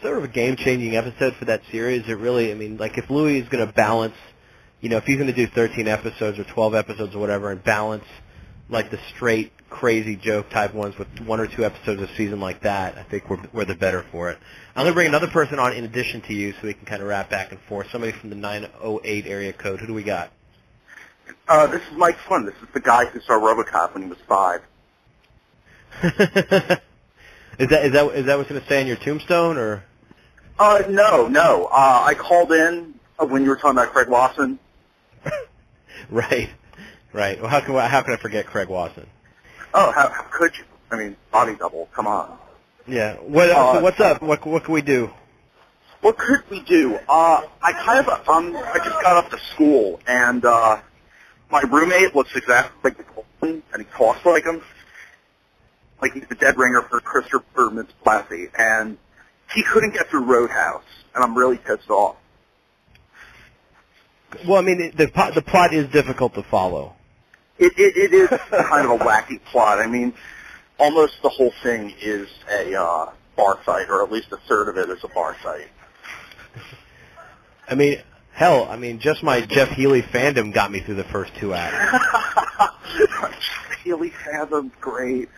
sort 0.00 0.16
of 0.16 0.24
a 0.24 0.28
game 0.28 0.56
changing 0.56 0.96
episode 0.96 1.34
for 1.36 1.44
that 1.46 1.60
series, 1.70 2.08
it 2.08 2.14
really 2.14 2.50
I 2.50 2.54
mean 2.54 2.78
like 2.78 2.96
if 2.96 3.10
Louis 3.10 3.40
is 3.40 3.48
going 3.50 3.66
to 3.66 3.70
balance, 3.70 4.16
you 4.80 4.88
know, 4.88 4.96
if 4.96 5.04
he's 5.04 5.16
going 5.16 5.28
to 5.28 5.34
do 5.34 5.46
13 5.48 5.86
episodes 5.86 6.38
or 6.38 6.44
12 6.44 6.74
episodes 6.74 7.14
or 7.14 7.18
whatever, 7.18 7.50
and 7.50 7.62
balance 7.62 8.04
like 8.70 8.90
the 8.90 8.98
straight 9.14 9.52
crazy 9.70 10.16
joke 10.16 10.50
type 10.50 10.74
ones 10.74 10.96
with 10.98 11.08
one 11.20 11.40
or 11.40 11.46
two 11.46 11.64
episodes 11.64 12.00
a 12.00 12.08
season 12.16 12.40
like 12.40 12.62
that, 12.62 12.96
I 12.96 13.02
think 13.02 13.28
we're 13.28 13.40
we're 13.52 13.64
the 13.64 13.74
better 13.74 14.04
for 14.12 14.30
it. 14.30 14.38
I'm 14.74 14.84
going 14.84 14.92
to 14.92 14.94
bring 14.94 15.08
another 15.08 15.28
person 15.28 15.58
on 15.58 15.72
in 15.72 15.84
addition 15.84 16.20
to 16.22 16.34
you, 16.34 16.52
so 16.52 16.58
we 16.64 16.74
can 16.74 16.86
kind 16.86 17.02
of 17.02 17.08
wrap 17.08 17.30
back 17.30 17.50
and 17.50 17.60
forth. 17.60 17.90
Somebody 17.90 18.12
from 18.12 18.30
the 18.30 18.36
908 18.36 19.26
area 19.26 19.52
code. 19.52 19.80
Who 19.80 19.86
do 19.86 19.94
we 19.94 20.02
got? 20.02 20.30
Uh, 21.48 21.66
this 21.66 21.82
is 21.82 21.96
Mike 21.96 22.18
Flynn. 22.18 22.44
This 22.44 22.54
is 22.62 22.68
the 22.72 22.80
guy 22.80 23.06
who 23.06 23.20
saw 23.20 23.34
RoboCop 23.34 23.94
when 23.94 24.02
he 24.04 24.08
was 24.08 24.18
five. 24.26 24.62
is 26.02 26.10
that 26.12 26.82
is 27.58 27.92
that 27.92 28.06
is 28.14 28.26
that 28.26 28.36
what's 28.36 28.48
going 28.48 28.60
to 28.60 28.66
stay 28.66 28.80
on 28.80 28.86
your 28.86 28.96
tombstone 28.96 29.56
or? 29.56 29.84
Uh, 30.58 30.82
no, 30.88 31.28
no. 31.28 31.68
Uh, 31.70 32.02
I 32.06 32.14
called 32.14 32.52
in 32.52 32.94
when 33.18 33.42
you 33.42 33.50
were 33.50 33.56
talking 33.56 33.72
about 33.72 33.92
Craig 33.92 34.08
Wasson. 34.08 34.58
right, 36.10 36.50
right. 37.12 37.40
Well, 37.40 37.50
how 37.50 37.60
can 37.60 37.74
how 37.74 38.02
can 38.02 38.14
I 38.14 38.16
forget 38.16 38.46
Craig 38.46 38.68
Wasson? 38.68 39.06
Oh, 39.76 39.92
how, 39.92 40.08
how 40.08 40.22
could 40.30 40.56
you? 40.56 40.64
I 40.90 40.96
mean, 40.96 41.16
body 41.30 41.54
double. 41.54 41.88
Come 41.94 42.06
on. 42.06 42.38
Yeah. 42.88 43.16
What 43.16 43.50
Uh, 43.50 43.74
so 43.74 43.80
what's 43.82 44.00
up? 44.00 44.22
What 44.22 44.44
what 44.46 44.64
can 44.64 44.72
we 44.72 44.80
do? 44.80 45.10
What 46.00 46.16
could 46.16 46.48
we 46.50 46.60
do? 46.60 46.98
Uh, 47.08 47.42
I 47.62 47.72
kind 47.72 48.06
of, 48.06 48.28
um, 48.28 48.56
I 48.56 48.78
just 48.78 49.02
got 49.02 49.16
up 49.16 49.30
to 49.30 49.38
school, 49.52 50.00
and 50.06 50.44
uh, 50.44 50.78
my 51.50 51.60
roommate 51.62 52.14
looks 52.14 52.34
exactly 52.36 52.78
like 52.84 52.96
the 52.96 53.02
Cotton, 53.02 53.62
and 53.72 53.82
he 53.82 53.88
talks 53.92 54.24
like 54.24 54.44
him, 54.44 54.62
like 56.00 56.12
he's 56.12 56.26
the 56.28 56.36
dead 56.36 56.56
ringer 56.56 56.82
for 56.82 57.00
Christopher 57.00 57.70
Mintz-Plasse, 57.70 58.50
and 58.58 58.98
he 59.54 59.62
couldn't 59.62 59.94
get 59.94 60.08
through 60.08 60.24
Roadhouse, 60.24 60.84
and 61.14 61.24
I'm 61.24 61.36
really 61.36 61.58
pissed 61.58 61.90
off. 61.90 62.16
Well, 64.46 64.58
I 64.58 64.62
mean, 64.62 64.92
the 64.96 65.06
the 65.34 65.42
plot 65.42 65.74
is 65.74 65.88
difficult 65.88 66.34
to 66.34 66.42
follow. 66.44 66.94
It, 67.58 67.72
it, 67.78 67.96
it 67.96 68.14
is 68.14 68.28
kind 68.50 68.86
of 68.86 69.00
a 69.00 69.04
wacky 69.04 69.42
plot. 69.44 69.78
I 69.78 69.86
mean, 69.86 70.12
almost 70.78 71.22
the 71.22 71.28
whole 71.28 71.52
thing 71.62 71.94
is 72.00 72.28
a 72.50 72.74
uh, 72.74 73.10
bar 73.36 73.58
fight, 73.64 73.88
or 73.88 74.02
at 74.02 74.10
least 74.10 74.32
a 74.32 74.36
third 74.48 74.68
of 74.68 74.76
it 74.76 74.90
is 74.90 75.02
a 75.04 75.08
bar 75.08 75.34
fight. 75.42 75.68
I 77.68 77.74
mean, 77.74 78.00
hell, 78.32 78.66
I 78.70 78.76
mean, 78.76 78.98
just 78.98 79.22
my 79.22 79.40
Jeff 79.40 79.70
Healey 79.70 80.02
fandom 80.02 80.52
got 80.52 80.70
me 80.70 80.80
through 80.80 80.96
the 80.96 81.04
first 81.04 81.34
two 81.36 81.54
acts. 81.54 82.04
Healey 83.84 84.10
Fathom's 84.10 84.72
great. 84.80 85.28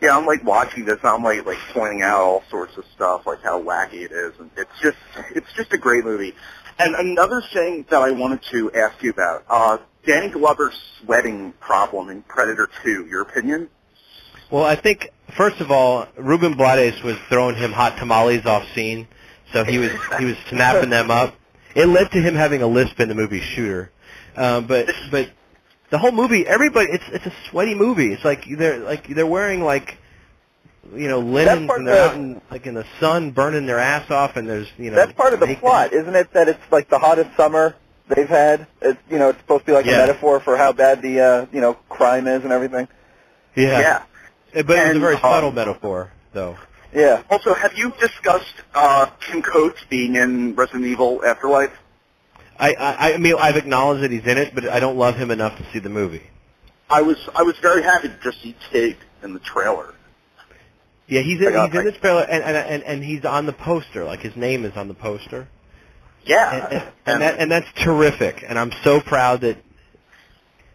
Yeah, 0.00 0.16
I'm 0.16 0.24
like 0.24 0.42
watching 0.44 0.84
this. 0.84 0.98
And 1.02 1.10
I'm 1.10 1.22
like 1.22 1.44
like 1.44 1.58
pointing 1.72 2.02
out 2.02 2.20
all 2.20 2.42
sorts 2.48 2.76
of 2.76 2.84
stuff, 2.94 3.26
like 3.26 3.42
how 3.42 3.62
wacky 3.62 4.02
it 4.04 4.12
is, 4.12 4.32
and 4.38 4.50
it's 4.56 4.80
just 4.80 4.96
it's 5.34 5.52
just 5.54 5.72
a 5.72 5.78
great 5.78 6.04
movie. 6.04 6.34
And 6.80 6.94
another 6.94 7.42
thing 7.52 7.84
that 7.90 8.00
I 8.00 8.10
wanted 8.10 8.40
to 8.52 8.72
ask 8.72 9.02
you 9.02 9.10
about, 9.10 9.44
uh, 9.50 9.76
Danny 10.06 10.30
Glover's 10.30 10.72
sweating 10.98 11.52
problem 11.60 12.08
in 12.08 12.22
Predator 12.22 12.70
2. 12.82 13.06
Your 13.06 13.20
opinion? 13.20 13.68
Well, 14.50 14.64
I 14.64 14.76
think 14.76 15.10
first 15.36 15.60
of 15.60 15.70
all, 15.70 16.08
Ruben 16.16 16.54
Blades 16.54 17.02
was 17.02 17.16
throwing 17.28 17.56
him 17.56 17.72
hot 17.72 17.98
tamales 17.98 18.46
off 18.46 18.66
scene, 18.74 19.06
so 19.52 19.62
he 19.62 19.76
was 19.76 19.92
he 20.18 20.24
was 20.24 20.36
snapping 20.48 20.88
them 20.88 21.10
up. 21.10 21.34
It 21.74 21.86
led 21.86 22.10
to 22.12 22.20
him 22.22 22.34
having 22.34 22.62
a 22.62 22.66
lisp 22.66 22.98
in 22.98 23.10
the 23.10 23.14
movie 23.14 23.40
Shooter, 23.40 23.92
um, 24.36 24.66
but 24.66 24.88
but 25.10 25.30
the 25.90 25.98
whole 25.98 26.12
movie, 26.12 26.46
everybody, 26.46 26.90
it's 26.90 27.04
it's 27.12 27.26
a 27.26 27.32
sweaty 27.50 27.74
movie. 27.74 28.12
It's 28.12 28.24
like 28.24 28.46
they're 28.48 28.78
like 28.78 29.06
they're 29.06 29.26
wearing 29.26 29.62
like 29.62 29.98
you 30.94 31.08
know 31.08 31.20
linens 31.20 31.70
and 31.72 31.86
they're 31.86 32.04
of- 32.06 32.10
out 32.12 32.16
in 32.16 32.40
like 32.50 32.66
in 32.66 32.74
the 32.74 32.84
sun 32.98 33.30
burning 33.30 33.66
their 33.66 33.78
ass 33.78 34.10
off, 34.10 34.36
and 34.36 34.48
there's 34.48 34.68
you 34.78 34.90
know 34.90 34.96
that's 34.96 35.12
part 35.12 35.32
of 35.34 35.40
the 35.40 35.46
naked- 35.46 35.60
plot, 35.60 35.92
isn't 35.92 36.14
it? 36.14 36.32
That 36.32 36.48
it's 36.48 36.60
like 36.70 36.88
the 36.88 36.98
hottest 36.98 37.36
summer 37.36 37.74
they've 38.08 38.28
had. 38.28 38.66
It's 38.82 38.98
you 39.10 39.18
know 39.18 39.28
it's 39.30 39.38
supposed 39.40 39.62
to 39.62 39.66
be 39.66 39.72
like 39.72 39.86
Yeah. 39.86 40.04
a 40.04 40.06
metaphor 40.06 40.40
for 40.40 40.56
how 40.56 40.72
bad 40.72 41.02
the 41.02 41.20
uh, 41.20 41.46
you 41.52 41.60
know 41.60 41.74
crime 41.88 42.26
is 42.26 42.42
and 42.42 42.52
everything. 42.52 42.88
Yeah, 43.56 43.80
Yeah. 43.80 44.02
but 44.52 44.60
it 44.60 44.66
was 44.68 44.76
a 44.76 44.90
And, 44.90 45.00
very 45.00 45.14
um, 45.16 45.20
subtle 45.20 45.52
metaphor, 45.52 46.12
though. 46.32 46.56
Yeah. 46.92 47.22
Also, 47.30 47.54
have 47.54 47.76
you 47.76 47.92
discussed 48.00 48.54
uh, 48.74 49.06
Kim 49.20 49.42
Coates 49.42 49.80
being 49.88 50.16
in 50.16 50.54
Resident 50.56 50.86
Evil 50.86 51.24
Afterlife? 51.24 51.70
I, 52.58 52.74
I 52.74 53.12
I 53.14 53.16
mean 53.18 53.36
I've 53.38 53.56
acknowledged 53.56 54.02
that 54.02 54.10
he's 54.10 54.26
in 54.26 54.36
it, 54.38 54.54
but 54.54 54.68
I 54.68 54.80
don't 54.80 54.96
love 54.98 55.16
him 55.16 55.30
enough 55.30 55.56
to 55.58 55.64
see 55.72 55.78
the 55.78 55.88
movie. 55.88 56.22
I 56.90 57.02
was 57.02 57.16
I 57.34 57.42
was 57.42 57.56
very 57.58 57.82
happy 57.82 58.08
to 58.08 58.18
just 58.22 58.42
see 58.42 58.54
Tig 58.72 58.96
in 59.22 59.32
the 59.34 59.38
trailer. 59.40 59.94
Yeah, 61.10 61.20
he's 61.22 61.40
in, 61.40 61.52
he's 61.52 61.74
in 61.74 61.84
this 61.84 61.96
trailer, 61.98 62.22
and, 62.22 62.42
and 62.42 62.56
and 62.56 62.82
and 62.84 63.04
he's 63.04 63.24
on 63.24 63.44
the 63.44 63.52
poster. 63.52 64.04
Like 64.04 64.20
his 64.20 64.36
name 64.36 64.64
is 64.64 64.76
on 64.76 64.88
the 64.88 64.94
poster, 64.94 65.48
Yeah, 66.24 66.54
and, 66.54 66.72
and, 66.72 66.92
and 67.06 67.22
that 67.22 67.38
and 67.40 67.50
that's 67.50 67.66
terrific. 67.84 68.44
And 68.48 68.58
I'm 68.58 68.72
so 68.84 69.00
proud 69.00 69.40
that 69.42 69.58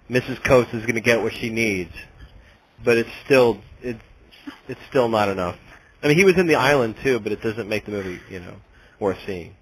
Mrs. 0.09 0.43
Coates 0.43 0.73
is 0.73 0.81
going 0.83 0.95
to 0.95 1.01
get 1.01 1.21
what 1.23 1.33
she 1.33 1.49
needs, 1.49 1.93
but 2.83 2.97
it's 2.97 3.09
still 3.25 3.61
it's 3.81 4.01
it's 4.67 4.81
still 4.89 5.07
not 5.09 5.29
enough. 5.29 5.57
I 6.03 6.07
mean, 6.09 6.17
he 6.17 6.25
was 6.25 6.37
in 6.37 6.47
the 6.47 6.55
island 6.55 6.95
too, 7.01 7.19
but 7.19 7.31
it 7.31 7.41
doesn't 7.41 7.67
make 7.67 7.85
the 7.85 7.91
movie 7.91 8.19
you 8.29 8.39
know 8.39 8.55
worth 8.99 9.17
seeing. 9.25 9.55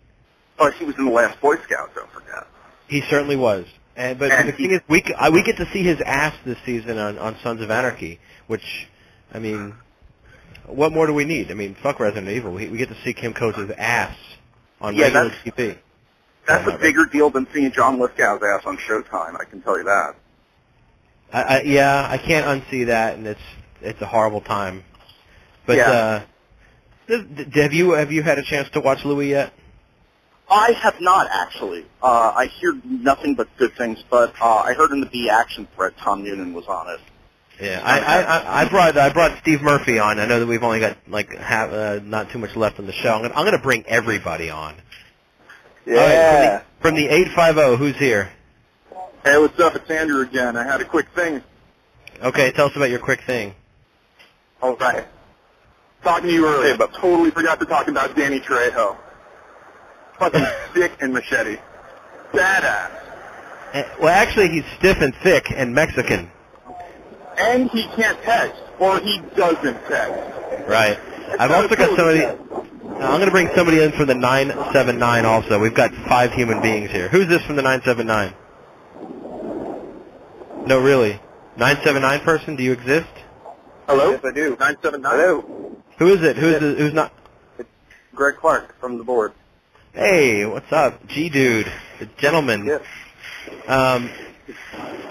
oh, 0.60 0.72
he 0.72 0.86
was 0.86 0.98
in 0.98 1.06
the 1.06 1.12
last 1.12 1.40
Boy 1.40 1.56
Scout. 1.58 1.94
Don't 1.96 2.10
forget. 2.12 2.48
He 2.88 3.02
certainly 3.10 3.36
was. 3.36 3.66
And 3.96 4.18
but 4.18 4.32
And 4.32 4.48
the 4.50 4.52
he- 4.54 4.64
thing 4.68 4.72
is, 4.76 4.82
we 4.90 5.04
I, 5.18 5.30
we 5.30 5.44
get 5.44 5.58
to 5.58 5.70
see 5.72 5.84
his 5.84 6.02
ass 6.02 6.34
this 6.46 6.58
season 6.66 6.98
on 6.98 7.18
on 7.20 7.38
Sons 7.44 7.62
of 7.62 7.70
Anarchy, 7.70 8.20
which, 8.48 8.88
I 9.32 9.38
mean, 9.40 9.76
what 10.68 10.92
more 10.94 11.08
do 11.08 11.14
we 11.14 11.26
need? 11.26 11.52
I 11.52 11.54
mean, 11.54 11.76
fuck 11.76 12.00
Resident 12.00 12.30
Evil. 12.30 12.52
We, 12.52 12.68
we 12.70 12.78
get 12.78 12.90
to 12.90 12.98
see 13.04 13.14
Kim 13.14 13.34
Coates' 13.34 13.72
ass 13.78 14.16
on 14.82 14.96
Yeah, 14.96 15.06
regular 15.06 15.30
that's- 15.30 15.44
TV. 15.46 15.78
That's 16.46 16.68
a 16.68 16.78
bigger 16.78 17.06
deal 17.06 17.30
than 17.30 17.48
seeing 17.54 17.72
John 17.72 18.00
Lithgow's 18.00 18.44
ass 18.44 18.66
on 18.66 18.78
Showtime. 18.78 19.40
I 19.40 19.46
can 19.46 19.62
tell 19.62 19.78
you 19.78 19.86
that. 19.86 20.16
I, 21.32 21.42
I, 21.42 21.62
yeah, 21.62 22.06
I 22.10 22.18
can't 22.18 22.46
unsee 22.46 22.88
that, 22.88 23.16
and 23.16 23.26
it's 23.26 23.40
it's 23.82 24.02
a 24.02 24.06
horrible 24.06 24.42
time. 24.42 24.84
But 25.66 25.78
Yeah. 25.78 25.90
uh, 25.90 26.22
th- 27.08 27.26
th- 27.36 27.54
have 27.56 27.72
you 27.74 27.92
have 27.92 28.12
you 28.12 28.24
had 28.24 28.40
a 28.40 28.44
chance 28.44 28.70
to 28.72 28.82
watch 28.82 29.06
Louie 29.06 29.30
yet? 29.30 29.54
I 30.50 30.74
have 30.74 31.00
not 31.00 31.30
actually. 31.32 31.86
Uh, 32.04 32.34
I 32.36 32.48
hear 32.48 32.78
nothing 32.84 33.36
but 33.36 33.48
good 33.56 33.74
things, 33.78 34.04
but 34.10 34.34
uh, 34.42 34.56
I 34.58 34.74
heard 34.74 34.92
in 34.92 35.00
the 35.00 35.06
B 35.08 35.30
action 35.30 35.66
thread 35.78 35.94
Tom 35.98 36.26
Noonan 36.26 36.54
was 36.54 36.68
on 36.68 36.90
it. 36.94 37.00
Yeah, 37.64 37.82
I, 37.82 38.00
I, 38.00 38.22
I, 38.22 38.62
I 38.66 38.70
brought 38.70 38.98
I 38.98 39.10
brought 39.14 39.38
Steve 39.40 39.62
Murphy 39.62 39.98
on. 39.98 40.20
I 40.20 40.26
know 40.26 40.40
that 40.42 40.46
we've 40.48 40.64
only 40.64 40.82
got 40.82 40.98
like 41.08 41.34
half, 41.38 41.72
uh, 41.72 42.00
not 42.04 42.30
too 42.30 42.38
much 42.40 42.58
left 42.58 42.78
on 42.78 42.88
the 42.88 42.92
show. 42.92 43.14
I'm 43.14 43.22
gonna, 43.22 43.34
I'm 43.36 43.46
gonna 43.46 43.62
bring 43.62 43.86
everybody 43.88 44.50
on. 44.50 44.74
All 45.88 45.94
right, 45.94 45.96
Yeah. 45.96 46.60
from 46.82 46.96
the, 46.96 47.06
from 47.06 47.08
the 47.08 47.08
850, 47.08 47.78
who's 47.78 47.96
here? 47.96 48.30
Hey, 49.24 49.38
what's 49.38 49.58
up? 49.62 49.76
It's 49.76 49.90
Andrew 49.90 50.20
again. 50.22 50.58
I 50.58 50.64
had 50.66 50.82
a 50.82 50.86
quick 50.86 51.08
thing. 51.16 51.42
Okay, 52.22 52.52
tell 52.52 52.66
us 52.68 52.76
about 52.76 52.90
your 52.90 53.00
quick 53.00 53.22
thing. 53.22 53.56
All 54.62 54.76
right. 54.76 55.06
Talking 56.04 56.28
to 56.28 56.34
you 56.34 56.46
earlier, 56.46 56.78
but 56.78 56.94
totally 56.94 57.32
forgot 57.32 57.62
to 57.62 57.66
talk 57.66 57.88
about 57.88 58.14
Danny 58.16 58.42
Trejo. 58.42 58.98
Fucking 60.20 60.46
sick 60.74 60.92
and 61.00 61.14
machete. 61.14 61.58
Badass. 62.34 62.92
Eh, 63.74 63.84
Well, 64.02 64.10
actually, 64.10 64.50
he's 64.50 64.66
stiff 64.78 65.00
and 65.00 65.16
thick 65.16 65.50
and 65.50 65.74
Mexican. 65.74 66.30
And 67.38 67.70
he 67.72 67.84
can't 67.96 68.22
text, 68.24 68.62
or 68.80 69.00
he 69.00 69.20
doesn't 69.36 69.86
text. 69.88 70.68
Right. 70.68 71.00
I've 71.40 71.52
also 71.52 71.76
got 71.76 71.96
somebody. 71.96 72.24
I'm 72.24 73.20
going 73.20 73.26
to 73.26 73.32
bring 73.32 73.50
somebody 73.56 73.82
in 73.82 73.92
from 73.92 74.08
the 74.08 74.16
979 74.16 75.26
also. 75.26 75.60
We've 75.60 75.74
got 75.74 75.94
five 76.08 76.32
human 76.32 76.62
beings 76.62 76.92
here. 76.92 77.10
Who's 77.10 77.28
this 77.28 77.42
from 77.44 77.56
the 77.56 77.62
979? 77.64 78.34
No, 80.68 80.80
really. 80.80 81.20
979 81.58 82.20
person, 82.22 82.56
do 82.56 82.64
you 82.64 82.72
exist? 82.72 83.10
Hello? 83.88 84.12
Yes, 84.12 84.22
I 84.24 84.32
do. 84.32 84.50
979. 84.52 85.12
Hello. 85.12 85.76
Who 85.98 86.08
is 86.08 86.22
it? 86.24 86.38
Who's 86.38 86.60
the, 86.60 86.76
who's 86.76 86.94
not? 86.94 87.12
It's 87.60 87.70
Greg 88.16 88.36
Clark 88.38 88.80
from 88.80 88.98
the 88.98 89.04
board. 89.04 89.34
Hey, 89.94 90.46
what's 90.46 90.72
up? 90.72 91.06
G 91.08 91.30
dude, 91.30 91.72
the 92.00 92.06
gentleman. 92.18 92.66
Yes. 92.66 92.82
Um, 93.68 94.10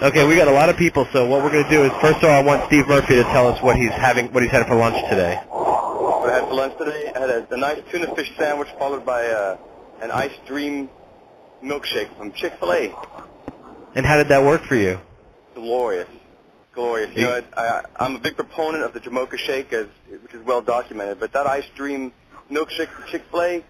okay, 0.01 0.27
we 0.27 0.35
got 0.35 0.47
a 0.47 0.51
lot 0.51 0.69
of 0.69 0.77
people, 0.77 1.07
so 1.11 1.25
what 1.27 1.43
we're 1.43 1.51
going 1.51 1.63
to 1.63 1.69
do 1.69 1.83
is 1.83 1.91
first 2.01 2.17
of 2.17 2.25
all, 2.25 2.31
I 2.31 2.43
want 2.43 2.65
Steve 2.67 2.87
Murphy 2.87 3.15
to 3.15 3.23
tell 3.23 3.47
us 3.47 3.61
what 3.61 3.75
he's 3.75 3.91
having, 3.91 4.31
what 4.33 4.43
he's 4.43 4.51
had 4.51 4.67
for 4.67 4.75
lunch 4.75 4.97
today. 5.09 5.35
What 5.49 6.29
I 6.29 6.39
had 6.39 6.47
for 6.47 6.53
lunch 6.55 6.77
today, 6.77 7.11
I 7.15 7.19
had 7.19 7.29
a, 7.29 7.53
a 7.53 7.57
nice 7.57 7.81
tuna 7.91 8.13
fish 8.15 8.31
sandwich 8.37 8.69
followed 8.77 9.05
by 9.05 9.25
uh, 9.27 9.57
an 10.01 10.11
ice 10.11 10.33
dream 10.45 10.89
milkshake 11.63 12.15
from 12.17 12.31
Chick-fil-A. 12.33 12.93
And 13.95 14.05
how 14.05 14.17
did 14.17 14.29
that 14.29 14.43
work 14.43 14.63
for 14.63 14.75
you? 14.75 14.99
Glorious. 15.55 16.09
glorious. 16.73 17.15
You 17.15 17.23
know, 17.23 17.41
I, 17.55 17.61
I, 17.61 17.83
I'm 17.99 18.15
a 18.15 18.19
big 18.19 18.35
proponent 18.35 18.83
of 18.83 18.93
the 18.93 18.99
Jamocha 18.99 19.37
shake, 19.37 19.71
as 19.73 19.87
which 20.21 20.33
is 20.33 20.43
well 20.45 20.61
documented. 20.61 21.19
But 21.19 21.31
that 21.33 21.47
Ice 21.47 21.65
Dream 21.75 22.11
milkshake 22.51 22.89
from 22.89 23.05
Chick-fil-A, 23.05 23.63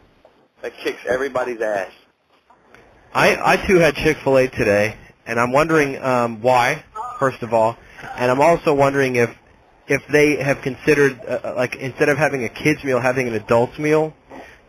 that 0.62 0.78
kicks 0.78 1.02
everybody's 1.08 1.62
ass. 1.62 1.92
I 3.14 3.54
I 3.54 3.58
too 3.68 3.76
had 3.76 3.96
Chick 3.96 4.18
Fil 4.24 4.38
A 4.38 4.48
today, 4.48 4.98
and 5.26 5.40
I'm 5.40 5.52
wondering 5.52 6.02
um, 6.02 6.42
why. 6.42 6.84
First 7.20 7.42
of 7.44 7.54
all, 7.54 7.78
and 8.18 8.30
I'm 8.30 8.42
also 8.42 8.74
wondering 8.74 9.16
if 9.16 9.30
if 9.88 10.02
they 10.08 10.36
have 10.38 10.62
considered 10.62 11.20
uh, 11.26 11.54
like 11.56 11.76
instead 11.76 12.10
of 12.10 12.18
having 12.18 12.44
a 12.44 12.50
kids 12.50 12.84
meal, 12.84 13.00
having 13.00 13.28
an 13.28 13.34
adults 13.36 13.78
meal, 13.80 14.14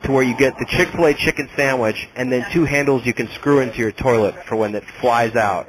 to 0.04 0.12
where 0.12 0.22
you 0.22 0.36
get 0.36 0.56
the 0.58 0.66
Chick 0.66 0.88
Fil 0.90 1.06
A 1.06 1.14
chicken 1.14 1.48
sandwich 1.56 2.08
and 2.14 2.30
then 2.30 2.46
two 2.52 2.64
handles 2.64 3.04
you 3.06 3.14
can 3.14 3.28
screw 3.28 3.60
into 3.60 3.78
your 3.78 3.92
toilet 3.92 4.34
for 4.46 4.56
when 4.56 4.74
it 4.74 4.84
flies 5.00 5.34
out. 5.34 5.68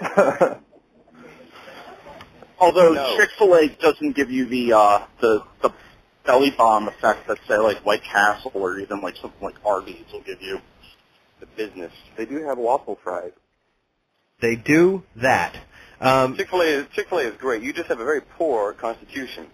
Although 2.58 2.94
No. 2.94 3.16
Chick-fil-A 3.16 3.68
doesn't 3.80 4.16
give 4.16 4.30
you 4.30 4.46
the 4.46 4.72
uh, 4.72 5.06
the 5.20 5.44
the 5.60 5.70
belly 6.24 6.50
bomb 6.50 6.88
effect 6.88 7.26
that 7.28 7.38
say 7.46 7.58
like 7.58 7.84
White 7.84 8.02
Castle 8.02 8.52
or 8.54 8.78
even 8.78 9.00
like 9.00 9.16
something 9.16 9.40
like 9.42 9.56
Arby's 9.64 10.04
will 10.12 10.22
give 10.22 10.40
you. 10.40 10.60
The 11.40 11.46
business. 11.46 11.92
They 12.16 12.24
do 12.26 12.42
have 12.44 12.58
waffle 12.58 12.98
fries. 13.02 13.32
They 14.44 14.56
do 14.56 15.02
that. 15.16 15.56
Um, 16.02 16.36
Chick-fil-A 16.36 16.66
is 16.66 16.86
Chick-fil-A 16.92 17.22
is 17.22 17.36
great. 17.38 17.62
You 17.62 17.72
just 17.72 17.88
have 17.88 17.98
a 17.98 18.04
very 18.04 18.20
poor 18.20 18.74
constitution. 18.74 19.46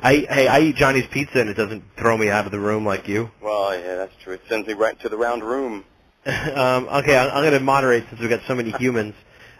I 0.00 0.26
hey 0.26 0.48
I 0.48 0.60
eat 0.60 0.76
Johnny's 0.76 1.06
Pizza 1.06 1.38
and 1.38 1.50
it 1.50 1.54
doesn't 1.54 1.84
throw 1.98 2.16
me 2.16 2.30
out 2.30 2.46
of 2.46 2.50
the 2.50 2.58
room 2.58 2.86
like 2.86 3.08
you. 3.08 3.30
Well, 3.42 3.78
yeah, 3.78 3.96
that's 3.96 4.14
true. 4.22 4.32
It 4.32 4.40
sends 4.48 4.66
me 4.66 4.72
right 4.72 4.98
to 5.00 5.10
the 5.10 5.18
round 5.18 5.44
room. 5.44 5.84
um, 6.24 6.88
okay, 6.88 7.14
I'm, 7.14 7.28
I'm 7.28 7.42
going 7.42 7.52
to 7.52 7.60
moderate 7.60 8.08
since 8.08 8.22
we've 8.22 8.30
got 8.30 8.40
so 8.46 8.54
many 8.54 8.70
humans. 8.78 9.14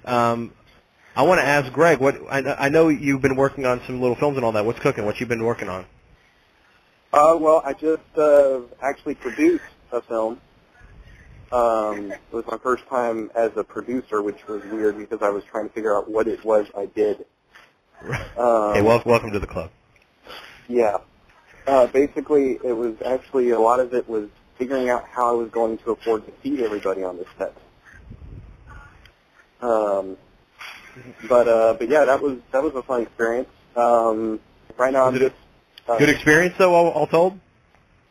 Um, 0.07 0.55
I 1.15 1.25
want 1.25 1.39
to 1.43 1.45
ask 1.45 1.71
Greg. 1.71 1.99
What 1.99 2.17
I, 2.31 2.39
I 2.55 2.69
know 2.71 2.89
you've 2.89 3.21
been 3.21 3.37
working 3.37 3.67
on 3.67 3.83
some 3.87 4.01
little 4.01 4.17
films 4.17 4.39
and 4.39 4.45
all 4.47 4.53
that. 4.53 4.65
What's 4.65 4.81
cooking? 4.81 5.05
What 5.05 5.21
you've 5.21 5.29
been 5.29 5.45
working 5.45 5.69
on? 5.69 5.85
Uh, 7.13 7.37
well, 7.39 7.61
I 7.63 7.75
just 7.75 8.17
uh, 8.17 8.61
actually 8.81 9.17
produced 9.17 9.65
a 9.93 10.01
film. 10.01 10.41
Um, 11.53 12.13
it 12.13 12.35
was 12.35 12.45
my 12.51 12.57
first 12.59 12.87
time 12.89 13.31
as 13.35 13.51
a 13.57 13.65
producer, 13.65 14.23
which 14.23 14.47
was 14.49 14.63
weird 14.65 14.97
because 14.97 15.21
I 15.21 15.29
was 15.29 15.45
trying 15.45 15.69
to 15.69 15.75
figure 15.75 15.95
out 15.95 16.11
what 16.11 16.27
it 16.27 16.43
was 16.45 16.67
I 16.77 16.87
did. 16.87 17.27
Um, 18.39 18.75
hey, 18.75 18.83
wel- 18.83 19.03
welcome 19.05 19.33
to 19.33 19.39
the 19.39 19.47
club. 19.47 19.71
Yeah. 20.69 20.99
Uh, 21.67 21.87
basically, 21.89 22.59
it 22.65 22.73
was 22.73 22.95
actually 23.05 23.51
a 23.51 23.61
lot 23.61 23.81
of 23.81 23.93
it 23.93 24.09
was 24.09 24.29
figuring 24.57 24.89
out 24.89 25.05
how 25.13 25.29
I 25.29 25.33
was 25.33 25.51
going 25.51 25.79
to 25.79 25.93
afford 25.93 26.27
to 26.27 26.33
feed 26.43 26.61
everybody 26.61 27.05
on 27.05 27.19
this 27.19 27.29
set. 27.37 27.55
Um, 29.61 30.17
but 31.25 31.49
uh, 31.49 31.75
but 31.79 31.89
yeah, 31.89 32.07
that 32.07 32.23
was 32.23 32.39
that 32.53 32.63
was 32.63 32.75
a 32.75 32.83
fun 32.83 33.03
experience. 33.03 33.49
Um, 33.77 34.41
right 34.77 34.93
now, 34.93 35.07
I'm 35.07 35.19
just 35.19 35.35
uh, 35.87 35.99
Good 35.99 36.09
experience 36.09 36.55
though, 36.59 36.75
all, 36.75 36.89
all 36.89 37.07
told. 37.07 37.39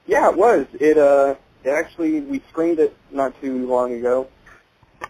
Yeah, 0.05 0.29
it 0.29 0.37
was. 0.37 0.67
It 0.73 0.97
uh, 0.97 1.35
it 1.63 1.69
actually 1.69 2.21
we 2.21 2.41
screened 2.49 2.79
it 2.79 2.95
not 3.11 3.39
too 3.41 3.67
long 3.67 3.93
ago, 3.93 4.27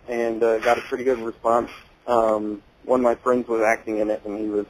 and 0.07 0.43
uh, 0.43 0.59
got 0.59 0.77
a 0.77 0.81
pretty 0.81 1.03
good 1.03 1.19
response. 1.19 1.69
Um, 2.07 2.61
one 2.83 2.99
of 2.99 3.03
my 3.03 3.15
friends 3.15 3.47
was 3.47 3.61
acting 3.61 3.97
in 3.97 4.09
it, 4.09 4.23
and 4.25 4.39
he 4.39 4.47
was 4.47 4.65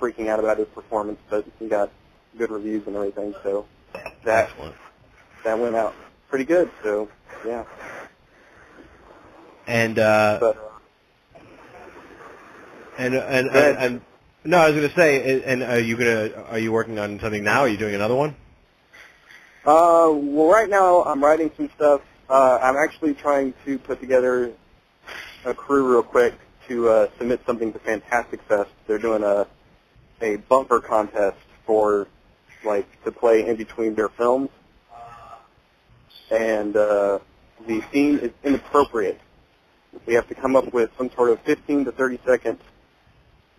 freaking 0.00 0.28
out 0.28 0.38
about 0.38 0.58
his 0.58 0.68
performance, 0.68 1.18
but 1.28 1.44
he 1.58 1.68
got 1.68 1.90
good 2.36 2.50
reviews 2.50 2.86
and 2.86 2.96
everything. 2.96 3.34
So 3.42 3.66
that 4.24 4.50
Excellent. 4.50 4.74
that 5.44 5.58
went 5.58 5.76
out 5.76 5.94
pretty 6.28 6.44
good. 6.44 6.70
So 6.82 7.08
yeah, 7.46 7.64
And 9.66 9.98
uh, 9.98 10.38
but 10.40 10.56
uh, 10.56 10.60
and 12.98 13.14
and, 13.14 13.48
and, 13.48 13.78
and 13.78 14.00
no, 14.44 14.58
I 14.58 14.70
was 14.70 14.76
going 14.76 14.88
to 14.88 14.94
say. 14.94 15.42
And 15.44 15.62
are 15.62 15.78
you 15.78 15.96
gonna 15.96 16.44
are 16.48 16.58
you 16.58 16.72
working 16.72 16.98
on 16.98 17.20
something 17.20 17.44
now? 17.44 17.60
Are 17.60 17.68
you 17.68 17.76
doing 17.76 17.94
another 17.94 18.14
one? 18.14 18.34
Uh, 19.64 20.08
well, 20.10 20.48
right 20.48 20.70
now 20.70 21.02
I'm 21.02 21.22
writing 21.22 21.50
some 21.54 21.68
stuff. 21.76 22.00
Uh, 22.30 22.58
I'm 22.62 22.76
actually 22.76 23.12
trying 23.12 23.52
to 23.66 23.78
put 23.78 24.00
together 24.00 24.52
a 25.44 25.52
crew 25.52 25.92
real 25.92 26.02
quick 26.02 26.34
to 26.68 26.88
uh, 26.88 27.08
submit 27.18 27.42
something 27.44 27.70
to 27.74 27.78
Fantastic 27.80 28.40
Fest. 28.44 28.70
They're 28.86 28.98
doing 28.98 29.22
a 29.22 29.46
a 30.22 30.36
bumper 30.36 30.80
contest 30.80 31.36
for 31.66 32.06
like 32.64 32.86
to 33.04 33.12
play 33.12 33.46
in 33.46 33.56
between 33.56 33.94
their 33.94 34.08
films, 34.08 34.48
and 36.30 36.74
uh, 36.74 37.18
the 37.66 37.82
theme 37.92 38.18
is 38.18 38.30
inappropriate. 38.42 39.20
We 40.06 40.14
have 40.14 40.28
to 40.28 40.34
come 40.34 40.56
up 40.56 40.72
with 40.72 40.90
some 40.96 41.10
sort 41.10 41.30
of 41.30 41.40
15 41.40 41.84
to 41.84 41.92
30 41.92 42.18
second 42.24 42.58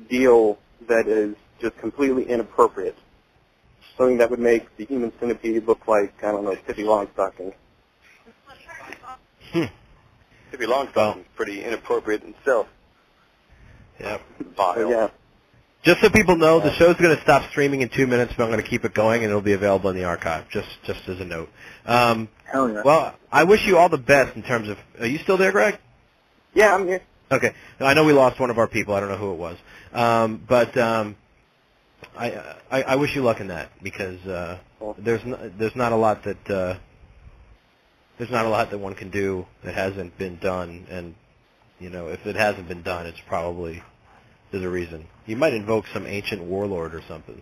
deal 0.09 0.57
that 0.87 1.07
is 1.07 1.35
just 1.59 1.77
completely 1.77 2.23
inappropriate 2.23 2.97
something 3.97 4.17
that 4.17 4.29
would 4.29 4.39
make 4.39 4.75
the 4.77 4.85
human 4.85 5.11
centipede 5.19 5.65
look 5.67 5.87
like, 5.87 6.23
I 6.23 6.31
don't 6.31 6.43
know, 6.43 6.55
Pippi 6.55 6.83
Longstocking. 6.83 7.53
Hmm. 9.51 9.63
Pippi 10.51 10.65
Longstocking 10.65 11.19
is 11.21 11.25
pretty 11.35 11.63
inappropriate 11.63 12.23
in 12.23 12.29
itself. 12.29 12.67
Yep. 13.99 14.21
Vile. 14.57 14.89
Yeah. 14.89 15.07
Just 15.83 16.01
so 16.01 16.09
people 16.09 16.35
know, 16.35 16.59
the 16.59 16.71
show's 16.73 16.95
going 16.97 17.15
to 17.15 17.21
stop 17.23 17.49
streaming 17.49 17.81
in 17.81 17.89
two 17.89 18.05
minutes, 18.05 18.33
but 18.37 18.43
I'm 18.43 18.51
going 18.51 18.61
to 18.63 18.69
keep 18.69 18.85
it 18.85 18.93
going, 18.93 19.23
and 19.23 19.29
it'll 19.29 19.41
be 19.41 19.53
available 19.53 19.89
in 19.89 19.95
the 19.95 20.03
archive. 20.03 20.47
Just 20.49 20.69
just 20.85 21.07
as 21.09 21.19
a 21.19 21.25
note. 21.25 21.49
Um, 21.85 22.29
Hell 22.45 22.69
yeah. 22.71 22.83
well, 22.85 23.15
I 23.31 23.45
wish 23.45 23.65
you 23.65 23.77
all 23.77 23.89
the 23.89 23.97
best 23.97 24.35
in 24.35 24.43
terms 24.43 24.69
of. 24.69 24.77
Are 24.99 25.07
you 25.07 25.17
still 25.19 25.37
there, 25.37 25.51
Greg? 25.51 25.79
yeah, 26.53 26.75
I'm 26.75 26.87
here. 26.87 27.01
Okay. 27.31 27.53
I 27.79 27.93
know 27.93 28.03
we 28.03 28.13
lost 28.13 28.39
one 28.39 28.49
of 28.49 28.59
our 28.59 28.67
people. 28.67 28.93
I 28.93 28.99
don't 28.99 29.09
know 29.09 29.17
who 29.17 29.31
it 29.31 29.37
was. 29.37 29.57
Um, 29.93 30.43
but 30.47 30.77
um, 30.77 31.15
I, 32.17 32.55
I 32.69 32.83
I 32.83 32.95
wish 32.95 33.15
you 33.15 33.21
luck 33.21 33.39
in 33.39 33.47
that 33.47 33.71
because 33.81 34.25
uh, 34.25 34.57
there's 34.97 35.21
n- 35.21 35.53
there's 35.57 35.75
not 35.75 35.91
a 35.91 35.95
lot 35.95 36.23
that 36.23 36.49
uh, 36.49 36.77
there's 38.17 38.31
not 38.31 38.45
a 38.45 38.49
lot 38.49 38.69
that 38.71 38.77
one 38.77 38.95
can 38.95 39.09
do 39.09 39.45
that 39.63 39.73
hasn't 39.73 40.17
been 40.17 40.37
done, 40.37 40.85
and 40.89 41.15
you 41.79 41.89
know 41.89 42.07
if 42.07 42.25
it 42.25 42.35
hasn't 42.35 42.67
been 42.67 42.81
done, 42.81 43.05
it's 43.05 43.21
probably 43.27 43.81
there's 44.51 44.63
a 44.63 44.69
reason. 44.69 45.07
You 45.25 45.37
might 45.37 45.53
invoke 45.53 45.85
some 45.87 46.05
ancient 46.05 46.41
warlord 46.43 46.93
or 46.93 47.01
something. 47.07 47.41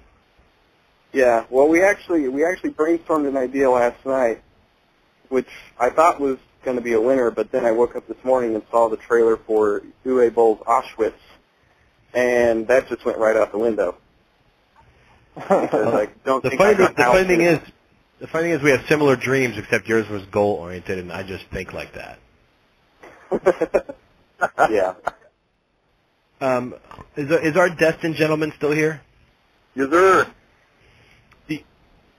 Yeah, 1.12 1.46
well, 1.50 1.68
we 1.68 1.82
actually 1.84 2.28
we 2.28 2.46
actually 2.46 2.72
brainstormed 2.72 3.28
an 3.28 3.38
idea 3.38 3.70
last 3.70 4.06
night, 4.06 4.42
which 5.30 5.50
I 5.80 5.90
thought 5.90 6.20
was 6.20 6.38
going 6.64 6.78
to 6.78 6.84
be 6.84 6.94
a 6.94 7.02
winner, 7.02 7.32
but 7.32 7.52
then 7.52 7.66
I 7.66 7.72
woke 7.72 7.96
up 7.96 8.08
this 8.08 8.24
morning 8.24 8.54
and 8.54 8.64
saw 8.70 8.90
the 8.90 8.98
trailer 8.98 9.38
for 9.38 9.82
Uwe 10.06 10.34
Boll's 10.34 10.60
Auschwitz, 10.60 11.14
and 12.14 12.68
that 12.68 12.88
just 12.90 13.04
went 13.06 13.18
right 13.18 13.36
out 13.36 13.52
the 13.52 13.58
window. 13.58 13.96
because 15.50 15.94
I 15.94 16.08
don't 16.26 16.44
the 16.44 16.50
think 16.50 16.62
funny 16.62 16.76
thing, 16.76 16.88
the 16.96 17.04
funny 17.04 17.28
thing 17.28 17.42
is, 17.42 17.60
the 18.20 18.28
funny 18.28 18.44
thing 18.46 18.52
is 18.54 18.62
we 18.62 18.72
have 18.72 18.86
similar 18.88 19.16
dreams, 19.16 19.58
except 19.58 19.88
yours 19.88 20.08
was 20.10 20.24
goal 20.26 20.56
oriented, 20.56 21.00
and 21.00 21.12
I 21.12 21.24
just 21.24 21.46
think 21.48 21.74
like 21.74 21.94
that. 21.94 22.20
yeah. 24.70 24.94
Um, 26.42 26.76
is 27.16 27.30
is 27.32 27.58
our 27.58 27.70
destined 27.70 28.16
gentleman 28.16 28.54
still 28.56 28.72
here? 28.72 29.02
Yes, 29.76 29.90
sir. 29.90 30.28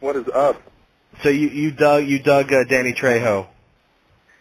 What 0.01 0.17
is 0.17 0.29
up? 0.29 0.61
So 1.23 1.29
you 1.29 1.49
you 1.49 1.71
dug 1.71 2.07
you 2.07 2.19
dug 2.19 2.53
uh, 2.53 2.65
Danny 2.65 2.95
Trejo. 2.95 3.47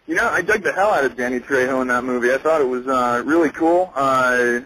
You 0.06 0.14
know, 0.16 0.28
I 0.28 0.42
dug 0.42 0.62
the 0.62 0.72
hell 0.72 0.90
out 0.90 1.04
of 1.04 1.16
Danny 1.16 1.38
Trejo 1.38 1.82
in 1.82 1.88
that 1.88 2.02
movie. 2.02 2.32
I 2.32 2.38
thought 2.38 2.60
it 2.60 2.68
was 2.68 2.86
uh, 2.86 3.22
really 3.24 3.50
cool. 3.50 3.92
Uh, 3.94 4.60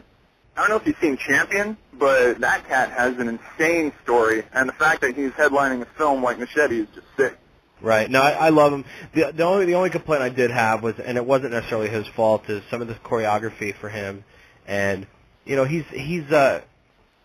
I 0.57 0.61
don't 0.61 0.71
know 0.71 0.77
if 0.77 0.87
you've 0.87 0.99
seen 1.01 1.17
Champion, 1.17 1.77
but 1.99 2.41
that 2.41 2.67
cat 2.69 2.91
has 2.93 3.19
an 3.19 3.29
insane 3.29 3.93
story, 4.03 4.45
and 4.53 4.69
the 4.69 4.73
fact 4.73 5.01
that 5.01 5.17
he's 5.17 5.33
headlining 5.33 5.83
a 5.83 5.87
film 5.97 6.23
like 6.23 6.39
Machete 6.39 6.81
is 6.81 6.89
just 6.95 7.07
sick. 7.17 7.37
Right. 7.81 8.09
No, 8.09 8.23
I, 8.23 8.31
I 8.31 8.49
love 8.51 8.73
him. 8.73 8.85
The 9.15 9.33
the 9.33 9.43
only 9.43 9.67
the 9.67 9.75
only 9.75 9.91
complaint 9.91 10.23
I 10.23 10.29
did 10.29 10.51
have 10.51 10.83
was, 10.83 10.99
and 11.01 11.19
it 11.19 11.27
wasn't 11.27 11.53
necessarily 11.53 11.89
his 11.89 12.07
fault, 12.07 12.49
is 12.49 12.63
some 12.71 12.81
of 12.81 12.89
the 12.89 12.95
choreography 12.95 13.75
for 13.75 13.89
him, 13.89 14.25
and 14.67 15.07
you 15.45 15.57
know 15.57 15.65
he's 15.65 15.85
he's 15.91 16.31
uh 16.31 16.63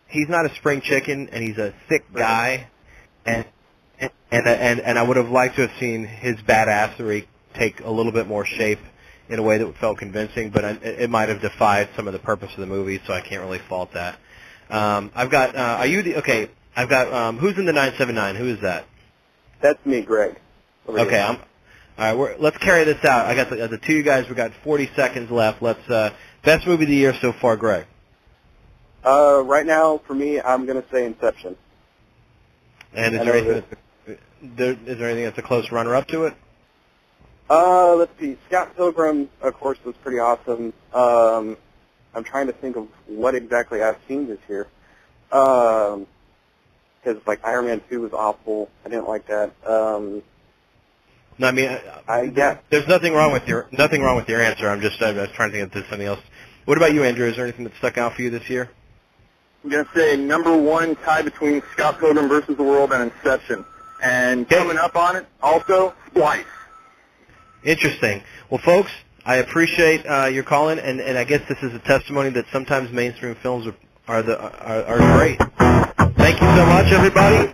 he's 0.07 0.27
not 0.27 0.45
a 0.45 0.55
spring 0.55 0.81
chicken, 0.81 1.29
and 1.31 1.43
he's 1.43 1.57
a 1.57 1.73
thick 1.87 2.11
guy, 2.11 2.67
and 3.25 3.45
and 3.99 4.11
and 4.31 4.47
and, 4.47 4.79
and 4.81 4.99
I 4.99 5.03
would 5.03 5.17
have 5.17 5.29
liked 5.29 5.55
to 5.57 5.67
have 5.67 5.79
seen 5.79 6.03
his 6.03 6.37
badassery 6.37 7.27
take 7.53 7.81
a 7.81 7.89
little 7.89 8.11
bit 8.11 8.27
more 8.27 8.43
shape 8.43 8.79
in 9.29 9.39
a 9.39 9.43
way 9.43 9.59
that 9.59 9.77
felt 9.77 9.99
convincing, 9.99 10.49
but 10.49 10.65
I, 10.65 10.71
it 10.71 11.09
might 11.09 11.29
have 11.29 11.41
defied 11.41 11.89
some 11.95 12.07
of 12.07 12.13
the 12.13 12.19
purpose 12.19 12.51
of 12.53 12.59
the 12.59 12.65
movie, 12.65 12.99
so 13.05 13.13
I 13.13 13.21
can't 13.21 13.41
really 13.41 13.59
fault 13.59 13.93
that. 13.93 14.17
Um, 14.69 15.11
I've 15.15 15.29
got. 15.29 15.55
Uh, 15.55 15.77
are 15.79 15.87
you 15.87 16.01
the 16.01 16.17
okay? 16.17 16.49
I've 16.75 16.89
got. 16.89 17.13
Um, 17.13 17.37
who's 17.37 17.57
in 17.57 17.65
the 17.65 17.73
nine 17.73 17.93
seven 17.97 18.15
nine? 18.15 18.35
Who 18.35 18.45
is 18.45 18.61
that? 18.61 18.85
That's 19.61 19.83
me, 19.85 20.01
Greg. 20.01 20.39
Okay. 20.87 21.21
I'm, 21.21 21.35
all 21.35 21.41
right. 21.97 22.13
We're, 22.17 22.37
let's 22.37 22.57
carry 22.57 22.85
this 22.85 23.03
out. 23.05 23.25
I 23.25 23.35
got 23.35 23.49
the, 23.49 23.67
the 23.67 23.77
two 23.77 23.93
of 23.93 23.97
you 23.97 24.03
guys. 24.03 24.27
We 24.29 24.35
got 24.35 24.51
40 24.63 24.89
seconds 24.95 25.29
left. 25.29 25.61
Let's 25.61 25.87
uh, 25.89 26.13
best 26.43 26.65
movie 26.65 26.83
of 26.83 26.89
the 26.89 26.95
year 26.95 27.13
so 27.21 27.33
far, 27.33 27.57
Greg. 27.57 27.85
Uh, 29.05 29.43
right 29.45 29.65
now, 29.65 29.99
for 29.99 30.13
me, 30.13 30.41
I'm 30.41 30.65
gonna 30.65 30.83
say 30.91 31.05
Inception. 31.05 31.55
And 32.93 33.15
is 33.15 33.21
there 33.23 33.35
anything 33.35 33.53
that's 33.53 33.81
there, 34.41 34.71
is 34.71 34.97
there 34.97 35.09
anything 35.09 35.25
that's 35.25 35.37
a 35.37 35.43
close 35.43 35.71
runner-up 35.71 36.07
to 36.07 36.25
it? 36.25 36.33
Uh, 37.49 37.95
let's 37.95 38.11
see. 38.19 38.37
Scott 38.47 38.75
Pilgrim, 38.75 39.29
of 39.41 39.53
course, 39.59 39.77
was 39.83 39.95
pretty 40.03 40.19
awesome. 40.19 40.73
Um, 40.93 41.57
I'm 42.13 42.23
trying 42.23 42.47
to 42.47 42.53
think 42.53 42.75
of 42.75 42.87
what 43.07 43.35
exactly 43.35 43.81
I've 43.81 43.97
seen 44.07 44.27
this 44.27 44.39
year. 44.47 44.67
Um, 45.31 46.05
because 47.03 47.25
like 47.25 47.43
Iron 47.45 47.65
Man 47.65 47.81
Two 47.89 48.01
was 48.01 48.13
awful. 48.13 48.69
I 48.85 48.89
didn't 48.89 49.07
like 49.07 49.27
that. 49.27 49.51
Um, 49.65 50.21
No, 51.37 51.47
I 51.47 51.51
mean, 51.51 51.69
I, 51.69 52.01
I 52.07 52.21
yeah. 52.23 52.57
there's 52.69 52.87
nothing 52.87 53.13
wrong 53.13 53.31
with 53.31 53.47
your 53.47 53.67
nothing 53.71 54.01
wrong 54.01 54.15
with 54.17 54.27
your 54.27 54.41
answer. 54.41 54.69
I'm 54.69 54.81
just 54.81 55.01
I 55.01 55.11
was 55.13 55.29
trying 55.31 55.51
to 55.51 55.57
think 55.57 55.67
if 55.67 55.73
there's 55.73 55.87
something 55.89 56.07
else. 56.07 56.19
What 56.65 56.77
about 56.77 56.93
you, 56.93 57.03
Andrew? 57.03 57.27
Is 57.27 57.35
there 57.37 57.45
anything 57.45 57.63
that 57.63 57.75
stuck 57.77 57.97
out 57.97 58.15
for 58.15 58.21
you 58.21 58.29
this 58.29 58.49
year? 58.49 58.69
I'm 59.63 59.69
gonna 59.69 59.87
say 59.95 60.17
number 60.17 60.55
one 60.55 60.95
tie 60.97 61.21
between 61.21 61.61
Scott 61.73 61.99
Pilgrim 61.99 62.27
versus 62.27 62.57
the 62.57 62.63
World 62.63 62.91
and 62.91 63.03
Inception, 63.11 63.63
and 64.03 64.45
Okay. 64.45 64.57
coming 64.57 64.77
up 64.77 64.95
on 64.95 65.15
it 65.15 65.25
also 65.41 65.93
Splice. 66.07 66.45
Interesting. 67.63 68.23
Well, 68.49 68.61
folks, 68.63 68.91
I 69.25 69.35
appreciate 69.37 70.05
uh, 70.05 70.25
your 70.25 70.43
calling, 70.43 70.79
and, 70.79 71.01
and 71.01 71.17
I 71.17 71.23
guess 71.23 71.41
this 71.49 71.61
is 71.61 71.73
a 71.73 71.79
testimony 71.79 72.29
that 72.31 72.45
sometimes 72.51 72.91
mainstream 72.91 73.35
films 73.35 73.67
are 73.67 73.75
are 74.07 74.23
the 74.23 74.39
are, 74.39 74.83
are 74.85 75.17
great. 75.17 75.37
Thank 76.17 76.41
you 76.41 76.47
so 76.55 76.65
much, 76.65 76.91
everybody. 76.91 77.53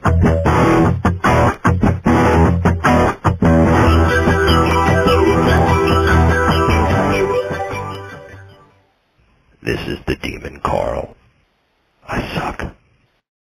This 9.62 9.82
is 9.88 10.00
the 10.06 10.16
Demon 10.22 10.62
Carl. 10.62 11.16
I 12.08 12.34
suck. 12.36 12.76